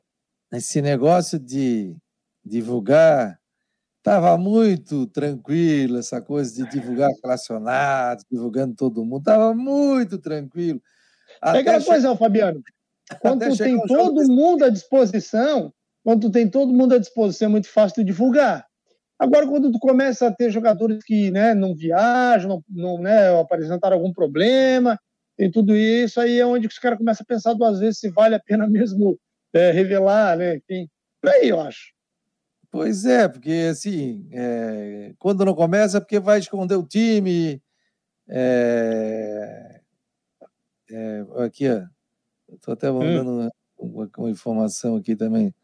Esse 0.52 0.80
negócio 0.80 1.38
de 1.38 1.94
divulgar 2.44 3.38
Estava 4.04 4.36
muito 4.36 5.06
tranquilo 5.06 5.96
essa 5.96 6.20
coisa 6.20 6.54
de 6.54 6.70
divulgar 6.70 7.10
relacionados, 7.22 8.22
divulgando 8.30 8.74
todo 8.74 9.02
mundo. 9.02 9.20
Estava 9.20 9.54
muito 9.54 10.18
tranquilo. 10.18 10.78
É 11.42 11.60
aquela 11.60 11.80
che... 11.80 11.86
coisa, 11.86 12.14
Fabiano. 12.14 12.62
Quando 13.20 13.48
tu 13.48 13.56
tem 13.56 13.80
todo 13.86 14.26
mundo 14.28 14.64
à 14.64 14.68
disposição, 14.68 15.72
quando 16.02 16.22
tu 16.22 16.30
tem 16.30 16.48
todo 16.48 16.72
mundo 16.72 16.94
à 16.94 16.98
disposição, 16.98 17.48
é 17.48 17.50
muito 17.50 17.68
fácil 17.68 18.04
de 18.04 18.12
divulgar. 18.12 18.66
Agora, 19.18 19.46
quando 19.46 19.70
tu 19.70 19.78
começa 19.78 20.26
a 20.26 20.32
ter 20.32 20.50
jogadores 20.50 21.02
que 21.04 21.30
né, 21.30 21.54
não 21.54 21.74
viajam, 21.74 22.48
não, 22.48 22.64
não 22.68 23.02
né, 23.02 23.40
apresentaram 23.40 23.96
algum 23.96 24.12
problema, 24.12 24.98
e 25.38 25.50
tudo 25.50 25.74
isso, 25.74 26.20
aí 26.20 26.38
é 26.38 26.46
onde 26.46 26.66
os 26.66 26.78
caras 26.78 26.98
começam 26.98 27.24
a 27.24 27.26
pensar 27.26 27.54
duas 27.54 27.80
vezes 27.80 27.98
se 27.98 28.10
vale 28.10 28.34
a 28.34 28.40
pena 28.40 28.66
mesmo 28.68 29.18
é, 29.52 29.70
revelar, 29.70 30.36
né? 30.36 30.56
Enfim, 30.56 30.88
por 31.20 31.30
aí 31.30 31.48
eu 31.48 31.60
acho. 31.60 31.92
Pois 32.70 33.04
é, 33.04 33.28
porque 33.28 33.68
assim, 33.70 34.28
é, 34.32 35.14
quando 35.18 35.44
não 35.44 35.54
começa 35.54 35.98
é 35.98 36.00
porque 36.00 36.18
vai 36.18 36.40
esconder 36.40 36.74
o 36.74 36.86
time. 36.86 37.62
É, 38.28 39.80
é, 40.90 41.24
aqui, 41.44 41.68
ó, 41.68 41.82
estou 42.54 42.74
até 42.74 42.90
mandando 42.90 43.30
hum. 43.30 43.50
uma, 43.78 44.10
uma, 44.16 44.30
informação 44.30 44.96
aqui 44.96 45.14
também. 45.14 45.54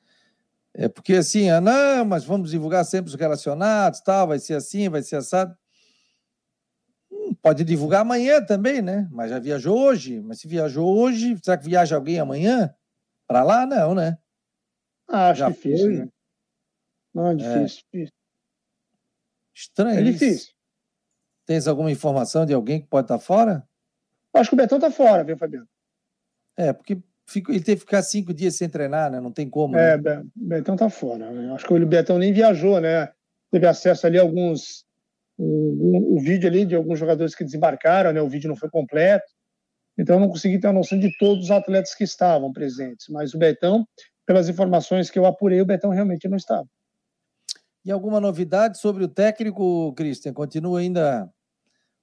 É 0.73 0.89
porque 0.89 1.15
assim, 1.15 1.51
ah, 1.51 1.61
não, 1.61 2.05
mas 2.05 2.25
vamos 2.25 2.51
divulgar 2.51 2.85
sempre 2.85 3.11
os 3.11 3.19
relacionados, 3.19 4.01
tal, 4.01 4.29
vai 4.29 4.39
ser 4.39 4.55
assim, 4.55 4.89
vai 4.89 5.03
ser 5.03 5.17
assado. 5.17 5.57
Hum, 7.11 7.35
pode 7.43 7.65
divulgar 7.65 8.03
amanhã 8.03 8.45
também, 8.45 8.81
né? 8.81 9.09
Mas 9.11 9.31
já 9.31 9.39
viajou 9.39 9.79
hoje. 9.79 10.21
Mas 10.21 10.41
se 10.41 10.49
viajou 10.49 10.97
hoje, 10.97 11.37
será 11.43 11.57
que 11.59 11.65
viaja 11.65 11.97
alguém 11.97 12.21
amanhã? 12.21 12.75
Para 13.27 13.43
lá, 13.43 13.67
não, 13.67 13.95
né? 13.95 14.19
Ah, 15.09 15.31
acho 15.31 15.41
já 15.41 15.51
difícil, 15.51 15.87
foi. 15.87 15.97
né? 15.99 16.09
Não, 17.13 17.27
é 17.29 17.35
difícil, 17.35 17.59
é. 17.59 17.97
difícil. 17.97 18.15
Estranho. 19.55 20.01
É 20.01 20.03
difícil. 20.03 20.37
Isso. 20.37 20.55
Tens 21.47 21.67
alguma 21.67 21.91
informação 21.91 22.47
de 22.47 22.55
alguém 22.55 22.81
que 22.81 22.87
pode 22.87 23.07
estar 23.07 23.19
fora? 23.19 23.69
Acho 24.33 24.51
que 24.51 24.55
o 24.55 24.57
Betão 24.57 24.79
está 24.79 24.91
fora, 24.91 25.25
viu, 25.25 25.37
Fabiano? 25.37 25.69
É, 26.61 26.75
porque 26.75 26.99
fico, 27.27 27.51
ele 27.51 27.65
teve 27.65 27.77
que 27.77 27.87
ficar 27.87 28.03
cinco 28.03 28.35
dias 28.35 28.55
sem 28.55 28.69
treinar, 28.69 29.11
né? 29.11 29.19
Não 29.19 29.33
tem 29.33 29.49
como. 29.49 29.79
É, 29.79 29.97
né? 29.97 30.23
Betão 30.37 30.77
tá 30.77 30.91
fora. 30.91 31.31
Né? 31.31 31.51
Acho 31.55 31.67
que 31.67 31.73
o 31.73 31.87
Betão 31.87 32.19
nem 32.19 32.35
viajou, 32.35 32.79
né? 32.79 33.11
Teve 33.51 33.67
acesso 33.67 34.07
ali 34.07 34.19
a 34.19 34.23
alguns. 34.23 34.85
O, 35.39 36.19
o, 36.19 36.21
vídeo 36.21 36.47
ali 36.47 36.67
de 36.67 36.75
alguns 36.75 36.99
jogadores 36.99 37.35
que 37.35 37.43
desembarcaram, 37.43 38.13
né? 38.13 38.21
O 38.21 38.29
vídeo 38.29 38.47
não 38.47 38.57
foi 38.57 38.69
completo. 38.69 39.25
Então 39.97 40.17
eu 40.17 40.21
não 40.21 40.29
consegui 40.29 40.61
ter 40.61 40.67
a 40.67 40.73
noção 40.73 40.99
de 40.99 41.11
todos 41.17 41.45
os 41.45 41.51
atletas 41.51 41.95
que 41.95 42.05
estavam 42.05 42.53
presentes. 42.53 43.07
Mas 43.09 43.33
o 43.33 43.39
Betão, 43.39 43.89
pelas 44.27 44.51
informações 44.51 45.11
que 45.11 45.19
eu 45.19 45.25
apurei, 45.25 45.63
o 45.63 45.67
Betão 45.67 45.89
realmente 45.89 46.29
não 46.29 46.37
estava. 46.37 46.69
E 47.83 47.91
alguma 47.91 48.21
novidade 48.21 48.79
sobre 48.79 49.03
o 49.03 49.09
técnico, 49.09 49.95
Christian? 49.95 50.35
Continua 50.35 50.81
ainda 50.81 51.27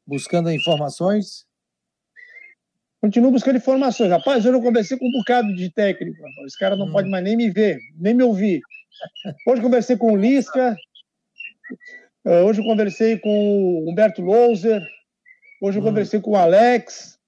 buscando 0.05 0.51
informações? 0.51 1.46
Continuo 3.01 3.31
buscando 3.31 3.57
informações. 3.57 4.09
Rapaz, 4.09 4.43
eu 4.43 4.51
não 4.51 4.61
conversei 4.61 4.97
com 4.97 5.07
um 5.07 5.11
bocado 5.11 5.53
de 5.53 5.69
técnico. 5.71 6.17
Rapaz. 6.21 6.47
Esse 6.47 6.57
cara 6.57 6.75
não 6.75 6.87
hum. 6.87 6.91
pode 6.91 7.09
mais 7.09 7.23
nem 7.23 7.37
me 7.37 7.49
ver, 7.49 7.79
nem 7.95 8.13
me 8.13 8.23
ouvir. 8.23 8.61
Hoje 9.45 9.61
conversei 9.61 9.95
com 9.95 10.13
o 10.13 10.17
Lisca. 10.17 10.75
Eh, 12.25 12.41
hoje 12.41 12.63
conversei 12.63 13.19
com 13.19 13.29
o 13.29 13.89
Humberto 13.89 14.21
Louser. 14.21 14.81
Hoje 15.61 15.79
hum. 15.79 15.83
conversei 15.83 16.19
com 16.19 16.31
o 16.31 16.35
Alex. 16.35 17.19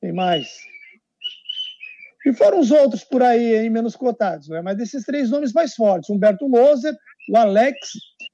Tem 0.00 0.12
mais. 0.12 0.48
E 2.24 2.32
foram 2.32 2.60
os 2.60 2.70
outros 2.70 3.02
por 3.02 3.20
aí, 3.20 3.56
aí 3.56 3.68
menos 3.68 3.96
cotados, 3.96 4.48
né? 4.48 4.62
Mas 4.62 4.76
desses 4.76 5.04
três 5.04 5.28
nomes 5.28 5.52
mais 5.52 5.74
fortes: 5.74 6.08
Humberto 6.08 6.46
Louser, 6.46 6.94
o 7.28 7.36
Alex 7.36 7.76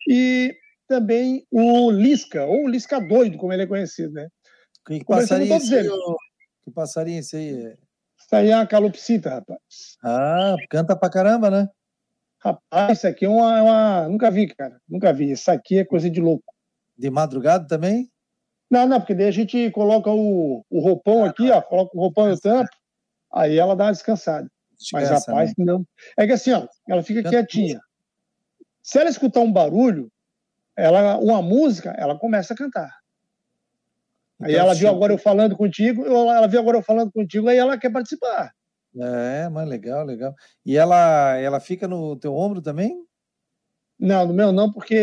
e 0.06 0.54
também 0.86 1.46
o 1.50 1.90
Lisca, 1.90 2.44
ou 2.44 2.64
o 2.64 2.68
Lisca 2.68 3.00
doido, 3.00 3.38
como 3.38 3.52
ele 3.52 3.62
é 3.62 3.66
conhecido, 3.66 4.12
né? 4.12 4.28
Que 4.86 5.04
passarinho 5.04 5.54
esse 5.54 5.74
aí, 5.74 5.88
que 6.64 6.70
passarinho 6.70 7.20
esse 7.20 7.36
aí? 7.36 7.76
Isso 8.18 8.36
aí 8.36 8.50
é 8.50 8.56
uma 8.56 8.66
calopsita, 8.66 9.30
rapaz. 9.30 9.96
Ah, 10.02 10.56
canta 10.70 10.96
pra 10.96 11.10
caramba, 11.10 11.50
né? 11.50 11.68
Rapaz, 12.40 12.98
isso 12.98 13.06
aqui 13.06 13.24
é 13.24 13.28
uma, 13.28 13.58
é 13.58 13.62
uma, 13.62 14.08
Nunca 14.08 14.30
vi, 14.30 14.46
cara. 14.48 14.80
Nunca 14.88 15.12
vi. 15.12 15.32
Isso 15.32 15.50
aqui 15.50 15.78
é 15.78 15.84
coisa 15.84 16.08
de 16.08 16.20
louco. 16.20 16.44
De 16.96 17.10
madrugada 17.10 17.66
também? 17.66 18.10
Não, 18.70 18.86
não, 18.86 19.00
porque 19.00 19.14
daí 19.14 19.28
a 19.28 19.32
gente 19.32 19.70
coloca 19.70 20.10
o, 20.10 20.64
o 20.68 20.80
roupão 20.80 21.24
ah, 21.24 21.30
aqui, 21.30 21.50
ó, 21.50 21.60
coloca 21.62 21.96
o 21.96 22.00
roupão 22.00 22.28
no 22.28 22.38
tampo, 22.38 22.68
aí 23.32 23.58
ela 23.58 23.74
dá 23.74 23.84
uma 23.84 23.92
descansada. 23.92 24.48
Descansa, 24.78 25.12
Mas, 25.12 25.26
rapaz, 25.26 25.54
né? 25.56 25.64
não. 25.64 25.86
É 26.16 26.26
que 26.26 26.32
assim, 26.32 26.52
ó, 26.52 26.66
ela 26.86 27.02
fica 27.02 27.22
Canta 27.22 27.36
quietinha. 27.36 27.80
Se 28.82 28.98
ela 28.98 29.08
escutar 29.08 29.40
um 29.40 29.52
barulho, 29.52 30.10
ela, 30.76 31.18
uma 31.18 31.42
música, 31.42 31.94
ela 31.98 32.18
começa 32.18 32.54
a 32.54 32.56
cantar. 32.56 32.97
Aí 34.40 34.52
então, 34.52 34.64
ela 34.64 34.74
viu 34.74 34.88
agora 34.88 35.12
eu 35.12 35.18
falando 35.18 35.56
contigo, 35.56 36.04
ela 36.06 36.46
viu 36.46 36.60
agora 36.60 36.78
eu 36.78 36.82
falando 36.82 37.10
contigo, 37.10 37.48
aí 37.48 37.58
ela 37.58 37.76
quer 37.76 37.90
participar. 37.90 38.52
É, 38.96 39.48
mas 39.48 39.68
legal, 39.68 40.04
legal. 40.04 40.34
E 40.64 40.76
ela, 40.76 41.36
ela 41.36 41.60
fica 41.60 41.86
no 41.88 42.16
teu 42.16 42.34
ombro 42.34 42.62
também? 42.62 43.04
Não, 43.98 44.26
no 44.26 44.32
meu 44.32 44.52
não, 44.52 44.72
porque 44.72 44.94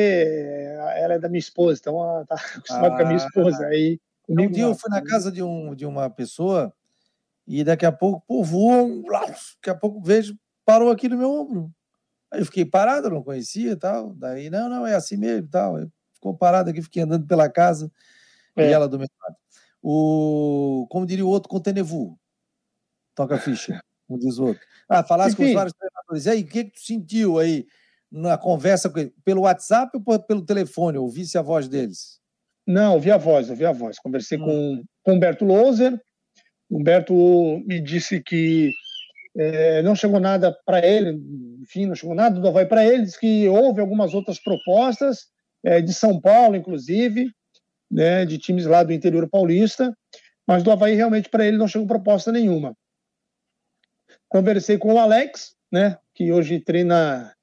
ela 0.95 1.15
é 1.15 1.19
da 1.19 1.27
minha 1.27 1.39
esposa, 1.39 1.79
então 1.79 2.01
ela 2.01 2.25
tá 2.25 2.35
acostumada 2.55 2.87
ah, 2.87 2.97
com 2.97 3.03
a 3.03 3.05
minha 3.05 3.17
esposa. 3.17 3.67
Aí, 3.67 3.99
comigo, 4.23 4.49
um 4.49 4.53
dia 4.53 4.63
eu 4.63 4.75
fui 4.75 4.89
na 4.89 5.03
casa 5.03 5.31
de, 5.31 5.43
um, 5.43 5.75
de 5.75 5.85
uma 5.85 6.09
pessoa 6.09 6.73
e 7.45 7.63
daqui 7.63 7.85
a 7.85 7.91
pouco, 7.91 8.23
pô, 8.25 8.43
voou, 8.43 9.03
daqui 9.03 9.69
a 9.69 9.75
pouco 9.75 10.01
vejo, 10.01 10.37
parou 10.65 10.89
aqui 10.89 11.09
no 11.09 11.17
meu 11.17 11.29
ombro. 11.29 11.71
Aí 12.31 12.39
eu 12.39 12.45
fiquei 12.45 12.65
parado, 12.65 13.09
não 13.09 13.21
conhecia 13.21 13.71
e 13.71 13.75
tal. 13.75 14.13
Daí, 14.13 14.49
não, 14.49 14.69
não, 14.69 14.87
é 14.87 14.95
assim 14.95 15.17
mesmo 15.17 15.45
e 15.45 15.49
tal. 15.49 15.75
Ficou 16.13 16.35
parado 16.35 16.69
aqui, 16.69 16.81
fiquei 16.81 17.03
andando 17.03 17.27
pela 17.27 17.49
casa. 17.49 17.91
É. 18.55 18.69
E 18.69 18.73
ela 18.73 18.87
do 18.87 18.97
meu 18.97 19.07
lado. 19.21 19.35
O, 19.81 20.87
como 20.89 21.05
diria 21.05 21.25
o 21.25 21.29
outro, 21.29 21.49
contenevu. 21.49 22.17
Toca 23.13 23.35
a 23.35 23.39
ficha, 23.39 23.79
como 24.07 24.19
diz 24.19 24.37
o 24.37 24.47
outro. 24.47 24.61
Ah, 24.89 25.03
falasse 25.03 25.35
com 25.35 25.43
os 25.43 25.53
vários 25.53 25.73
treinadores. 25.73 26.25
E 26.25 26.29
aí, 26.29 26.41
o 26.41 26.47
que, 26.47 26.63
que 26.65 26.71
tu 26.71 26.81
sentiu 26.81 27.39
aí 27.39 27.65
na 28.11 28.37
conversa 28.37 28.89
com 28.89 28.99
ele? 28.99 29.13
Pelo 29.23 29.41
WhatsApp 29.41 29.91
ou 29.95 30.19
pelo 30.19 30.45
telefone? 30.45 30.97
Ouvisse 30.97 31.37
a 31.37 31.41
voz 31.41 31.67
deles? 31.67 32.19
Não, 32.65 32.95
ouvi 32.95 33.11
a 33.11 33.17
voz, 33.17 33.49
ouvi 33.49 33.65
a 33.65 33.71
voz. 33.71 33.99
Conversei 33.99 34.37
hum. 34.39 34.45
com, 34.45 34.83
com 35.03 35.13
Humberto 35.13 35.45
Loser. 35.45 35.99
Humberto 36.69 37.13
me 37.65 37.79
disse 37.79 38.21
que 38.21 38.73
é, 39.37 39.81
não 39.81 39.95
chegou 39.95 40.19
nada 40.19 40.55
para 40.65 40.85
ele, 40.85 41.19
enfim, 41.61 41.85
não 41.85 41.95
chegou 41.95 42.15
nada 42.15 42.39
do 42.39 42.47
Havaí 42.47 42.65
para 42.65 42.85
ele, 42.85 43.03
disse 43.03 43.19
que 43.19 43.47
houve 43.47 43.81
algumas 43.81 44.13
outras 44.13 44.39
propostas, 44.39 45.27
é, 45.63 45.81
de 45.81 45.93
São 45.93 46.19
Paulo, 46.19 46.55
inclusive, 46.55 47.29
né, 47.89 48.25
de 48.25 48.37
times 48.37 48.65
lá 48.65 48.83
do 48.83 48.93
interior 48.93 49.29
paulista, 49.29 49.95
mas 50.47 50.63
do 50.63 50.71
Havaí 50.71 50.95
realmente 50.95 51.29
para 51.29 51.45
ele 51.45 51.57
não 51.57 51.67
chegou 51.67 51.87
proposta 51.87 52.31
nenhuma. 52.31 52.75
Conversei 54.27 54.77
com 54.77 54.93
o 54.93 54.99
Alex, 54.99 55.55
né, 55.71 55.97
que 56.13 56.31
hoje 56.31 56.59
treina 56.59 57.35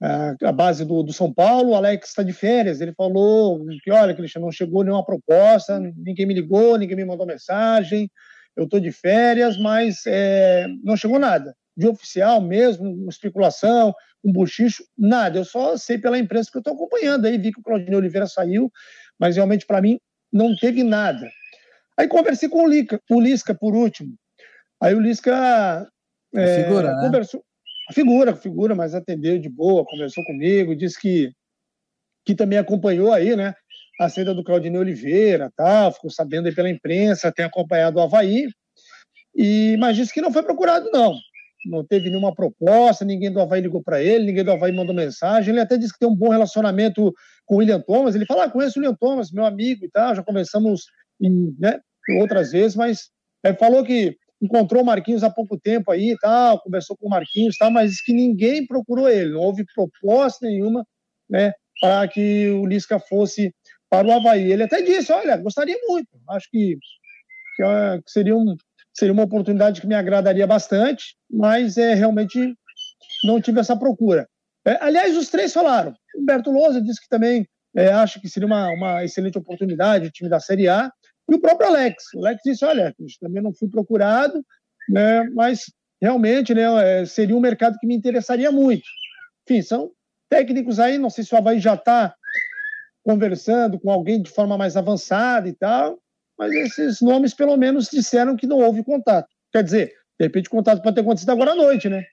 a, 0.00 0.34
a 0.42 0.52
base 0.52 0.84
do, 0.84 1.02
do, 1.02 1.12
São 1.12 1.32
Paulo. 1.32 1.70
O 1.70 1.74
Alex 1.74 2.08
está 2.08 2.22
de 2.22 2.32
férias. 2.32 2.80
Ele 2.80 2.92
falou 2.92 3.64
que, 3.82 3.90
olha, 3.90 4.14
Cristian, 4.14 4.40
não 4.40 4.52
chegou 4.52 4.84
nenhuma 4.84 5.04
proposta, 5.04 5.80
ninguém 5.80 6.26
me 6.26 6.34
ligou, 6.34 6.76
ninguém 6.76 6.96
me 6.96 7.04
mandou 7.04 7.26
mensagem. 7.26 8.10
Eu 8.56 8.64
estou 8.64 8.80
de 8.80 8.90
férias, 8.90 9.58
mas 9.58 10.02
é, 10.06 10.66
não 10.82 10.96
chegou 10.96 11.18
nada. 11.18 11.54
De 11.76 11.86
oficial 11.86 12.40
mesmo, 12.40 13.06
especulação, 13.08 13.94
um 14.24 14.32
buchicho, 14.32 14.82
nada. 14.96 15.38
Eu 15.38 15.44
só 15.44 15.76
sei 15.76 15.98
pela 15.98 16.18
imprensa 16.18 16.50
que 16.50 16.56
eu 16.56 16.60
estou 16.60 16.74
acompanhando. 16.74 17.26
Aí 17.26 17.36
vi 17.36 17.52
que 17.52 17.60
o 17.60 17.62
Claudinei 17.62 17.96
Oliveira 17.96 18.26
saiu, 18.26 18.72
mas 19.18 19.36
realmente 19.36 19.66
para 19.66 19.80
mim 19.80 19.98
não 20.32 20.54
teve 20.56 20.82
nada. 20.82 21.28
Aí 21.98 22.08
conversei 22.08 22.48
com 22.48 22.64
o, 22.64 22.68
Lica, 22.68 23.00
o 23.10 23.20
Lisca 23.20 23.54
por 23.54 23.74
último. 23.74 24.14
Aí 24.80 24.94
o 24.94 25.00
Lisca 25.00 25.88
é, 26.34 26.64
figura, 26.64 26.94
né? 26.94 27.00
conversou, 27.00 27.42
a 27.88 27.92
figura, 27.92 28.32
a 28.32 28.36
figura, 28.36 28.74
mas 28.74 28.94
atendeu 28.94 29.38
de 29.38 29.48
boa, 29.48 29.84
conversou 29.84 30.24
comigo, 30.24 30.76
disse 30.76 31.00
que 31.00 31.32
que 32.24 32.34
também 32.34 32.58
acompanhou 32.58 33.12
aí, 33.12 33.36
né, 33.36 33.54
a 34.00 34.08
saída 34.08 34.34
do 34.34 34.42
Claudinei 34.42 34.80
Oliveira, 34.80 35.48
tal, 35.56 35.92
ficou 35.92 36.10
sabendo 36.10 36.48
aí 36.48 36.54
pela 36.54 36.68
imprensa, 36.68 37.30
tem 37.30 37.44
acompanhado 37.44 38.00
o 38.00 38.02
Havaí, 38.02 38.48
e, 39.32 39.76
mas 39.78 39.94
disse 39.94 40.12
que 40.12 40.20
não 40.20 40.32
foi 40.32 40.42
procurado, 40.42 40.90
não 40.92 41.16
não 41.68 41.84
teve 41.84 42.08
nenhuma 42.08 42.34
proposta, 42.34 43.04
ninguém 43.04 43.32
do 43.32 43.40
Havaí 43.40 43.60
ligou 43.60 43.82
para 43.82 44.02
ele, 44.02 44.26
ninguém 44.26 44.44
do 44.44 44.52
Havaí 44.52 44.72
mandou 44.72 44.94
mensagem. 44.94 45.52
Ele 45.52 45.60
até 45.60 45.76
disse 45.76 45.92
que 45.92 45.98
tem 45.98 46.08
um 46.08 46.14
bom 46.14 46.28
relacionamento 46.28 47.12
com 47.44 47.56
o 47.56 47.58
William 47.58 47.80
Thomas. 47.80 48.14
Ele 48.14 48.26
fala: 48.26 48.44
ah, 48.44 48.50
conheço 48.50 48.78
o 48.78 48.82
William 48.82 48.96
Thomas, 48.96 49.30
meu 49.30 49.44
amigo 49.44 49.84
e 49.84 49.90
tal, 49.90 50.14
já 50.14 50.22
conversamos 50.22 50.84
em, 51.20 51.54
né, 51.58 51.80
outras 52.20 52.52
vezes, 52.52 52.76
mas 52.76 53.10
é, 53.44 53.54
falou 53.54 53.84
que 53.84 54.16
encontrou 54.40 54.82
o 54.82 54.86
Marquinhos 54.86 55.24
há 55.24 55.30
pouco 55.30 55.58
tempo 55.58 55.90
aí 55.90 56.10
e 56.10 56.18
tal, 56.18 56.60
conversou 56.60 56.96
com 56.96 57.06
o 57.06 57.10
Marquinhos 57.10 57.54
e 57.54 57.58
tal, 57.58 57.70
mas 57.70 58.00
que 58.00 58.12
ninguém 58.12 58.66
procurou 58.66 59.08
ele, 59.08 59.32
não 59.32 59.40
houve 59.40 59.64
proposta 59.74 60.46
nenhuma 60.46 60.86
né, 61.28 61.52
para 61.80 62.06
que 62.08 62.50
o 62.50 62.66
Lisca 62.66 62.98
fosse 62.98 63.54
para 63.88 64.06
o 64.06 64.12
Havaí. 64.12 64.52
Ele 64.52 64.64
até 64.64 64.82
disse: 64.82 65.12
olha, 65.12 65.36
gostaria 65.36 65.76
muito, 65.88 66.08
acho 66.30 66.48
que, 66.50 66.76
que, 67.56 67.62
é, 67.62 68.00
que 68.04 68.10
seria 68.10 68.36
um 68.36 68.56
seria 68.96 69.12
uma 69.12 69.24
oportunidade 69.24 69.80
que 69.80 69.86
me 69.86 69.94
agradaria 69.94 70.46
bastante, 70.46 71.16
mas 71.30 71.76
é, 71.76 71.94
realmente 71.94 72.54
não 73.24 73.40
tive 73.40 73.60
essa 73.60 73.76
procura. 73.76 74.26
É, 74.64 74.78
aliás, 74.80 75.16
os 75.16 75.28
três 75.28 75.52
falaram. 75.52 75.94
Humberto 76.16 76.50
Lousa 76.50 76.80
disse 76.80 77.00
que 77.00 77.08
também 77.08 77.46
é, 77.74 77.92
acha 77.92 78.18
que 78.18 78.28
seria 78.28 78.46
uma, 78.46 78.68
uma 78.70 79.04
excelente 79.04 79.36
oportunidade, 79.36 80.06
o 80.06 80.10
time 80.10 80.30
da 80.30 80.40
Série 80.40 80.68
A. 80.68 80.90
E 81.30 81.34
o 81.34 81.40
próprio 81.40 81.68
Alex. 81.68 82.04
O 82.14 82.20
Alex 82.20 82.40
disse: 82.44 82.64
olha, 82.64 82.94
também 83.20 83.42
não 83.42 83.52
fui 83.52 83.68
procurado, 83.68 84.44
né, 84.88 85.24
mas 85.34 85.64
realmente 86.00 86.54
né, 86.54 86.62
é, 87.00 87.04
seria 87.04 87.36
um 87.36 87.40
mercado 87.40 87.78
que 87.78 87.86
me 87.86 87.94
interessaria 87.94 88.50
muito. 88.50 88.84
Enfim, 89.48 89.62
são 89.62 89.90
técnicos 90.28 90.80
aí, 90.80 90.98
não 90.98 91.10
sei 91.10 91.22
se 91.22 91.34
o 91.34 91.38
Havaí 91.38 91.60
já 91.60 91.74
está 91.74 92.14
conversando 93.04 93.78
com 93.78 93.90
alguém 93.90 94.20
de 94.20 94.30
forma 94.30 94.58
mais 94.58 94.76
avançada 94.76 95.48
e 95.48 95.52
tal, 95.52 95.98
mas 96.38 96.52
esses 96.52 97.00
nomes 97.00 97.34
pelo 97.34 97.56
menos 97.56 97.88
disseram 97.88 98.36
que 98.36 98.46
não 98.46 98.58
houve 98.58 98.84
contato. 98.84 99.28
Quer 99.52 99.62
dizer, 99.62 99.92
de 100.18 100.26
repente 100.26 100.48
o 100.48 100.50
contato 100.50 100.82
pode 100.82 100.94
ter 100.94 101.00
acontecido 101.00 101.30
agora 101.30 101.52
à 101.52 101.54
noite, 101.54 101.88
né? 101.88 102.04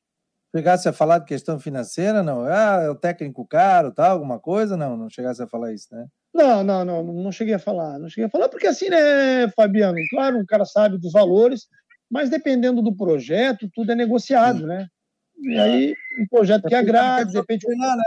Chegasse 0.56 0.88
a 0.88 0.94
falar 0.94 1.20
de 1.20 1.26
questão 1.26 1.60
financeira, 1.60 2.22
não? 2.22 2.44
Ah, 2.46 2.82
é 2.84 2.90
o 2.90 2.96
técnico 2.96 3.46
caro, 3.46 3.92
tal, 3.92 4.12
alguma 4.12 4.40
coisa? 4.40 4.78
Não, 4.78 4.96
não 4.96 5.10
chegasse 5.10 5.42
a 5.42 5.48
falar 5.48 5.74
isso, 5.74 5.88
né? 5.92 6.06
Não, 6.34 6.64
não, 6.64 6.86
não, 6.86 7.04
não 7.04 7.32
cheguei 7.32 7.56
a 7.56 7.60
falar. 7.60 7.98
Não 7.98 8.08
cheguei 8.08 8.26
a 8.26 8.30
falar 8.30 8.50
porque 8.50 8.68
assim, 8.68 8.88
né, 8.90 9.50
Fabiano? 9.56 9.98
Claro, 10.12 10.40
o 10.40 10.46
cara 10.46 10.64
sabe 10.64 11.00
dos 11.00 11.12
valores, 11.12 11.68
mas 12.10 12.30
dependendo 12.30 12.82
do 12.84 12.96
projeto, 12.96 13.68
tudo 13.74 13.92
é 13.92 13.96
negociado, 13.96 14.60
Sim. 14.60 14.66
né? 14.68 14.88
E 15.42 15.60
aí, 15.60 15.94
um 16.20 16.28
projeto 16.28 16.68
que 16.68 16.76
agrade, 16.76 17.32
de 17.32 17.38
repente. 17.38 17.66
Treinar, 17.66 17.98
né? 17.98 18.04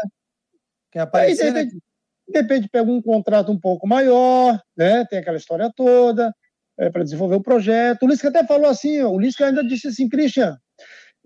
Quer 0.92 1.00
aparecer, 1.00 1.46
aí, 1.46 1.52
de, 1.52 1.58
repente, 1.58 1.74
né? 1.74 1.80
De 2.28 2.38
repente 2.38 2.68
pega 2.68 2.90
um 2.90 3.00
contrato 3.00 3.52
um 3.52 3.58
pouco 3.58 3.86
maior, 3.86 4.60
né? 4.76 5.04
Tem 5.06 5.18
aquela 5.18 5.36
história 5.36 5.70
toda, 5.74 6.34
é, 6.78 6.90
para 6.90 7.04
desenvolver 7.04 7.36
o 7.36 7.42
projeto. 7.42 8.02
O 8.02 8.08
Lisca 8.08 8.28
até 8.28 8.44
falou 8.44 8.68
assim, 8.68 9.02
o 9.02 9.18
Lisca 9.18 9.46
ainda 9.46 9.64
disse 9.64 9.88
assim, 9.88 10.08
Christian, 10.08 10.56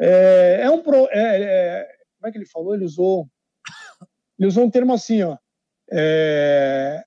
é, 0.00 0.60
é 0.62 0.70
um 0.70 0.82
pro, 0.82 1.08
é, 1.10 1.42
é, 1.42 1.88
como 2.18 2.28
é 2.28 2.32
que 2.32 2.38
ele 2.38 2.46
falou? 2.46 2.74
Ele 2.74 2.84
usou, 2.84 3.26
ele 4.38 4.48
usou 4.48 4.64
um 4.64 4.70
termo 4.70 4.92
assim, 4.92 5.22
ó. 5.22 5.36
É, 5.92 7.02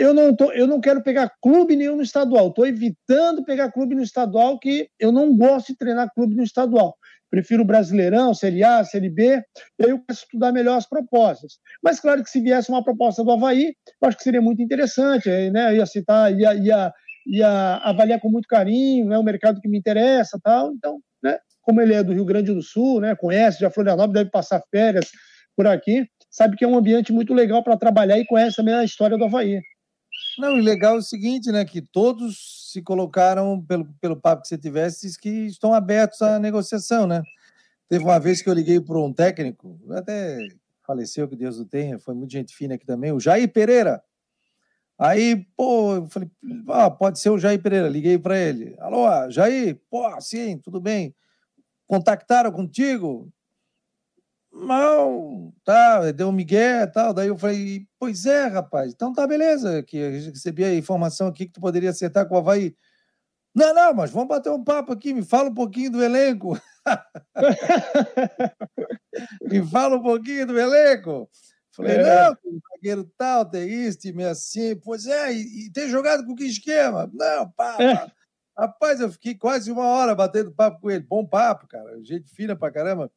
eu 0.00 0.14
não 0.14 0.34
tô, 0.34 0.50
eu 0.52 0.66
não 0.66 0.80
quero 0.80 1.02
pegar 1.02 1.30
clube 1.42 1.76
nenhum 1.76 1.96
no 1.96 2.02
estadual. 2.02 2.48
Estou 2.48 2.66
evitando 2.66 3.44
pegar 3.44 3.70
clube 3.70 3.94
no 3.94 4.02
estadual, 4.02 4.58
que 4.58 4.88
eu 4.98 5.12
não 5.12 5.36
gosto 5.36 5.68
de 5.68 5.76
treinar 5.76 6.10
clube 6.14 6.34
no 6.34 6.42
estadual. 6.42 6.96
Prefiro 7.30 7.62
o 7.62 7.66
Brasileirão, 7.66 8.32
Série 8.32 8.64
A, 8.64 8.82
Série 8.82 9.10
B, 9.10 9.42
e 9.78 9.84
aí 9.84 9.90
eu 9.90 9.98
quero 9.98 10.18
estudar 10.18 10.52
melhor 10.52 10.78
as 10.78 10.88
propostas. 10.88 11.58
Mas 11.82 12.00
claro 12.00 12.24
que 12.24 12.30
se 12.30 12.40
viesse 12.40 12.70
uma 12.70 12.82
proposta 12.82 13.22
do 13.22 13.30
Havaí, 13.30 13.74
eu 14.02 14.08
acho 14.08 14.16
que 14.16 14.22
seria 14.22 14.40
muito 14.40 14.62
interessante, 14.62 15.28
né? 15.50 15.76
Ia 15.76 15.84
citar, 15.84 16.32
ia, 16.32 16.54
ia, 16.54 16.92
ia 17.26 17.76
avaliar 17.84 18.20
com 18.20 18.30
muito 18.30 18.48
carinho, 18.48 19.06
né? 19.06 19.18
O 19.18 19.22
mercado 19.22 19.60
que 19.60 19.68
me 19.68 19.78
interessa, 19.78 20.40
tal. 20.42 20.72
Então, 20.72 20.98
né? 21.22 21.38
como 21.60 21.82
ele 21.82 21.92
é 21.92 22.02
do 22.02 22.14
Rio 22.14 22.24
Grande 22.24 22.54
do 22.54 22.62
Sul, 22.62 23.02
né, 23.02 23.14
conhece 23.14 23.60
já 23.60 23.70
Florianópolis, 23.70 24.14
deve 24.14 24.30
passar 24.30 24.62
férias 24.70 25.10
por 25.54 25.66
aqui, 25.66 26.06
sabe 26.30 26.56
que 26.56 26.64
é 26.64 26.68
um 26.68 26.76
ambiente 26.76 27.12
muito 27.12 27.34
legal 27.34 27.62
para 27.62 27.76
trabalhar 27.76 28.18
e 28.18 28.26
conhece 28.26 28.56
também 28.56 28.74
a 28.74 28.82
história 28.82 29.18
do 29.18 29.24
Havaí. 29.24 29.60
Não, 30.38 30.58
e 30.58 30.60
legal 30.60 30.96
é 30.96 30.98
o 30.98 31.02
seguinte, 31.02 31.50
né, 31.50 31.64
que 31.64 31.82
todos 31.82 32.70
se 32.72 32.82
colocaram, 32.82 33.60
pelo, 33.62 33.84
pelo 34.00 34.16
papo 34.16 34.42
que 34.42 34.48
você 34.48 34.58
tivesse, 34.58 35.18
que 35.18 35.46
estão 35.46 35.74
abertos 35.74 36.22
à 36.22 36.38
negociação, 36.38 37.06
né? 37.06 37.22
Teve 37.88 38.04
uma 38.04 38.18
vez 38.20 38.40
que 38.40 38.48
eu 38.48 38.54
liguei 38.54 38.80
para 38.80 38.98
um 38.98 39.12
técnico, 39.12 39.78
até 39.90 40.38
faleceu, 40.86 41.28
que 41.28 41.36
Deus 41.36 41.58
o 41.58 41.64
tenha, 41.64 41.98
foi 41.98 42.14
muito 42.14 42.32
gente 42.32 42.54
fina 42.54 42.74
aqui 42.74 42.86
também, 42.86 43.12
o 43.12 43.20
Jair 43.20 43.52
Pereira. 43.52 44.02
Aí, 44.98 45.46
pô, 45.56 45.94
eu 45.94 46.06
falei, 46.08 46.30
ah, 46.68 46.90
pode 46.90 47.18
ser 47.18 47.30
o 47.30 47.38
Jair 47.38 47.60
Pereira, 47.60 47.88
liguei 47.88 48.18
para 48.18 48.38
ele. 48.38 48.76
Alô, 48.78 49.30
Jair, 49.30 49.80
pô, 49.90 50.20
sim, 50.20 50.58
tudo 50.58 50.80
bem 50.80 51.14
contactaram 51.90 52.52
contigo? 52.52 53.28
Não, 54.52 55.52
tá, 55.64 56.10
deu 56.10 56.28
um 56.28 56.32
migué 56.32 56.86
tal. 56.86 57.14
Daí 57.14 57.28
eu 57.28 57.38
falei, 57.38 57.86
pois 57.98 58.26
é, 58.26 58.46
rapaz, 58.46 58.92
então 58.92 59.12
tá 59.12 59.26
beleza, 59.26 59.82
que 59.82 59.96
eu 59.96 60.10
recebi 60.10 60.64
a 60.64 60.74
informação 60.74 61.28
aqui 61.28 61.46
que 61.46 61.52
tu 61.52 61.60
poderia 61.60 61.90
acertar 61.90 62.28
com 62.28 62.34
o 62.34 62.38
Havaí. 62.38 62.74
Não, 63.54 63.74
não, 63.74 63.94
mas 63.94 64.10
vamos 64.10 64.28
bater 64.28 64.50
um 64.50 64.62
papo 64.62 64.92
aqui, 64.92 65.12
me 65.12 65.24
fala 65.24 65.50
um 65.50 65.54
pouquinho 65.54 65.90
do 65.90 66.02
elenco. 66.02 66.60
me 69.42 69.66
fala 69.66 69.96
um 69.96 70.02
pouquinho 70.02 70.46
do 70.46 70.58
elenco. 70.58 71.28
Falei, 71.72 71.96
é. 71.96 72.02
não, 72.02 72.36
zagueiro 72.72 73.04
tal, 73.16 73.44
tem 73.44 73.68
isso, 73.68 73.98
time 73.98 74.24
assim. 74.24 74.76
Pois 74.76 75.06
é, 75.06 75.32
e, 75.32 75.66
e 75.66 75.72
tem 75.72 75.88
jogado 75.88 76.24
com 76.24 76.34
que 76.34 76.44
esquema? 76.44 77.10
Não, 77.12 77.50
pá, 77.50 77.76
é. 77.78 77.94
pá. 77.94 78.12
Rapaz, 78.58 79.00
eu 79.00 79.10
fiquei 79.10 79.34
quase 79.34 79.72
uma 79.72 79.86
hora 79.86 80.14
batendo 80.14 80.52
papo 80.52 80.80
com 80.80 80.90
ele. 80.90 81.04
Bom 81.04 81.24
papo, 81.24 81.66
cara. 81.66 81.98
Gente 82.02 82.30
fina 82.34 82.54
pra 82.54 82.70
caramba. 82.70 83.10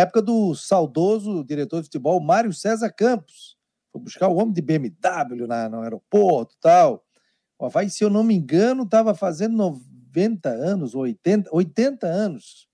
Época 0.00 0.20
do 0.20 0.54
saudoso 0.54 1.44
diretor 1.44 1.78
de 1.80 1.84
futebol, 1.84 2.20
Mário 2.20 2.52
César 2.52 2.90
Campos. 2.90 3.56
Foi 3.92 4.00
buscar 4.00 4.28
o 4.28 4.36
homem 4.36 4.52
de 4.52 4.60
BMW 4.60 5.46
na, 5.46 5.68
no 5.68 5.80
aeroporto 5.80 6.56
tal. 6.60 7.04
O 7.58 7.66
Havaí, 7.66 7.88
se 7.88 8.02
eu 8.02 8.10
não 8.10 8.24
me 8.24 8.34
engano, 8.34 8.82
estava 8.82 9.14
fazendo 9.14 9.56
90 9.56 10.48
anos, 10.48 10.94
80, 10.94 11.50
80 11.52 12.06
anos. 12.06 12.68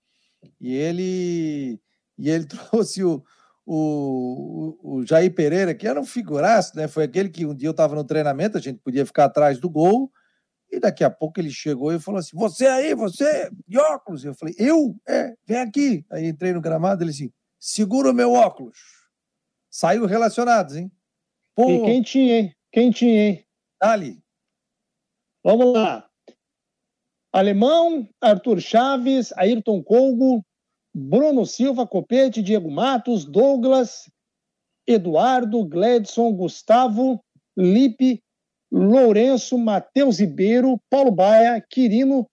E 0.59 0.73
ele, 0.73 1.79
e 2.17 2.29
ele 2.29 2.45
trouxe 2.71 3.03
o, 3.03 3.23
o, 3.65 4.77
o 4.81 5.05
Jair 5.05 5.33
Pereira, 5.33 5.75
que 5.75 5.87
era 5.87 6.01
um 6.01 6.05
figuraço, 6.05 6.75
né? 6.75 6.87
Foi 6.87 7.03
aquele 7.03 7.29
que 7.29 7.45
um 7.45 7.53
dia 7.53 7.67
eu 7.67 7.71
estava 7.71 7.95
no 7.95 8.03
treinamento, 8.03 8.57
a 8.57 8.61
gente 8.61 8.79
podia 8.79 9.05
ficar 9.05 9.25
atrás 9.25 9.59
do 9.59 9.69
gol 9.69 10.11
e 10.71 10.79
daqui 10.79 11.03
a 11.03 11.09
pouco 11.09 11.39
ele 11.39 11.51
chegou 11.51 11.91
e 11.91 11.99
falou 11.99 12.19
assim: 12.19 12.35
Você 12.37 12.65
aí, 12.65 12.95
você, 12.95 13.51
de 13.67 13.77
óculos? 13.77 14.23
Eu 14.23 14.33
falei: 14.33 14.55
Eu? 14.57 14.95
É, 15.07 15.33
vem 15.45 15.57
aqui. 15.57 16.05
Aí 16.09 16.27
entrei 16.27 16.53
no 16.53 16.61
gramado, 16.61 17.03
ele 17.03 17.11
assim: 17.11 17.31
Segura 17.59 18.11
o 18.11 18.13
meu 18.13 18.31
óculos. 18.33 18.77
Saiu 19.69 20.05
relacionados, 20.05 20.75
hein? 20.75 20.91
Pô, 21.55 21.69
e 21.69 21.85
quem 21.85 22.01
tinha, 22.01 22.39
hein? 22.39 22.55
Quem 22.71 22.91
tinha, 22.91 23.29
hein? 23.29 23.45
Dali. 23.79 24.23
Vamos 25.43 25.73
lá. 25.73 26.09
Alemão, 27.33 28.09
Arthur 28.19 28.59
Chaves, 28.59 29.31
Ayrton 29.37 29.81
Colgo, 29.83 30.45
Bruno 30.93 31.45
Silva, 31.45 31.87
Copete, 31.87 32.41
Diego 32.41 32.69
Matos, 32.69 33.25
Douglas, 33.25 34.11
Eduardo, 34.85 35.63
Gledson, 35.65 36.33
Gustavo, 36.33 37.23
Lipe, 37.57 38.21
Lourenço, 38.71 39.57
Matheus 39.57 40.19
Ribeiro, 40.19 40.79
Paulo 40.89 41.11
Baia, 41.11 41.59
Quirino, 41.61 42.25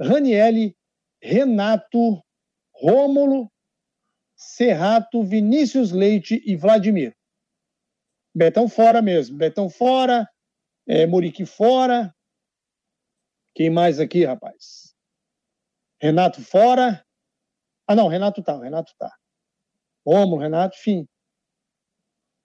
Ranielli, 0.00 0.76
Renato, 1.22 2.20
Rômulo, 2.74 3.48
Serrato, 4.36 5.22
Vinícius 5.22 5.92
Leite 5.92 6.42
e 6.44 6.56
Vladimir. 6.56 7.14
Betão 8.34 8.68
fora 8.68 9.00
mesmo. 9.00 9.36
Betão 9.36 9.70
fora, 9.70 10.28
é, 10.86 11.06
Muriqui 11.06 11.46
fora. 11.46 12.12
Quem 13.54 13.70
mais 13.70 14.00
aqui, 14.00 14.24
rapaz? 14.24 14.94
Renato 16.00 16.42
fora. 16.42 17.06
Ah, 17.86 17.94
não, 17.94 18.08
Renato 18.08 18.42
tá, 18.42 18.58
Renato 18.58 18.92
tá. 18.98 19.14
Rômulo, 20.04 20.42
Renato, 20.42 20.76
enfim. 20.76 21.06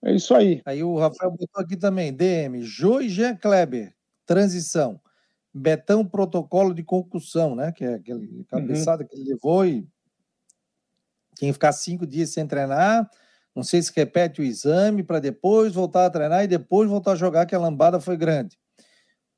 É 0.04 0.14
isso 0.14 0.34
aí. 0.34 0.62
Aí 0.66 0.84
o 0.84 0.98
Rafael 0.98 1.32
botou 1.32 1.62
aqui 1.62 1.76
também, 1.76 2.14
DM, 2.14 2.64
Jô 2.64 3.02
e 3.02 3.10
Jean 3.10 3.36
Kleber, 3.36 3.94
transição. 4.26 5.00
Betão, 5.54 6.06
protocolo 6.06 6.74
de 6.74 6.84
concussão, 6.84 7.56
né? 7.56 7.72
Que 7.72 7.84
é 7.84 7.96
aquele 7.96 8.28
uhum. 8.28 8.46
cabeçada 8.48 9.04
uhum. 9.04 9.10
que 9.10 9.16
ele 9.16 9.30
levou 9.30 9.66
e 9.66 9.88
quem 11.36 11.52
ficar 11.54 11.72
cinco 11.72 12.06
dias 12.06 12.32
sem 12.32 12.46
treinar, 12.46 13.10
não 13.56 13.64
sei 13.64 13.82
se 13.82 13.92
repete 13.96 14.42
o 14.42 14.44
exame 14.44 15.04
para 15.04 15.20
depois 15.20 15.74
voltar 15.74 16.06
a 16.06 16.10
treinar 16.10 16.44
e 16.44 16.48
depois 16.48 16.90
voltar 16.90 17.14
a 17.14 17.16
jogar, 17.16 17.46
que 17.46 17.56
a 17.56 17.60
lambada 17.60 18.00
foi 18.00 18.18
grande. 18.18 18.58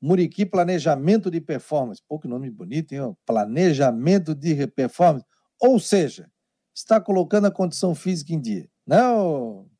Muriqui, 0.00 0.44
planejamento 0.44 1.30
de 1.30 1.40
performance. 1.40 2.02
Pô, 2.08 2.18
que 2.18 2.26
nome 2.26 2.50
bonito, 2.50 2.92
hein? 2.92 3.16
Planejamento 3.24 4.34
de 4.34 4.66
performance. 4.66 5.24
Ou 5.60 5.78
seja, 5.78 6.28
está 6.74 7.00
colocando 7.00 7.46
a 7.46 7.52
condição 7.52 7.94
física 7.94 8.32
em 8.32 8.40
dia. 8.40 8.68
Não, 8.84 9.70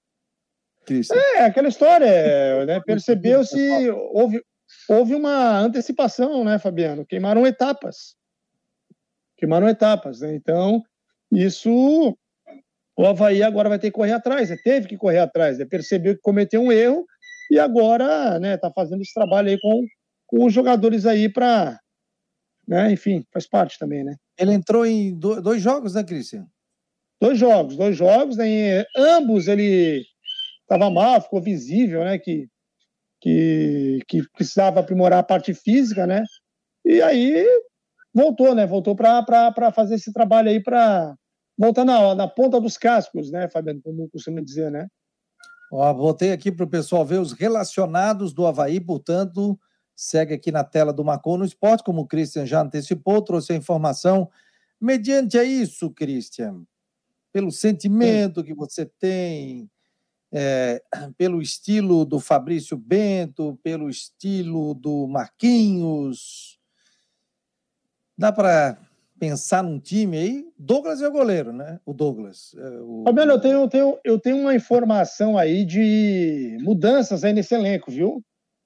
É, 1.37 1.45
aquela 1.45 1.68
história, 1.68 2.07
né? 2.66 2.80
Percebeu-se, 2.80 3.91
houve, 3.91 4.43
houve 4.89 5.14
uma 5.14 5.59
antecipação, 5.59 6.45
né, 6.45 6.59
Fabiano? 6.59 7.07
Queimaram 7.07 7.47
etapas. 7.47 8.16
Queimaram 9.37 9.68
etapas, 9.68 10.20
né? 10.20 10.35
Então, 10.35 10.83
isso 11.30 12.16
o 12.97 13.07
Havaí 13.07 13.43
agora 13.43 13.68
vai 13.68 13.78
ter 13.78 13.89
que 13.89 13.97
correr 13.97 14.12
atrás, 14.12 14.51
né? 14.51 14.57
teve 14.62 14.87
que 14.87 14.97
correr 14.97 15.18
atrás, 15.18 15.59
né? 15.59 15.64
percebeu 15.64 16.14
que 16.14 16.20
cometeu 16.20 16.61
um 16.61 16.70
erro 16.70 17.07
e 17.51 17.59
agora 17.59 18.39
né, 18.39 18.57
tá 18.57 18.70
fazendo 18.70 19.01
esse 19.01 19.14
trabalho 19.14 19.49
aí 19.49 19.59
com, 19.61 19.87
com 20.26 20.45
os 20.45 20.53
jogadores 20.53 21.07
aí 21.07 21.28
para, 21.28 21.78
né, 22.68 22.93
enfim, 22.93 23.24
faz 23.33 23.49
parte 23.49 23.78
também, 23.78 24.05
né? 24.05 24.16
Ele 24.39 24.53
entrou 24.53 24.87
em 24.87 25.18
dois 25.18 25.61
jogos, 25.61 25.95
né, 25.95 26.05
Cristian? 26.05 26.47
Dois 27.20 27.39
jogos, 27.39 27.76
dois 27.76 27.97
jogos, 27.97 28.37
né? 28.37 28.85
ambos 28.97 29.49
ele 29.49 30.05
estava 30.75 30.91
mal, 30.91 31.20
ficou 31.20 31.41
visível, 31.41 32.05
né? 32.05 32.18
Que, 32.18 32.49
que, 33.20 34.01
que 34.09 34.23
precisava 34.35 34.81
aprimorar 34.81 35.20
a 35.20 35.25
parte 35.25 35.55
física, 35.55 36.07
né? 36.07 36.23
E 36.85 37.01
aí 37.03 37.47
voltou, 38.14 38.55
né? 38.55 38.66
Voltou 38.66 38.97
para 38.97 39.73
fazer 39.73 39.97
esse 39.97 40.12
trabalho 40.12 40.49
aí 40.49 40.62
para 40.62 41.16
voltar 41.57 41.85
na, 41.85 42.14
na 42.14 42.29
ponta 42.29 42.61
dos 42.61 42.77
cascos, 42.77 43.31
né, 43.31 43.49
Fabiano, 43.49 43.81
como 43.83 44.09
costuma 44.11 44.41
dizer, 44.41 44.70
né? 44.70 44.89
Ó, 45.70 45.93
voltei 45.95 46.33
aqui 46.33 46.51
para 46.51 46.64
o 46.64 46.68
pessoal 46.68 47.05
ver 47.05 47.20
os 47.20 47.33
relacionados 47.33 48.33
do 48.33 48.47
Havaí, 48.47 48.81
portanto, 48.81 49.59
segue 49.95 50.35
aqui 50.35 50.51
na 50.51 50.64
tela 50.64 50.93
do 50.93 51.05
Macon 51.05 51.39
no 51.39 51.45
Esporte, 51.45 51.85
como 51.85 52.03
o 52.03 52.07
Christian 52.07 52.45
já 52.45 52.61
antecipou, 52.61 53.23
trouxe 53.23 53.53
a 53.53 53.57
informação. 53.57 54.29
Mediante 54.81 55.39
a 55.39 55.45
isso, 55.45 55.91
Christian, 55.91 56.64
pelo 57.33 57.51
sentimento 57.51 58.45
que 58.45 58.53
você 58.53 58.85
tem, 58.85 59.70
é, 60.33 60.83
pelo 61.16 61.43
estilo 61.43 62.05
do 62.05 62.18
Fabrício 62.18 62.76
Bento, 62.76 63.59
pelo 63.62 63.91
estilo 63.91 64.74
do 64.74 65.07
Marquinhos. 65.07 66.59
Dá 68.16 68.33
para 68.33 68.78
pensar 69.18 69.62
num 69.62 69.78
time 69.78 70.16
aí? 70.16 70.47
Douglas 70.59 71.01
é 71.01 71.09
o 71.09 71.12
goleiro, 71.12 71.53
né? 71.53 71.78
O 71.87 71.93
Douglas. 71.93 72.55
É 72.57 72.80
o... 72.80 73.05
Fabiano, 73.05 73.33
eu 73.33 73.41
tenho, 73.41 73.61
eu, 73.61 73.68
tenho, 73.68 73.99
eu 74.05 74.18
tenho 74.18 74.37
uma 74.39 74.55
informação 74.55 75.39
aí 75.39 75.64
de 75.64 76.59
mudanças 76.61 77.22
aí 77.22 77.33
nesse 77.33 77.55
elenco, 77.55 77.91
viu? 77.91 78.20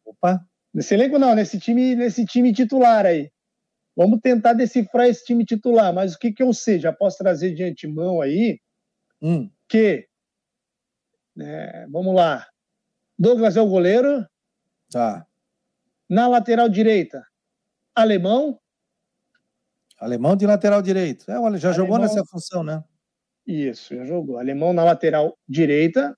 Opa! 0.04 0.42
Nesse 0.72 0.94
elenco 0.94 1.18
não, 1.18 1.34
nesse 1.34 1.58
time, 1.58 1.94
nesse 1.94 2.24
time 2.24 2.52
titular 2.52 3.04
aí. 3.04 3.30
Vamos 3.96 4.20
tentar 4.22 4.52
decifrar 4.52 5.06
esse 5.06 5.24
time 5.24 5.44
titular, 5.44 5.92
mas 5.92 6.14
o 6.14 6.18
que, 6.18 6.32
que 6.32 6.42
eu 6.42 6.52
sei? 6.52 6.78
Já 6.78 6.92
posso 6.92 7.16
trazer 7.16 7.54
de 7.54 7.64
antemão 7.64 8.20
aí 8.20 8.60
hum. 9.20 9.50
que. 9.68 10.05
É, 11.40 11.86
vamos 11.88 12.14
lá. 12.14 12.46
Douglas 13.18 13.56
é 13.56 13.60
o 13.60 13.68
goleiro. 13.68 14.26
Tá. 14.90 15.26
Na 16.08 16.28
lateral 16.28 16.68
direita, 16.68 17.26
Alemão. 17.94 18.60
Alemão 19.98 20.36
de 20.36 20.46
lateral 20.46 20.82
direito. 20.82 21.30
É, 21.30 21.34
já 21.34 21.38
Alemão... 21.38 21.72
jogou 21.72 21.98
nessa 21.98 22.24
função, 22.24 22.62
né? 22.62 22.82
Isso, 23.46 23.94
já 23.94 24.04
jogou. 24.04 24.38
Alemão 24.38 24.72
na 24.72 24.84
lateral 24.84 25.38
direita. 25.48 26.16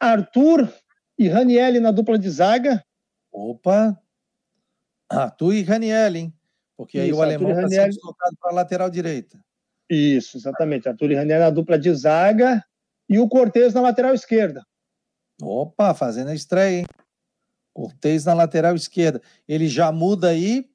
Arthur 0.00 0.72
e 1.18 1.28
Ranielli 1.28 1.78
na 1.80 1.90
dupla 1.90 2.18
de 2.18 2.28
zaga. 2.28 2.84
Opa! 3.30 3.98
Arthur 5.08 5.54
e 5.54 5.62
Raniel, 5.62 6.16
hein? 6.16 6.34
Porque 6.76 6.98
Isso, 6.98 7.06
aí 7.06 7.12
o 7.12 7.22
alemão 7.22 7.50
está 7.50 7.68
sendo 7.68 7.94
deslocado 7.94 8.36
para 8.40 8.50
a 8.50 8.54
lateral 8.54 8.90
direita. 8.90 9.38
Isso, 9.88 10.36
exatamente. 10.36 10.88
Arthur 10.88 11.12
e 11.12 11.14
Raniel 11.14 11.40
na 11.40 11.50
dupla 11.50 11.78
de 11.78 11.94
zaga 11.94 12.64
e 13.12 13.18
o 13.18 13.28
Cortez 13.28 13.74
na 13.74 13.80
lateral 13.80 14.14
esquerda. 14.14 14.64
Opa, 15.40 15.94
fazendo 15.94 16.28
a 16.28 16.34
estreia, 16.34 16.80
hein? 16.80 16.86
Cortez 17.74 18.24
na 18.24 18.34
lateral 18.34 18.74
esquerda. 18.74 19.20
Ele 19.48 19.66
já 19.68 19.90
muda 19.90 20.28
aí 20.28 20.68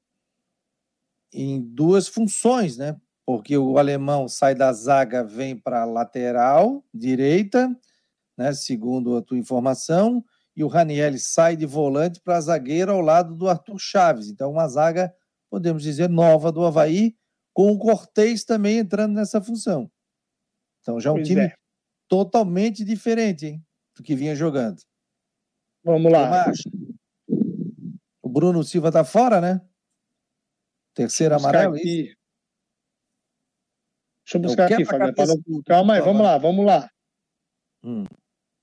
em 1.33 1.61
duas 1.61 2.07
funções, 2.07 2.77
né? 2.77 2.95
Porque 3.25 3.57
o 3.57 3.77
alemão 3.77 4.27
sai 4.27 4.55
da 4.55 4.71
zaga, 4.71 5.23
vem 5.23 5.55
para 5.55 5.81
a 5.81 5.85
lateral 5.85 6.83
direita, 6.93 7.69
né? 8.38 8.53
Segundo 8.53 9.17
a 9.17 9.21
tua 9.21 9.38
informação, 9.38 10.23
e 10.55 10.63
o 10.63 10.67
Raniel 10.67 11.13
sai 11.19 11.55
de 11.55 11.67
volante 11.67 12.19
para 12.19 12.41
zagueiro 12.41 12.91
ao 12.91 12.99
lado 12.99 13.35
do 13.35 13.47
Arthur 13.47 13.77
Chaves. 13.77 14.27
Então, 14.27 14.51
uma 14.51 14.67
zaga, 14.67 15.13
podemos 15.49 15.83
dizer, 15.83 16.09
nova 16.09 16.51
do 16.51 16.65
Havaí, 16.65 17.15
com 17.53 17.71
o 17.71 17.77
Cortez 17.77 18.43
também 18.43 18.79
entrando 18.79 19.13
nessa 19.13 19.39
função. 19.39 19.89
Então, 20.81 20.99
já 20.99 21.09
é 21.09 21.13
um 21.13 21.17
pois 21.17 21.27
time 21.27 21.41
é. 21.41 21.53
Totalmente 22.08 22.84
diferente 22.84 23.45
hein, 23.45 23.66
do 23.95 24.03
que 24.03 24.16
vinha 24.16 24.36
jogando. 24.36 24.82
Vamos 25.84 26.12
lá. 26.12 26.51
O 28.22 28.30
Bruno 28.30 28.64
Silva 28.64 28.89
está 28.89 29.03
fora, 29.03 29.39
né? 29.39 29.62
Terceiro 30.93 31.36
amarelo. 31.36 31.76
É 31.76 31.80
aqui. 31.80 32.18
Deixa 34.26 34.38
eu 34.38 34.41
buscar 34.41 34.66
aqui, 34.66 34.84
Fábio. 34.84 35.14
Calma 35.66 35.93
aí, 35.93 36.01
vamos 36.01 36.22
lá, 36.22 36.38
vamos 36.38 36.66
lá. 36.66 36.89
Hum. 37.84 38.03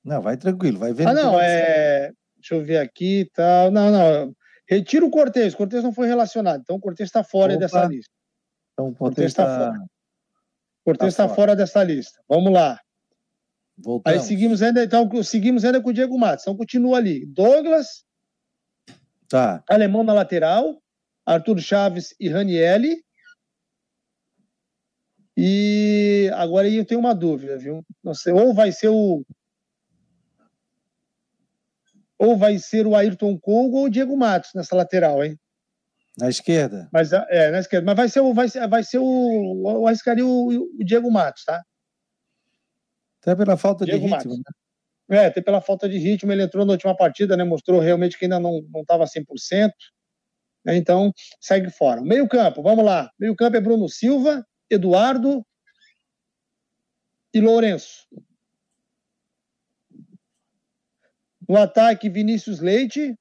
Não, 0.04 0.20
vai 0.20 0.36
tranquilo, 0.36 0.78
vai 0.78 0.92
ver. 0.92 1.08
Ah, 1.08 1.14
não, 1.14 1.40
é. 1.40 2.12
Deixa 2.36 2.54
eu 2.54 2.62
ver 2.62 2.76
aqui 2.76 3.20
e 3.20 3.30
tal. 3.30 3.70
Não, 3.70 3.90
não. 3.90 4.36
Retira 4.68 5.06
o 5.06 5.10
Cortez. 5.10 5.54
O 5.54 5.56
Cortez 5.56 5.82
não 5.82 5.92
foi 5.92 6.06
relacionado. 6.06 6.60
Então 6.60 6.76
o 6.76 6.80
Cortez 6.80 7.08
está 7.08 7.24
fora 7.24 7.54
Opa. 7.54 7.60
dessa 7.60 7.84
lista. 7.86 8.12
Então 8.72 8.88
o 8.88 8.94
Cortez 8.94 9.28
está 9.28 9.46
tá 9.46 9.56
fora. 9.56 9.86
Cortez 10.84 11.12
está 11.12 11.22
tá 11.22 11.28
fora. 11.28 11.36
fora 11.36 11.56
dessa 11.56 11.82
lista. 11.82 12.20
Vamos 12.28 12.52
lá. 12.52 12.78
Voltamos. 13.76 14.20
Aí 14.20 14.26
seguimos 14.26 14.62
ainda, 14.62 14.84
então, 14.84 15.10
seguimos 15.22 15.64
ainda 15.64 15.80
com 15.80 15.90
o 15.90 15.92
Diego 15.92 16.18
Matos. 16.18 16.44
Então 16.44 16.56
continua 16.56 16.98
ali. 16.98 17.26
Douglas. 17.26 18.04
Tá. 19.28 19.62
Alemão 19.68 20.04
na 20.04 20.12
lateral. 20.12 20.80
Arthur 21.26 21.58
Chaves 21.60 22.14
e 22.20 22.28
Ranielli. 22.28 23.02
E 25.36 26.30
agora 26.34 26.68
eu 26.68 26.84
tenho 26.84 27.00
uma 27.00 27.14
dúvida, 27.14 27.58
viu? 27.58 27.84
Não 28.02 28.14
sei, 28.14 28.32
ou 28.32 28.54
vai 28.54 28.70
ser 28.70 28.88
o 28.88 29.24
ou 32.16 32.36
vai 32.36 32.58
ser 32.58 32.86
o 32.86 32.94
Ayrton 32.94 33.36
Kogo 33.38 33.78
ou 33.78 33.84
o 33.86 33.90
Diego 33.90 34.16
Matos 34.16 34.50
nessa 34.54 34.76
lateral, 34.76 35.24
hein? 35.24 35.38
Na 36.16 36.28
esquerda. 36.28 36.88
Mas, 36.92 37.12
é, 37.12 37.50
na 37.50 37.58
esquerda. 37.58 37.84
Mas 37.84 37.96
vai 37.96 38.08
ser 38.08 38.20
o. 38.20 38.32
Vai 38.32 38.48
ser, 38.48 38.68
vai 38.68 38.84
ser 38.84 38.98
o. 38.98 39.62
O 39.62 39.86
arriscaria 39.86 40.24
o, 40.24 40.48
o 40.48 40.84
Diego 40.84 41.10
Matos, 41.10 41.44
tá? 41.44 41.62
Até 43.24 43.34
pela 43.34 43.56
falta 43.56 43.86
Diego 43.86 44.06
de 44.06 44.12
ritmo, 44.12 44.34
né? 44.34 44.42
É, 45.18 45.26
até 45.26 45.40
pela 45.40 45.60
falta 45.60 45.88
de 45.88 45.96
ritmo. 45.96 46.30
Ele 46.30 46.42
entrou 46.42 46.64
na 46.66 46.72
última 46.72 46.94
partida, 46.94 47.36
né? 47.36 47.44
Mostrou 47.44 47.80
realmente 47.80 48.18
que 48.18 48.26
ainda 48.26 48.38
não 48.38 48.62
estava 48.76 49.04
100%. 49.06 49.72
Né? 50.64 50.76
Então, 50.76 51.10
segue 51.40 51.70
fora. 51.70 52.02
Meio-campo, 52.02 52.62
vamos 52.62 52.84
lá. 52.84 53.10
Meio-campo 53.18 53.56
é 53.56 53.60
Bruno 53.60 53.88
Silva, 53.88 54.44
Eduardo 54.70 55.44
e 57.32 57.40
Lourenço. 57.40 58.06
No 61.48 61.56
ataque, 61.58 62.08
Vinícius 62.08 62.60
Leite. 62.60 63.14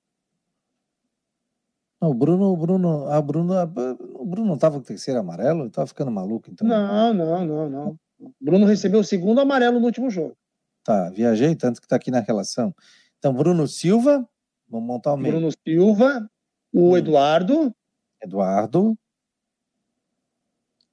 Não, 2.02 2.12
o 2.12 2.14
Bruno, 2.14 2.52
o 2.52 2.58
Bruno, 2.58 3.08
a 3.08 3.22
Bruno, 3.22 3.54
a, 3.54 3.64
o 3.64 4.26
Bruno 4.26 4.48
não 4.48 4.56
estava 4.56 4.76
com 4.76 4.82
o 4.82 4.86
terceiro 4.86 5.20
amarelo? 5.20 5.68
Estava 5.68 5.88
ficando 5.88 6.12
maluco, 6.12 6.50
então? 6.52 6.68
Não, 6.68 7.14
não, 7.14 7.46
não, 7.46 7.70
não. 7.70 8.00
Bruno 8.40 8.66
recebeu 8.66 9.00
o 9.00 9.04
segundo 9.04 9.40
amarelo 9.40 9.80
no 9.80 9.86
último 9.86 10.10
jogo. 10.10 10.38
Tá, 10.84 11.10
viajei, 11.10 11.56
tanto 11.56 11.80
que 11.80 11.86
está 11.86 11.96
aqui 11.96 12.12
na 12.12 12.20
relação. 12.20 12.76
Então, 13.18 13.34
Bruno 13.34 13.68
Silva, 13.68 14.28
vamos 14.68 14.88
montar 14.88 15.14
o 15.14 15.18
meio. 15.18 15.36
Bruno 15.36 15.52
Silva, 15.66 16.30
o 16.74 16.92
hum. 16.92 16.98
Eduardo. 16.98 17.74
Eduardo. 18.22 18.98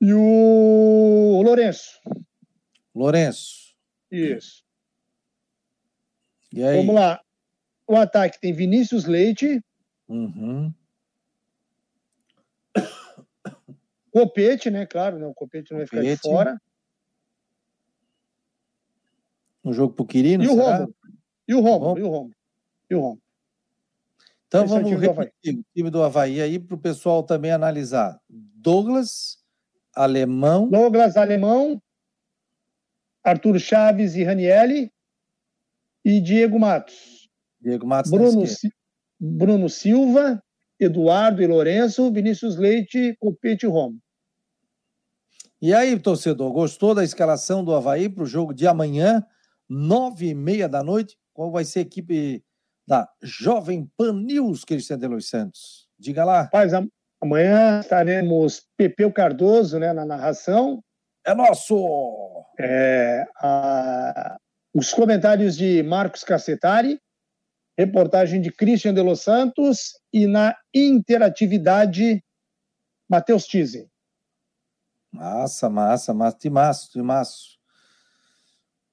E 0.00 0.14
o 0.14 1.42
Lourenço. 1.44 2.00
Lourenço. 2.94 3.74
Isso. 4.10 4.64
Vamos 6.52 6.94
lá. 6.94 7.20
O 7.86 7.96
ataque 7.96 8.40
tem 8.40 8.52
Vinícius 8.52 9.04
Leite. 9.04 9.62
Uhum. 10.08 10.72
Copete, 14.10 14.70
né? 14.70 14.86
Claro, 14.86 15.18
né? 15.18 15.26
o 15.26 15.34
Copete 15.34 15.70
não 15.70 15.78
vai 15.78 15.86
ficar 15.86 16.02
de 16.02 16.16
fora. 16.16 16.60
Um 19.64 19.72
jogo 19.72 19.94
pro 19.94 20.06
Quirino, 20.06 20.42
e 20.42 20.48
o 20.48 20.54
Romulo. 20.54 20.94
E 21.46 21.54
o 21.54 21.60
Romulo, 21.60 21.98
e 21.98 22.02
o 22.02 22.08
Romulo. 22.08 22.34
E 22.90 22.94
o 22.94 23.00
Romulo. 23.00 23.22
Então 24.46 24.64
Esse 24.64 24.74
vamos 24.74 24.90
é 24.90 24.94
o 24.94 24.98
repetir 24.98 25.60
o 25.60 25.64
time 25.74 25.90
do 25.90 26.02
Havaí 26.02 26.40
aí 26.40 26.58
para 26.58 26.74
o 26.74 26.80
pessoal 26.80 27.22
também 27.22 27.52
analisar. 27.52 28.20
Douglas, 28.28 29.38
Alemão. 29.94 30.68
Douglas, 30.68 31.16
Alemão. 31.16 31.80
Arthur 33.22 33.58
Chaves 33.58 34.16
e 34.16 34.24
Ranielli 34.24 34.90
e 36.04 36.20
Diego 36.20 36.58
Matos. 36.58 37.28
Diego 37.60 37.86
Matos 37.86 38.10
Bruno, 38.10 38.44
Bruno 39.20 39.68
Silva, 39.68 40.42
Eduardo 40.78 41.42
e 41.42 41.46
Lourenço, 41.46 42.10
Vinícius 42.10 42.56
Leite, 42.56 43.14
Copete 43.20 43.66
e 43.66 43.68
Romo. 43.68 43.98
E 45.60 45.74
aí, 45.74 45.98
torcedor, 46.00 46.50
gostou 46.52 46.94
da 46.94 47.04
escalação 47.04 47.62
do 47.62 47.74
Havaí 47.74 48.08
para 48.08 48.24
o 48.24 48.26
jogo 48.26 48.54
de 48.54 48.66
amanhã, 48.66 49.24
nove 49.70 50.26
e 50.26 50.34
meia 50.34 50.68
da 50.68 50.82
noite? 50.82 51.16
Qual 51.32 51.52
vai 51.52 51.64
ser 51.64 51.78
a 51.78 51.82
equipe 51.82 52.44
da 52.86 53.08
Jovem 53.22 53.88
Pan 53.96 54.12
News, 54.12 54.64
Cristiano 54.64 55.00
de 55.00 55.06
Los 55.06 55.28
Santos? 55.28 55.88
Diga 55.96 56.24
lá. 56.24 56.42
Rapaz, 56.42 56.72
amanhã 57.20 57.80
estaremos 57.80 58.66
Pepeu 58.76 59.12
Cardoso 59.12 59.78
né, 59.78 59.92
na 59.92 60.04
narração. 60.04 60.82
É 61.24 61.34
nosso! 61.34 62.44
É, 62.58 63.24
a, 63.36 64.36
os 64.74 64.92
comentários 64.92 65.56
de 65.56 65.82
Marcos 65.82 66.24
Cassetari, 66.24 67.00
reportagem 67.78 68.40
de 68.40 68.50
Christian 68.50 68.92
de 68.92 69.02
Los 69.02 69.20
Santos 69.20 69.98
e 70.12 70.26
na 70.26 70.56
interatividade 70.74 72.24
Matheus 73.08 73.46
Tise. 73.46 73.88
Massa, 75.12 75.68
massa, 75.68 76.14
massa, 76.14 76.38
timaço, 76.38 76.90
timaço. 76.90 77.59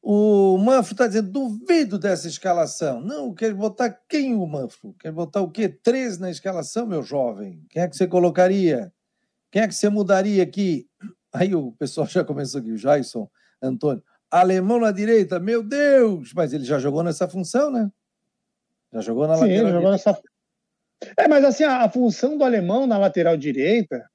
O 0.10 0.58
Manfro 0.58 0.94
está 0.94 1.06
dizendo, 1.06 1.30
duvido 1.30 2.00
dessa 2.00 2.30
escalação. 2.30 3.02
Não, 3.02 3.34
quer 3.34 3.54
botar 3.54 3.90
quem 4.08 4.36
o 4.36 4.48
Manfro? 4.48 4.96
Quer 4.98 5.12
botar 5.12 5.42
o 5.42 5.52
quê? 5.52 5.68
Três 5.68 6.18
na 6.18 6.32
escalação, 6.32 6.88
meu 6.88 7.04
jovem? 7.04 7.62
Quem 7.70 7.82
é 7.82 7.90
que 7.90 7.98
você 7.98 8.08
colocaria? 8.08 8.90
Quem 9.52 9.64
é 9.64 9.68
que 9.68 9.76
você 9.76 9.90
mudaria 9.90 10.42
aqui? 10.42 10.88
Aí 11.34 11.54
o 11.54 11.74
pessoal 11.74 12.08
já 12.08 12.24
começou 12.24 12.62
aqui, 12.62 12.72
o 12.72 12.78
Jason 12.78 13.30
Antônio. 13.62 14.02
Alemão 14.32 14.80
na 14.80 14.94
direita, 14.94 15.42
meu 15.42 15.62
Deus! 15.62 16.32
Mas 16.34 16.54
ele 16.54 16.64
já 16.64 16.80
jogou 16.80 17.04
nessa 17.04 17.28
função, 17.28 17.70
né? 17.70 17.92
Já 18.94 19.02
jogou 19.02 19.28
na 19.28 19.36
Sim, 19.36 19.42
lateral 19.42 19.72
jogou 19.74 19.92
nessa... 19.92 20.22
É, 21.18 21.28
mas 21.28 21.44
assim, 21.44 21.66
a, 21.66 21.84
a, 21.84 21.90
função 21.90 22.38
do 22.38 22.46
alemão 22.46 22.88
na 22.88 22.98
lateral 22.98 23.36
direita 23.36 24.10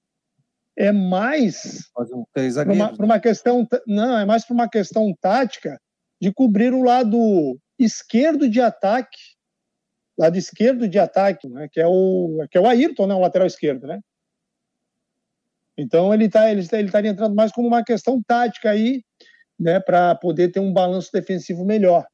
é 0.77 0.91
mais 0.91 1.91
um 2.13 2.25
para 2.33 2.73
uma, 2.73 2.93
uma, 2.93 3.21
questão 3.21 3.69
não 3.87 4.19
é 4.19 4.25
mais 4.25 4.45
para 4.45 4.55
uma 4.55 4.69
questão 4.69 5.15
tática 5.21 5.81
de 6.21 6.33
cobrir 6.33 6.73
o 6.73 6.83
lado 6.83 7.59
esquerdo 7.79 8.49
de 8.49 8.61
ataque 8.61 9.19
lado 10.17 10.37
esquerdo 10.37 10.89
de 10.89 10.99
ataque 10.99 11.49
né, 11.49 11.69
que 11.71 11.81
é 11.81 11.87
o 11.87 12.47
que 12.51 12.57
é 12.57 12.61
o 12.61 12.67
Ayrton 12.67 13.07
né 13.07 13.15
o 13.15 13.21
lateral 13.21 13.47
esquerdo 13.47 13.87
né? 13.87 14.01
Então 15.77 16.13
ele 16.13 16.29
tá 16.29 16.51
ele 16.51 16.67
ele 16.73 16.87
estaria 16.87 17.11
entrando 17.11 17.35
mais 17.35 17.51
como 17.53 17.69
uma 17.69 17.85
questão 17.85 18.23
tática 18.23 18.71
aí 18.71 19.03
né 19.59 19.81
para 19.81 20.15
poder 20.15 20.51
ter 20.51 20.61
um 20.61 20.73
balanço 20.73 21.11
defensivo 21.13 21.65
melhor. 21.65 22.07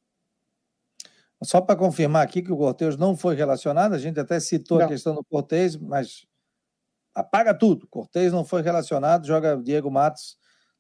Só 1.43 1.61
para 1.61 1.77
confirmar 1.77 2.25
aqui 2.25 2.43
que 2.43 2.51
o 2.51 2.57
Cortez 2.57 2.97
não 2.97 3.17
foi 3.17 3.37
relacionado, 3.37 3.95
a 3.95 3.99
gente 3.99 4.19
até 4.19 4.41
citou 4.41 4.79
não. 4.79 4.87
a 4.87 4.89
questão 4.89 5.15
do 5.15 5.25
Cortez, 5.25 5.77
mas 5.77 6.27
apaga 7.21 7.53
tudo. 7.53 7.87
Cortez 7.89 8.33
não 8.33 8.45
foi 8.45 8.63
relacionado, 8.63 9.27
joga 9.27 9.57
Diego 9.57 9.91
Matos, 9.91 10.37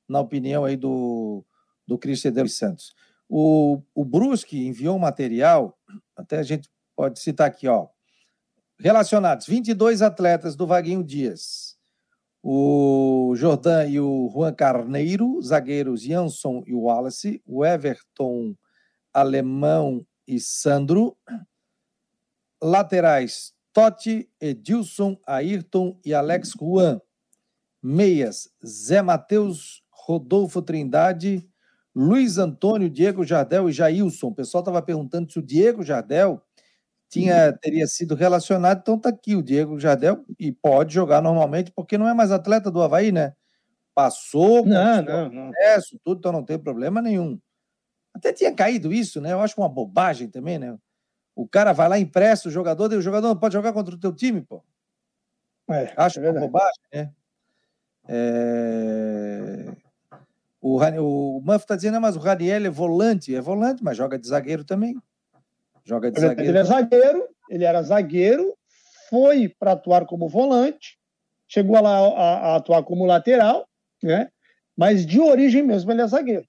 na 0.08 0.20
opinião 0.20 0.64
aí 0.64 0.76
do, 0.76 1.44
do 1.86 1.98
dos 1.98 2.56
Santos. 2.56 2.94
O, 3.28 3.82
o 3.94 4.04
Brusque 4.04 4.66
enviou 4.66 4.96
um 4.96 5.00
material, 5.00 5.78
até 6.16 6.38
a 6.38 6.42
gente 6.42 6.70
pode 6.96 7.18
citar 7.18 7.46
aqui, 7.46 7.68
ó. 7.68 7.88
Relacionados, 8.78 9.46
22 9.46 10.02
atletas 10.02 10.54
do 10.54 10.66
Vaguinho 10.66 11.02
Dias. 11.02 11.76
O 12.42 13.34
Jordan 13.36 13.86
e 13.86 13.98
o 13.98 14.30
Juan 14.32 14.54
Carneiro, 14.54 15.42
zagueiros 15.42 16.02
Jansson 16.02 16.62
e 16.64 16.72
Wallace, 16.72 17.42
o 17.44 17.66
Everton 17.66 18.54
Alemão 19.12 20.06
e 20.26 20.38
Sandro. 20.38 21.16
Laterais, 22.62 23.52
Totti, 23.78 24.28
Edilson, 24.40 25.16
Ayrton 25.24 26.00
e 26.04 26.12
Alex 26.12 26.50
Juan. 26.60 27.00
Meias, 27.80 28.50
Zé 28.66 29.00
Matheus, 29.00 29.84
Rodolfo 29.88 30.60
Trindade, 30.60 31.48
Luiz 31.94 32.38
Antônio, 32.38 32.90
Diego 32.90 33.24
Jardel 33.24 33.68
e 33.68 33.72
Jailson. 33.72 34.26
O 34.28 34.34
pessoal 34.34 34.62
estava 34.62 34.82
perguntando 34.82 35.30
se 35.30 35.38
o 35.38 35.42
Diego 35.42 35.84
Jardel 35.84 36.42
tinha, 37.08 37.52
teria 37.52 37.86
sido 37.86 38.16
relacionado, 38.16 38.80
então 38.80 38.96
está 38.96 39.10
aqui 39.10 39.36
o 39.36 39.42
Diego 39.44 39.78
Jardel 39.78 40.24
e 40.40 40.50
pode 40.50 40.92
jogar 40.92 41.22
normalmente, 41.22 41.70
porque 41.70 41.96
não 41.96 42.08
é 42.08 42.12
mais 42.12 42.32
atleta 42.32 42.72
do 42.72 42.82
Havaí, 42.82 43.12
né? 43.12 43.32
Passou, 43.94 44.66
não, 44.66 45.02
não, 45.02 45.30
não. 45.30 45.50
Processo, 45.52 46.00
tudo, 46.04 46.18
então 46.18 46.32
não 46.32 46.44
tem 46.44 46.58
problema 46.58 47.00
nenhum. 47.00 47.38
Até 48.12 48.32
tinha 48.32 48.52
caído 48.52 48.92
isso, 48.92 49.20
né? 49.20 49.32
Eu 49.32 49.40
acho 49.40 49.54
uma 49.56 49.68
bobagem 49.68 50.28
também, 50.28 50.58
né? 50.58 50.76
O 51.38 51.46
cara 51.46 51.72
vai 51.72 51.88
lá, 51.88 51.96
empresta 51.96 52.48
o 52.48 52.50
jogador, 52.50 52.92
e 52.92 52.96
o 52.96 53.00
jogador 53.00 53.28
não 53.28 53.36
pode 53.36 53.52
jogar 53.52 53.72
contra 53.72 53.94
o 53.94 53.98
teu 53.98 54.12
time, 54.12 54.40
pô. 54.40 54.60
É, 55.70 55.92
acho 55.96 56.18
é 56.18 56.30
uma 56.32 56.40
bobagem, 56.40 56.82
né? 56.92 57.12
É... 58.08 59.66
O, 60.60 60.80
o 60.80 61.54
está 61.54 61.76
dizendo, 61.76 62.00
mas 62.00 62.16
o 62.16 62.18
Raniel 62.18 62.66
é 62.66 62.68
volante. 62.68 63.36
É 63.36 63.40
volante, 63.40 63.84
mas 63.84 63.96
joga 63.96 64.18
de 64.18 64.26
zagueiro 64.26 64.64
também. 64.64 65.00
Joga 65.84 66.10
de 66.10 66.20
zagueiro. 66.20 66.50
Ele 66.50 66.58
é 66.58 66.64
zagueiro, 66.64 67.28
ele 67.48 67.64
era 67.64 67.82
zagueiro, 67.84 68.58
foi 69.08 69.48
para 69.48 69.72
atuar 69.72 70.06
como 70.06 70.28
volante, 70.28 70.98
chegou 71.46 71.80
lá 71.80 71.98
a, 71.98 72.34
a, 72.34 72.56
atuar 72.56 72.82
como 72.82 73.06
lateral, 73.06 73.68
né? 74.02 74.28
Mas 74.76 75.06
de 75.06 75.20
origem 75.20 75.62
mesmo 75.62 75.92
ele 75.92 76.02
é 76.02 76.06
zagueiro. 76.08 76.48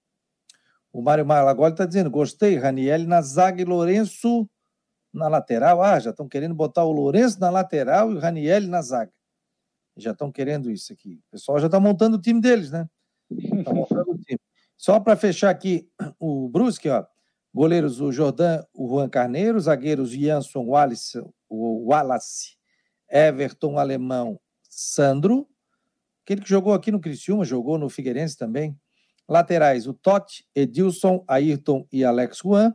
O 0.92 1.00
Mário 1.00 1.28
Malagoli 1.28 1.74
está 1.74 1.86
dizendo: 1.86 2.10
gostei, 2.10 2.58
Raniel 2.58 3.04
na 3.04 3.22
zaga 3.22 3.62
e 3.62 3.66
Lourenço 3.66 4.50
na 5.14 5.28
lateral. 5.28 5.82
Ah, 5.82 5.99
já 5.99 6.12
estão 6.12 6.28
querendo 6.28 6.55
botar 6.55 6.84
o 6.84 6.91
Lourenço 6.91 7.39
na 7.39 7.49
lateral 7.49 8.12
e 8.12 8.16
o 8.16 8.20
Raniel 8.20 8.62
na 8.68 8.82
zaga. 8.82 9.12
Já 9.97 10.12
estão 10.12 10.32
querendo 10.32 10.72
isso 10.72 10.93
aqui. 10.93 11.22
O 11.28 11.32
pessoal 11.32 11.60
já 11.60 11.66
está 11.66 11.80
montando 11.80 12.18
o 12.18 12.22
time 12.22 12.39
deles, 12.39 12.72
né? 12.72 12.88
Está 13.30 13.74
montando 13.74 14.12
o 14.12 14.18
time. 14.18 14.39
Só 14.78 14.99
para 14.99 15.16
fechar 15.16 15.49
aqui 15.49 15.89
o 16.20 16.47
Brusque, 16.49 16.89
ó. 16.89 17.05
Goleiros 17.53 17.99
o 17.99 18.12
Jordan, 18.12 18.64
o 18.74 18.88
Juan 18.88 19.10
Carneiro, 19.10 19.60
zagueiros 19.60 20.12
Jansson, 20.12 20.66
Wallace, 20.66 21.20
o 21.49 21.89
Wallace, 21.89 22.55
Everton 23.10 23.80
Alemão, 23.80 24.39
Sandro. 24.70 25.47
Aquele 26.24 26.41
que 26.41 26.49
jogou 26.49 26.74
aqui 26.74 26.91
no 26.91 27.01
Criciúma, 27.01 27.43
jogou 27.43 27.80
no 27.80 27.89
Figueirense 27.89 28.38
também. 28.38 28.80
Laterais, 29.28 29.88
o 29.88 29.93
Totti, 29.93 30.45
Edilson, 30.55 31.24
Ayrton 31.28 31.88
e 31.91 32.05
Alex 32.05 32.38
Juan. 32.38 32.74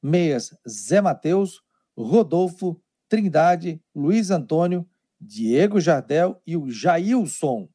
Meias, 0.00 0.50
Zé 0.68 1.00
Matheus, 1.00 1.62
Rodolfo, 1.96 2.80
Trindade, 3.08 3.82
Luiz 3.94 4.30
Antônio, 4.30 4.88
Diego 5.20 5.80
Jardel 5.80 6.40
e 6.46 6.56
o 6.56 6.70
Jailson. 6.70 7.68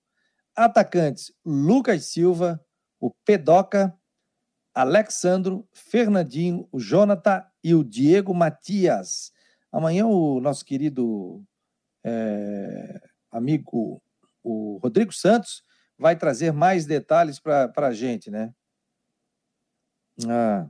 Atacantes, 0.55 1.31
Lucas 1.45 2.05
Silva, 2.05 2.59
o 2.99 3.11
Pedoca, 3.23 3.95
Alexandro, 4.73 5.67
Fernandinho, 5.71 6.67
o 6.71 6.79
Jonathan 6.79 7.43
e 7.63 7.73
o 7.73 7.83
Diego 7.83 8.33
Matias. 8.33 9.31
Amanhã 9.71 10.05
o 10.05 10.39
nosso 10.39 10.65
querido 10.65 11.43
é, 12.03 13.01
amigo, 13.31 14.01
o 14.43 14.79
Rodrigo 14.81 15.13
Santos, 15.13 15.63
vai 15.97 16.15
trazer 16.15 16.51
mais 16.53 16.85
detalhes 16.85 17.39
para 17.39 17.71
a 17.75 17.93
gente, 17.93 18.29
né? 18.29 18.53
Ah, 20.27 20.67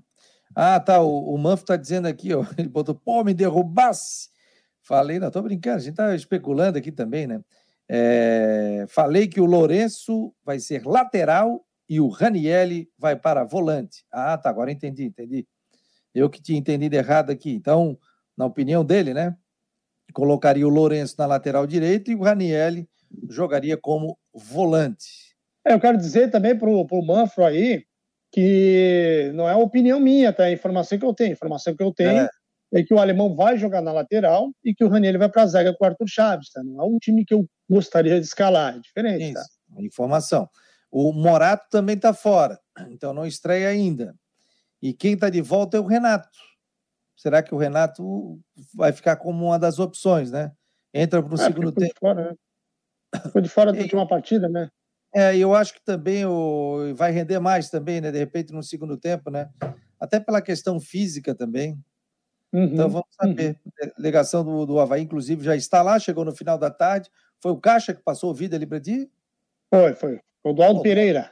ah 0.57 0.79
tá. 0.79 0.99
O, 1.01 1.35
o 1.35 1.37
Manfro 1.37 1.63
está 1.63 1.77
dizendo 1.77 2.07
aqui, 2.07 2.33
ó, 2.33 2.43
ele 2.57 2.67
botou, 2.67 2.95
pô, 2.95 3.23
me 3.23 3.33
derrubasse. 3.33 4.29
Falei, 4.81 5.19
não, 5.19 5.29
tô 5.29 5.41
brincando, 5.41 5.77
a 5.77 5.79
gente 5.79 5.91
está 5.91 6.15
especulando 6.15 6.77
aqui 6.77 6.91
também, 6.91 7.27
né? 7.27 7.41
É, 7.89 8.85
falei 8.89 9.27
que 9.27 9.39
o 9.39 9.45
Lourenço 9.45 10.33
vai 10.43 10.59
ser 10.59 10.85
lateral 10.85 11.63
e 11.87 12.01
o 12.01 12.07
Ranielli 12.07 12.89
vai 12.97 13.15
para 13.15 13.43
volante. 13.43 14.05
Ah, 14.11 14.37
tá, 14.37 14.49
agora 14.49 14.71
entendi, 14.71 15.05
entendi. 15.05 15.47
Eu 16.13 16.29
que 16.29 16.41
tinha 16.41 16.57
entendido 16.57 16.95
errado 16.95 17.29
aqui. 17.29 17.51
Então, 17.51 17.97
na 18.35 18.45
opinião 18.45 18.83
dele, 18.83 19.13
né? 19.13 19.35
Colocaria 20.13 20.65
o 20.65 20.71
Lourenço 20.71 21.15
na 21.17 21.25
lateral 21.25 21.67
direita 21.67 22.11
e 22.11 22.15
o 22.15 22.23
Ranielli 22.23 22.89
jogaria 23.29 23.77
como 23.77 24.17
volante. 24.33 25.35
É, 25.65 25.73
eu 25.73 25.79
quero 25.79 25.97
dizer 25.97 26.31
também 26.31 26.57
para 26.57 26.69
o 26.69 27.05
Manfro 27.05 27.43
aí 27.43 27.85
que 28.37 29.31
não 29.33 29.49
é 29.49 29.55
opinião 29.55 29.99
minha, 29.99 30.31
tá? 30.31 30.47
É 30.47 30.53
informação 30.53 30.99
que 30.99 31.03
eu 31.03 31.11
tenho. 31.11 31.31
A 31.31 31.33
informação 31.33 31.75
que 31.75 31.81
eu 31.81 31.91
tenho 31.91 32.19
é. 32.19 32.29
é. 32.71 32.83
que 32.83 32.93
o 32.93 32.99
alemão 32.99 33.35
vai 33.35 33.57
jogar 33.57 33.81
na 33.81 33.91
lateral 33.91 34.51
e 34.63 34.75
que 34.75 34.83
o 34.83 34.87
Raniel 34.87 35.17
vai 35.17 35.27
para 35.27 35.41
a 35.41 35.47
zaga 35.47 35.73
com 35.73 35.83
o 35.83 35.87
Arthur 35.87 36.07
Chaves, 36.07 36.51
tá? 36.51 36.63
Não 36.63 36.79
é 36.79 36.85
um 36.85 36.99
time 36.99 37.25
que 37.25 37.33
eu 37.33 37.49
gostaria 37.67 38.19
de 38.19 38.27
escalar, 38.27 38.75
é 38.75 38.79
diferente, 38.79 39.33
tá? 39.33 39.41
Isso, 39.41 39.49
tá? 39.73 39.81
Informação. 39.81 40.47
O 40.91 41.11
Morato 41.11 41.65
também 41.71 41.95
está 41.95 42.13
fora, 42.13 42.59
então 42.91 43.11
não 43.11 43.25
estreia 43.25 43.69
ainda. 43.69 44.13
E 44.83 44.93
quem 44.93 45.15
está 45.15 45.31
de 45.31 45.41
volta 45.41 45.77
é 45.77 45.79
o 45.79 45.87
Renato. 45.87 46.29
Será 47.15 47.41
que 47.41 47.55
o 47.55 47.57
Renato 47.57 48.39
vai 48.75 48.93
ficar 48.93 49.15
como 49.15 49.47
uma 49.47 49.57
das 49.57 49.79
opções, 49.79 50.29
né? 50.29 50.51
Entra 50.93 51.23
para 51.23 51.33
o 51.33 51.41
é, 51.41 51.43
segundo 51.43 51.71
tempo. 51.71 51.95
Fora, 51.99 52.29
né? 52.29 52.35
Ficou 53.23 53.41
de 53.41 53.49
fora 53.49 53.73
da 53.73 53.79
última 53.81 54.07
partida, 54.07 54.47
né? 54.47 54.69
É, 55.17 55.35
eu 55.35 55.55
acho 55.55 55.73
que 55.73 55.81
também 55.83 56.27
o, 56.27 56.93
vai 56.93 57.11
render 57.11 57.39
mais 57.39 57.71
também, 57.71 57.99
né? 57.99 58.11
De 58.11 58.19
repente, 58.19 58.53
no 58.53 58.61
segundo 58.61 58.95
tempo, 58.95 59.31
né? 59.31 59.49
Até 59.99 60.19
pela 60.19 60.39
questão 60.43 60.79
física 60.79 61.33
também. 61.33 61.71
Uhum, 62.53 62.65
então 62.65 62.87
vamos 62.87 63.07
saber. 63.19 63.59
Uhum. 63.65 63.71
A 63.81 63.95
delegação 63.97 64.45
do, 64.45 64.63
do 64.67 64.79
Havaí, 64.79 65.01
inclusive, 65.01 65.43
já 65.43 65.55
está 65.55 65.81
lá, 65.81 65.97
chegou 65.97 66.23
no 66.23 66.35
final 66.35 66.55
da 66.59 66.69
tarde. 66.69 67.09
Foi 67.41 67.51
o 67.51 67.57
Caixa 67.57 67.95
que 67.95 68.03
passou 68.03 68.29
o 68.29 68.33
vídeo 68.35 68.55
ali 68.55 68.67
para 68.67 68.79
ti? 68.79 69.09
Foi, 69.73 69.95
foi. 69.95 70.19
Clodoaldo 70.43 70.83
Pereira. 70.83 71.31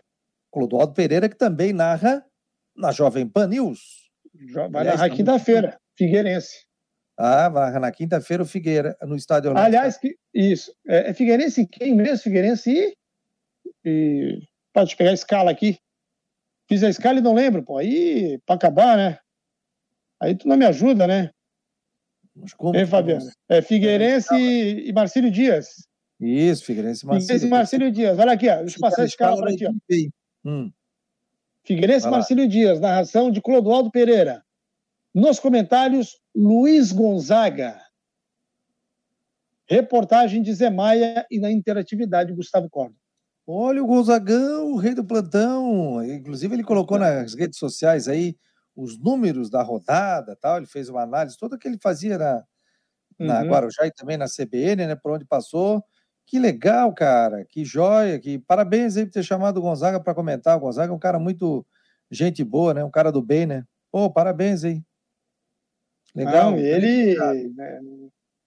Clodoaldo 0.52 0.94
Pereira, 0.94 1.30
que 1.30 1.38
também 1.38 1.72
narra 1.72 2.26
na 2.76 2.92
Jovem 2.92 3.28
Pan 3.28 3.46
News. 3.46 4.10
Vai 4.72 4.84
narrar 4.84 5.12
quinta-feira, 5.12 5.80
Figueirense. 5.96 6.66
Ah, 7.16 7.50
vai 7.50 7.80
na 7.80 7.92
quinta-feira 7.92 8.42
o 8.42 8.48
Figueira, 8.48 8.98
no 9.04 9.16
estádio 9.16 9.52
Orlando. 9.52 9.68
Aliás, 9.68 9.96
que, 9.96 10.18
isso. 10.34 10.74
É, 10.88 11.12
é 11.12 11.14
Figueirense 11.14 11.68
quem 11.68 11.94
mesmo? 11.94 12.24
Figueirense 12.24 12.72
e, 12.72 12.96
e. 13.86 14.48
Pode 14.74 14.96
pegar 14.96 15.12
a 15.12 15.14
escala 15.14 15.52
aqui. 15.52 15.78
Fiz 16.68 16.84
a 16.84 16.90
escala 16.90 17.20
e 17.20 17.22
não 17.22 17.34
lembro, 17.34 17.64
pô. 17.64 17.78
Aí, 17.78 18.40
para 18.46 18.56
acabar, 18.56 18.98
né? 18.98 19.20
Aí 20.20 20.36
tu 20.36 20.48
não 20.48 20.58
me 20.58 20.66
ajuda, 20.66 21.08
né? 21.08 21.30
Mas 22.36 22.54
como? 22.54 22.88
Fabiano? 22.88 23.26
É 23.48 23.62
Figueirense 23.62 24.36
e, 24.36 24.90
e 24.90 24.94
Marcílio 24.94 25.32
Dias. 25.32 25.88
Isso, 26.20 26.66
Figueirense 26.66 27.06
e 27.06 27.08
Marcílio. 27.08 27.22
Figueirense 27.22 27.46
e 27.46 27.50
Marcílio 27.50 27.92
Dias. 27.92 28.20
Olha 28.20 28.34
aqui, 28.34 28.50
ó. 28.50 28.58
Deixa 28.58 28.78
eu 28.78 28.82
passar 28.82 29.04
a 29.04 29.06
escala 29.06 29.38
para 29.38 29.56
ti, 29.56 29.66
ó. 29.66 29.72
Hum. 30.46 30.72
Figueirense 31.64 32.08
e 32.08 32.12
Marcílio 32.12 32.48
Dias, 32.48 32.80
narração 32.80 33.32
de 33.32 33.42
Clodoaldo 33.42 33.92
Pereira. 33.92 34.44
Nos 35.14 35.40
comentários, 35.40 36.20
Luiz 36.36 36.92
Gonzaga. 36.92 37.82
Reportagem 39.68 40.42
de 40.44 40.54
Zé 40.54 40.70
Maia 40.70 41.26
e 41.32 41.40
na 41.40 41.52
interatividade 41.52 42.34
Gustavo 42.34 42.70
Corda. 42.70 42.96
Olha 43.48 43.84
o 43.84 43.86
Gonzagão, 43.88 44.72
o 44.72 44.78
rei 44.78 44.96
do 44.96 45.06
plantão. 45.06 46.04
Inclusive, 46.04 46.56
ele 46.56 46.64
colocou 46.64 46.98
nas 46.98 47.36
redes 47.36 47.60
sociais 47.60 48.08
aí 48.08 48.36
os 48.76 48.98
números 48.98 49.50
da 49.50 49.62
rodada, 49.62 50.36
tal. 50.36 50.58
Ele 50.58 50.66
fez 50.66 50.90
uma 50.90 51.04
análise 51.04 51.38
toda 51.38 51.58
que 51.58 51.68
ele 51.68 51.78
fazia 51.82 52.18
na, 52.18 52.44
na 53.20 53.42
uhum. 53.42 53.50
Guarujá 53.50 53.86
e 53.86 53.92
também 53.92 54.18
na 54.18 54.26
CBN, 54.26 54.88
né? 54.88 54.96
Por 54.96 55.12
onde 55.12 55.26
passou. 55.26 55.84
Que 56.26 56.40
legal, 56.40 56.92
cara. 56.94 57.46
Que 57.46 57.64
joia. 57.64 58.20
Que 58.20 58.40
parabéns 58.40 58.98
aí 58.98 59.06
por 59.06 59.12
ter 59.12 59.24
chamado 59.24 59.58
o 59.58 59.62
Gonzaga 59.62 60.00
para 60.00 60.16
comentar. 60.16 60.58
O 60.58 60.62
Gonzaga 60.62 60.92
é 60.92 60.96
um 60.96 61.00
cara 61.00 61.20
muito 61.20 61.64
gente 62.10 62.44
boa, 62.44 62.74
né? 62.74 62.84
Um 62.84 62.92
cara 62.92 63.12
do 63.12 63.22
bem, 63.22 63.46
né? 63.46 63.64
Pô, 63.92 64.10
parabéns 64.10 64.64
aí. 64.64 64.82
Legal. 66.16 66.52
Não, 66.52 66.58
ele. 66.58 67.16
Né, 67.54 67.82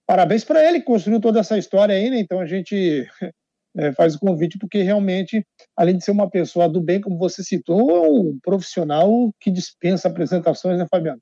parabéns 0.05 0.43
para 0.43 0.67
ele 0.67 0.81
que 0.81 0.87
construiu 0.87 1.21
toda 1.21 1.39
essa 1.39 1.57
história 1.57 1.95
aí, 1.95 2.11
né? 2.11 2.19
Então 2.19 2.41
a 2.41 2.47
gente 2.47 3.07
é, 3.77 3.93
faz 3.93 4.15
o 4.15 4.19
convite 4.19 4.59
porque 4.59 4.83
realmente, 4.83 5.47
além 5.77 5.97
de 5.97 6.05
ser 6.05 6.11
uma 6.11 6.29
pessoa 6.29 6.69
do 6.69 6.81
bem, 6.81 7.01
como 7.01 7.19
você 7.19 7.43
citou, 7.43 7.91
é 7.91 8.09
um 8.09 8.39
profissional 8.43 9.33
que 9.41 9.51
dispensa 9.51 10.09
apresentações, 10.09 10.79
né, 10.79 10.87
Fabiano? 10.91 11.21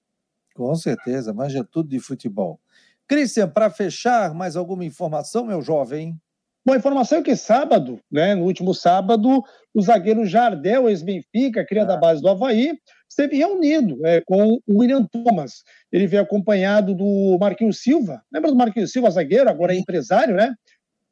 Com 0.54 0.74
certeza, 0.74 1.34
manja 1.34 1.62
tudo 1.64 1.88
de 1.88 2.00
futebol. 2.00 2.58
Christian, 3.08 3.48
para 3.48 3.70
fechar, 3.70 4.34
mais 4.34 4.56
alguma 4.56 4.84
informação, 4.84 5.44
meu 5.44 5.62
jovem? 5.62 6.18
Bom, 6.64 6.72
a 6.72 6.76
informação 6.78 7.18
é 7.18 7.22
que 7.22 7.36
sábado, 7.36 8.00
né, 8.10 8.34
no 8.34 8.44
último 8.44 8.74
sábado, 8.74 9.40
o 9.72 9.80
zagueiro 9.80 10.26
Jardel, 10.26 10.88
ex-Benfica, 10.88 11.64
cria 11.64 11.82
ah. 11.82 11.86
da 11.86 11.96
base 11.96 12.20
do 12.20 12.28
Havaí, 12.28 12.76
esteve 13.08 13.36
reunido 13.36 14.04
é, 14.04 14.20
com 14.26 14.58
o 14.66 14.80
William 14.80 15.06
Thomas. 15.06 15.62
Ele 15.92 16.08
veio 16.08 16.24
acompanhado 16.24 16.92
do 16.92 17.38
Marquinhos 17.38 17.80
Silva, 17.80 18.20
lembra 18.32 18.50
do 18.50 18.56
Marquinhos 18.56 18.90
Silva, 18.90 19.10
zagueiro, 19.10 19.48
agora 19.48 19.74
é 19.74 19.78
empresário, 19.78 20.34
né? 20.34 20.52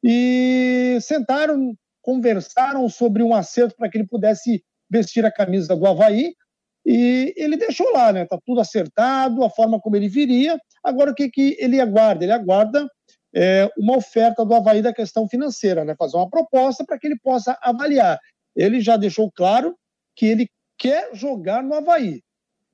E 0.07 0.99
sentaram, 1.01 1.73
conversaram 1.99 2.87
sobre 2.87 3.23
um 3.23 3.33
acerto 3.33 3.75
para 3.75 3.89
que 3.89 3.97
ele 3.97 4.07
pudesse 4.07 4.63
vestir 4.87 5.25
a 5.25 5.31
camisa 5.31 5.75
do 5.75 5.87
Havaí, 5.87 6.35
e 6.85 7.33
ele 7.35 7.57
deixou 7.57 7.91
lá, 7.91 8.13
né? 8.13 8.25
Tá 8.25 8.37
tudo 8.45 8.61
acertado, 8.61 9.43
a 9.43 9.49
forma 9.49 9.79
como 9.79 9.95
ele 9.95 10.07
viria. 10.07 10.59
Agora 10.83 11.11
o 11.11 11.15
que, 11.15 11.29
que 11.29 11.57
ele 11.59 11.81
aguarda? 11.81 12.23
Ele 12.23 12.31
aguarda 12.31 12.87
é, 13.35 13.67
uma 13.75 13.97
oferta 13.97 14.45
do 14.45 14.53
Havaí 14.53 14.83
da 14.83 14.93
questão 14.93 15.27
financeira, 15.27 15.83
né? 15.83 15.95
fazer 15.97 16.17
uma 16.17 16.29
proposta 16.29 16.85
para 16.85 16.99
que 16.99 17.07
ele 17.07 17.17
possa 17.17 17.57
avaliar. 17.61 18.19
Ele 18.55 18.79
já 18.79 18.97
deixou 18.97 19.31
claro 19.31 19.75
que 20.15 20.27
ele 20.27 20.47
quer 20.77 21.09
jogar 21.15 21.63
no 21.63 21.73
Havaí. 21.73 22.21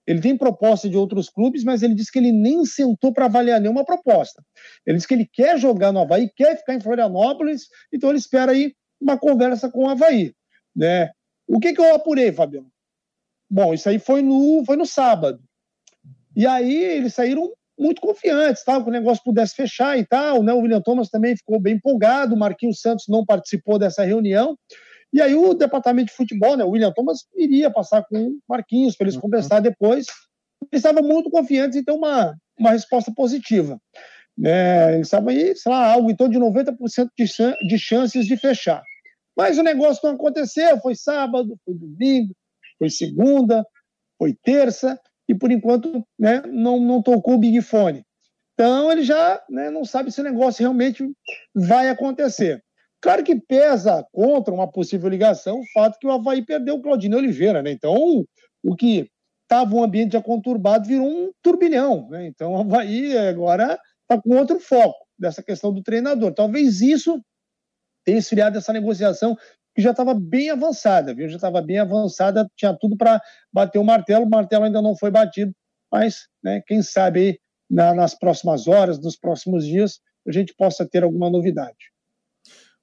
Ele 0.08 0.20
tem 0.20 0.38
proposta 0.38 0.90
de 0.90 0.98
outros 0.98 1.30
clubes, 1.30 1.64
mas 1.64 1.84
ele 1.84 1.94
disse 1.94 2.12
que 2.12 2.20
ele 2.20 2.32
nem 2.32 2.66
sentou 2.66 3.14
para 3.14 3.26
avaliar 3.26 3.62
nenhuma 3.62 3.86
proposta. 3.86 4.44
Ele 4.86 4.98
disse 4.98 5.08
que 5.08 5.14
ele 5.14 5.30
quer 5.32 5.60
jogar 5.60 5.92
no 5.92 6.00
Havaí, 6.00 6.30
quer 6.36 6.58
ficar 6.58 6.74
em 6.74 6.82
Florianópolis, 6.82 7.68
então 7.94 8.10
ele 8.10 8.18
espera 8.18 8.52
aí 8.52 8.74
uma 9.00 9.18
conversa 9.18 9.70
com 9.70 9.86
o 9.86 9.90
Havaí. 9.90 10.34
Né? 10.76 11.12
O 11.48 11.60
que, 11.60 11.74
que 11.74 11.82
eu 11.82 11.96
apurei, 11.96 12.32
Fabiano? 12.32 12.72
Bom, 13.50 13.74
isso 13.74 13.90
aí 13.90 14.00
foi 14.00 14.22
no, 14.22 14.64
foi 14.66 14.76
no 14.76 14.86
sábado. 14.86 15.40
E 16.36 16.48
aí 16.48 16.74
eles 16.74 17.14
saíram 17.14 17.52
muito 17.78 18.00
confiantes, 18.00 18.64
tal, 18.64 18.84
que 18.84 18.90
o 18.90 18.94
negócio 18.94 19.24
pudesse 19.24 19.56
fechar 19.56 19.98
e 19.98 20.06
tal. 20.06 20.42
Né? 20.42 20.54
O 20.54 20.60
William 20.60 20.82
Thomas 20.82 21.10
também 21.10 21.36
ficou 21.36 21.60
bem 21.60 21.76
empolgado, 21.76 22.34
o 22.34 22.40
Marquinhos 22.40 22.80
Santos 22.80 23.06
não 23.08 23.26
participou 23.26 23.78
dessa 23.78 24.04
reunião. 24.04 24.58
E 25.14 25.22
aí 25.22 25.36
o 25.36 25.54
departamento 25.54 26.10
de 26.10 26.16
futebol, 26.16 26.56
né, 26.56 26.64
o 26.64 26.70
William 26.70 26.92
Thomas, 26.92 27.26
iria 27.36 27.70
passar 27.70 28.04
com 28.04 28.18
o 28.18 28.40
Marquinhos 28.48 28.96
para 28.96 29.06
eles 29.06 29.16
uhum. 29.16 29.22
conversar 29.22 29.60
depois. 29.60 30.06
Eles 30.72 30.84
estavam 30.84 31.04
muito 31.04 31.30
confiantes 31.30 31.78
em 31.78 31.84
ter 31.84 31.92
uma, 31.92 32.36
uma 32.58 32.72
resposta 32.72 33.12
positiva. 33.14 33.78
Né? 34.38 34.96
Eles 34.96 35.08
estavam 35.08 35.30
aí, 35.30 35.56
sei 35.56 35.72
lá, 35.72 35.92
algo 35.92 36.10
em 36.10 36.16
torno 36.16 36.34
de 36.34 36.40
90% 36.40 37.10
de, 37.18 37.68
de 37.68 37.80
chances 37.80 38.26
de 38.26 38.38
fechar. 38.38 38.82
Mas 39.36 39.58
o 39.58 39.64
negócio 39.64 40.02
não 40.04 40.16
aconteceu, 40.16 40.80
foi 40.80 40.96
sábado, 40.96 41.58
foi 41.66 41.74
domingo, 41.74 42.34
foi 42.78 42.90
segunda, 42.90 43.66
foi 44.18 44.34
terça, 44.44 45.00
e 45.28 45.36
por 45.36 45.52
enquanto 45.52 46.06
né, 46.20 46.42
não, 46.48 46.80
não 46.80 47.02
tocou 47.02 47.36
o 47.36 47.38
Big 47.38 47.62
Fone. 47.62 48.06
Então 48.54 48.92
ele 48.92 49.04
já 49.04 49.42
né, 49.50 49.70
não 49.70 49.86
sabe 49.86 50.12
se 50.12 50.22
o 50.22 50.24
negócio 50.24 50.62
realmente 50.62 51.10
vai 51.56 51.90
acontecer. 51.90 52.64
Claro 53.02 53.24
que 53.24 53.36
pesa 53.36 54.06
contra 54.12 54.54
uma 54.54 54.70
possível 54.70 55.10
ligação 55.10 55.60
o 55.60 55.72
fato 55.74 55.98
que 55.98 56.06
o 56.06 56.12
Havaí 56.12 56.46
perdeu 56.46 56.76
o 56.76 56.82
Claudinei 56.82 57.18
Oliveira, 57.18 57.64
né? 57.64 57.72
Então, 57.72 58.24
o 58.64 58.76
que 58.76 59.10
estava 59.44 59.74
um 59.76 59.84
ambiente 59.84 60.14
já 60.14 60.22
conturbado 60.22 60.88
virou 60.88 61.08
um 61.08 61.32
turbilhão, 61.42 62.08
né? 62.10 62.28
Então, 62.28 62.54
o 62.54 62.58
Havaí 62.60 63.18
agora 63.18 63.80
está 64.04 64.22
com 64.22 64.38
outro 64.38 64.60
foco 64.60 65.06
dessa 65.18 65.42
questão 65.42 65.74
do 65.74 65.82
treinador. 65.82 66.34
Talvez 66.34 66.82
isso 66.82 67.20
tenha 68.06 68.20
esfriado 68.20 68.58
essa 68.58 68.72
negociação 68.72 69.36
que 69.76 69.82
já 69.82 69.92
estava 69.92 70.14
bem 70.14 70.50
avançada, 70.50 71.14
viu? 71.14 71.28
Já 71.28 71.38
estava 71.38 71.62
bem 71.62 71.80
avançada, 71.80 72.48
tinha 72.56 72.76
tudo 72.78 72.96
para 72.96 73.22
bater 73.52 73.80
o 73.80 73.84
martelo, 73.84 74.26
o 74.26 74.30
martelo 74.30 74.66
ainda 74.66 74.82
não 74.82 74.96
foi 74.96 75.10
batido, 75.10 75.54
mas, 75.92 76.28
né, 76.44 76.62
quem 76.68 76.82
sabe 76.82 77.20
aí, 77.20 77.40
na, 77.70 77.94
nas 77.94 78.14
próximas 78.14 78.68
horas, 78.68 79.00
nos 79.00 79.18
próximos 79.18 79.66
dias, 79.66 80.00
a 80.28 80.32
gente 80.32 80.54
possa 80.56 80.86
ter 80.86 81.04
alguma 81.04 81.30
novidade. 81.30 81.92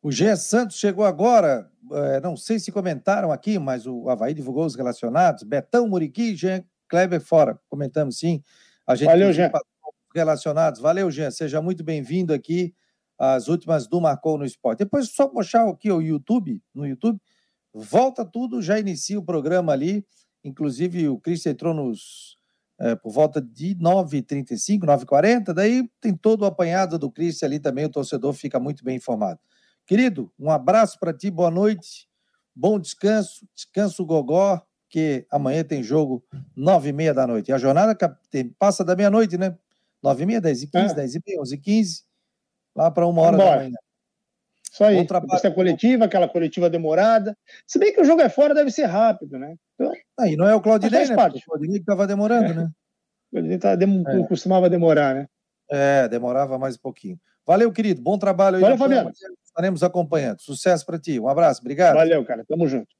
O 0.01 0.13
Gé 0.13 0.37
Santos 0.37 0.79
chegou 0.79 1.05
agora, 1.05 1.71
é, 1.93 2.21
não 2.21 2.37
sei 2.37 2.59
se 2.59 2.71
comentaram 2.71 3.33
aqui, 3.33 3.59
mas 3.59 3.87
o 3.87 4.09
Havaí 4.09 4.33
divulgou 4.33 4.65
os 4.65 4.77
relacionados, 4.77 5.43
Betão, 5.43 5.89
Muriqui, 5.89 6.37
Jean 6.37 6.63
Kleber 6.89 7.21
fora, 7.21 7.59
comentamos 7.69 8.19
sim. 8.19 8.43
A 8.87 8.95
gente 8.95 9.09
Valeu, 9.09 9.33
Jean. 9.33 9.51
Relacionados. 10.15 10.81
Valeu, 10.81 11.11
Jean, 11.11 11.31
seja 11.31 11.61
muito 11.61 11.85
bem-vindo 11.85 12.33
aqui 12.33 12.75
as 13.19 13.49
últimas 13.49 13.87
do 13.87 14.01
Marcou 14.01 14.39
no 14.39 14.45
Esporte. 14.45 14.79
Depois, 14.79 15.11
só 15.11 15.29
puxar 15.29 15.69
aqui 15.69 15.91
o 15.91 16.01
YouTube, 16.01 16.63
no 16.73 16.87
YouTube, 16.87 17.21
volta 17.75 18.25
tudo, 18.25 18.63
já 18.63 18.79
inicia 18.79 19.19
o 19.19 19.25
programa 19.25 19.73
ali. 19.73 20.07
Inclusive, 20.43 21.09
o 21.09 21.19
Cristian 21.19 21.51
entrou 21.51 21.75
nos 21.75 22.39
é, 22.81 22.95
por 22.95 23.11
volta 23.11 23.43
de 23.43 23.75
9h35, 23.75 24.81
9h40. 24.85 25.53
Daí 25.53 25.89
tem 26.01 26.15
todo 26.15 26.43
o 26.43 26.47
apanhado 26.47 26.99
do 26.99 27.11
Cristian 27.11 27.49
ali 27.49 27.59
também, 27.59 27.85
o 27.85 27.91
torcedor 27.91 28.33
fica 28.33 28.59
muito 28.61 28.85
bem 28.85 28.97
informado. 28.97 29.41
Querido, 29.89 30.31
um 30.39 30.51
abraço 30.51 31.01
para 31.01 31.15
ti, 31.15 31.31
boa 31.31 31.51
noite, 31.51 32.07
bom 32.55 32.79
descanso, 32.79 33.49
descanso 33.55 34.05
gogó, 34.05 34.63
que 34.91 35.27
amanhã 35.31 35.65
tem 35.65 35.83
jogo 35.83 36.23
9h30 36.55 37.15
da 37.15 37.27
noite. 37.27 37.49
E 37.49 37.55
a 37.55 37.59
jornada 37.59 37.97
passa 38.59 38.85
da 38.85 38.95
meia-noite, 38.95 39.39
né? 39.39 39.57
9h30, 40.05 40.43
10h15, 40.43 40.91
é. 40.91 41.07
10h30, 41.07 41.41
11h15 41.41 42.03
lá 42.77 42.91
para 42.91 43.07
uma 43.07 43.23
hora 43.23 43.39
Vambora. 43.39 43.51
da 43.51 43.63
manhã. 43.65 43.77
Isso 44.71 44.85
aí. 44.85 45.07
Depois 45.07 45.41
tem 45.41 45.51
a 45.51 45.55
coletiva, 45.55 46.05
aquela 46.05 46.29
coletiva 46.29 46.69
demorada. 46.69 47.35
Se 47.67 47.79
bem 47.79 47.91
que 47.91 48.03
o 48.03 48.05
jogo 48.05 48.21
é 48.21 48.29
fora, 48.29 48.55
deve 48.55 48.71
ser 48.71 48.85
rápido, 48.85 49.39
né? 49.39 49.57
Então, 49.75 49.91
aí 50.21 50.37
não 50.37 50.47
é 50.47 50.55
o 50.55 50.61
Claudinei, 50.61 51.07
né? 51.07 51.17
Parte. 51.17 51.39
O 51.39 51.45
Claudinei 51.47 51.81
estava 51.81 52.07
demorando, 52.07 52.51
é. 52.51 52.55
né? 52.55 52.65
O 52.65 53.31
Claudinei 53.31 53.59
tá, 53.59 53.75
dem 53.75 54.05
é. 54.07 54.27
costumava 54.27 54.69
demorar, 54.69 55.15
né? 55.15 55.27
É, 55.71 56.07
demorava 56.09 56.59
mais 56.59 56.77
um 56.77 56.81
pouquinho. 56.81 57.19
Valeu, 57.49 57.73
querido. 57.73 58.03
Bom 58.03 58.19
trabalho 58.19 58.57
aí. 58.57 58.63
Valeu, 58.63 58.77
Fabiano. 58.77 59.11
Estaremos 59.43 59.83
acompanhando. 59.83 60.41
Sucesso 60.41 60.85
para 60.85 60.99
ti. 60.99 61.19
Um 61.19 61.29
abraço. 61.29 61.61
Obrigado. 61.63 61.95
Valeu, 61.95 62.25
cara. 62.25 62.45
Tamo 62.45 62.69
junto. 62.69 62.95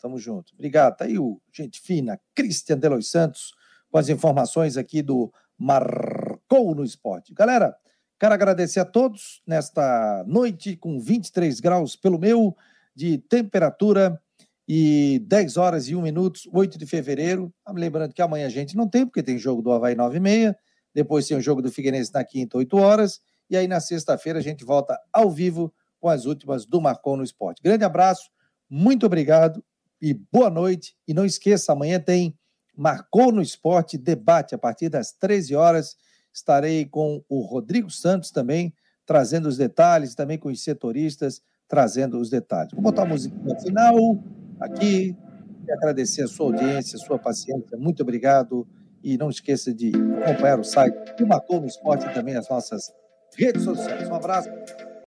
Tamo 0.00 0.18
junto. 0.18 0.52
Obrigado. 0.52 0.98
Tá 0.98 1.06
aí 1.06 1.18
o 1.18 1.40
gente 1.50 1.80
fina, 1.80 2.20
Cristian 2.34 2.76
Delois 2.76 3.08
Santos, 3.08 3.54
com 3.90 3.96
as 3.96 4.10
informações 4.10 4.76
aqui 4.76 5.00
do 5.00 5.32
Marcou 5.58 6.74
no 6.74 6.84
Esporte. 6.84 7.32
Galera, 7.32 7.74
Quero 8.18 8.32
agradecer 8.32 8.80
a 8.80 8.84
todos 8.84 9.42
nesta 9.46 10.24
noite 10.26 10.76
com 10.76 11.00
23 11.00 11.58
graus 11.58 11.96
pelo 11.96 12.18
meu 12.18 12.56
de 12.94 13.18
temperatura 13.18 14.20
e 14.68 15.20
10 15.26 15.56
horas 15.56 15.88
e 15.88 15.96
1 15.96 16.00
minutos, 16.00 16.48
8 16.52 16.78
de 16.78 16.86
fevereiro. 16.86 17.52
Lembrando 17.68 18.14
que 18.14 18.22
amanhã 18.22 18.46
a 18.46 18.50
gente 18.50 18.76
não 18.76 18.88
tem, 18.88 19.04
porque 19.04 19.22
tem 19.22 19.36
jogo 19.36 19.60
do 19.60 19.72
Havaí 19.72 19.96
9 19.96 20.16
e 20.16 20.20
meia, 20.20 20.56
depois 20.94 21.26
tem 21.26 21.36
o 21.36 21.40
jogo 21.40 21.60
do 21.60 21.72
Figueirense 21.72 22.14
na 22.14 22.24
quinta, 22.24 22.56
8 22.56 22.76
horas, 22.76 23.20
e 23.48 23.56
aí 23.56 23.68
na 23.68 23.80
sexta-feira 23.80 24.38
a 24.38 24.42
gente 24.42 24.64
volta 24.64 24.98
ao 25.12 25.30
vivo 25.30 25.72
com 26.00 26.08
as 26.08 26.24
últimas 26.24 26.66
do 26.66 26.80
Marcon 26.80 27.16
no 27.16 27.24
Esporte. 27.24 27.62
Grande 27.62 27.84
abraço, 27.84 28.30
muito 28.68 29.06
obrigado 29.06 29.64
e 30.00 30.14
boa 30.14 30.50
noite. 30.50 30.96
E 31.06 31.14
não 31.14 31.24
esqueça, 31.24 31.72
amanhã 31.72 31.98
tem 31.98 32.36
Marcou 32.76 33.30
no 33.32 33.40
Esporte 33.40 33.96
debate 33.96 34.54
a 34.54 34.58
partir 34.58 34.88
das 34.88 35.12
13 35.12 35.54
horas 35.54 35.96
Estarei 36.34 36.84
com 36.84 37.22
o 37.28 37.42
Rodrigo 37.42 37.88
Santos 37.88 38.32
também, 38.32 38.74
trazendo 39.06 39.46
os 39.46 39.56
detalhes, 39.56 40.16
também 40.16 40.36
com 40.36 40.48
os 40.48 40.64
setoristas, 40.64 41.40
trazendo 41.68 42.18
os 42.18 42.28
detalhes. 42.28 42.72
Vou 42.72 42.82
botar 42.82 43.02
a 43.02 43.06
no 43.06 43.60
final 43.60 43.94
aqui 44.58 45.16
e 45.64 45.72
agradecer 45.72 46.22
a 46.22 46.26
sua 46.26 46.46
audiência, 46.46 46.96
a 46.96 47.06
sua 47.06 47.20
paciência. 47.20 47.78
Muito 47.78 48.02
obrigado. 48.02 48.66
E 49.00 49.16
não 49.16 49.30
esqueça 49.30 49.72
de 49.72 49.92
acompanhar 50.24 50.58
o 50.58 50.64
site 50.64 51.14
do 51.16 51.26
Matou 51.26 51.60
no 51.60 51.66
Esporte 51.68 52.04
e 52.06 52.12
também 52.12 52.34
as 52.34 52.48
nossas 52.48 52.90
redes 53.36 53.62
sociais. 53.62 54.08
Um 54.08 54.14
abraço. 54.14 54.48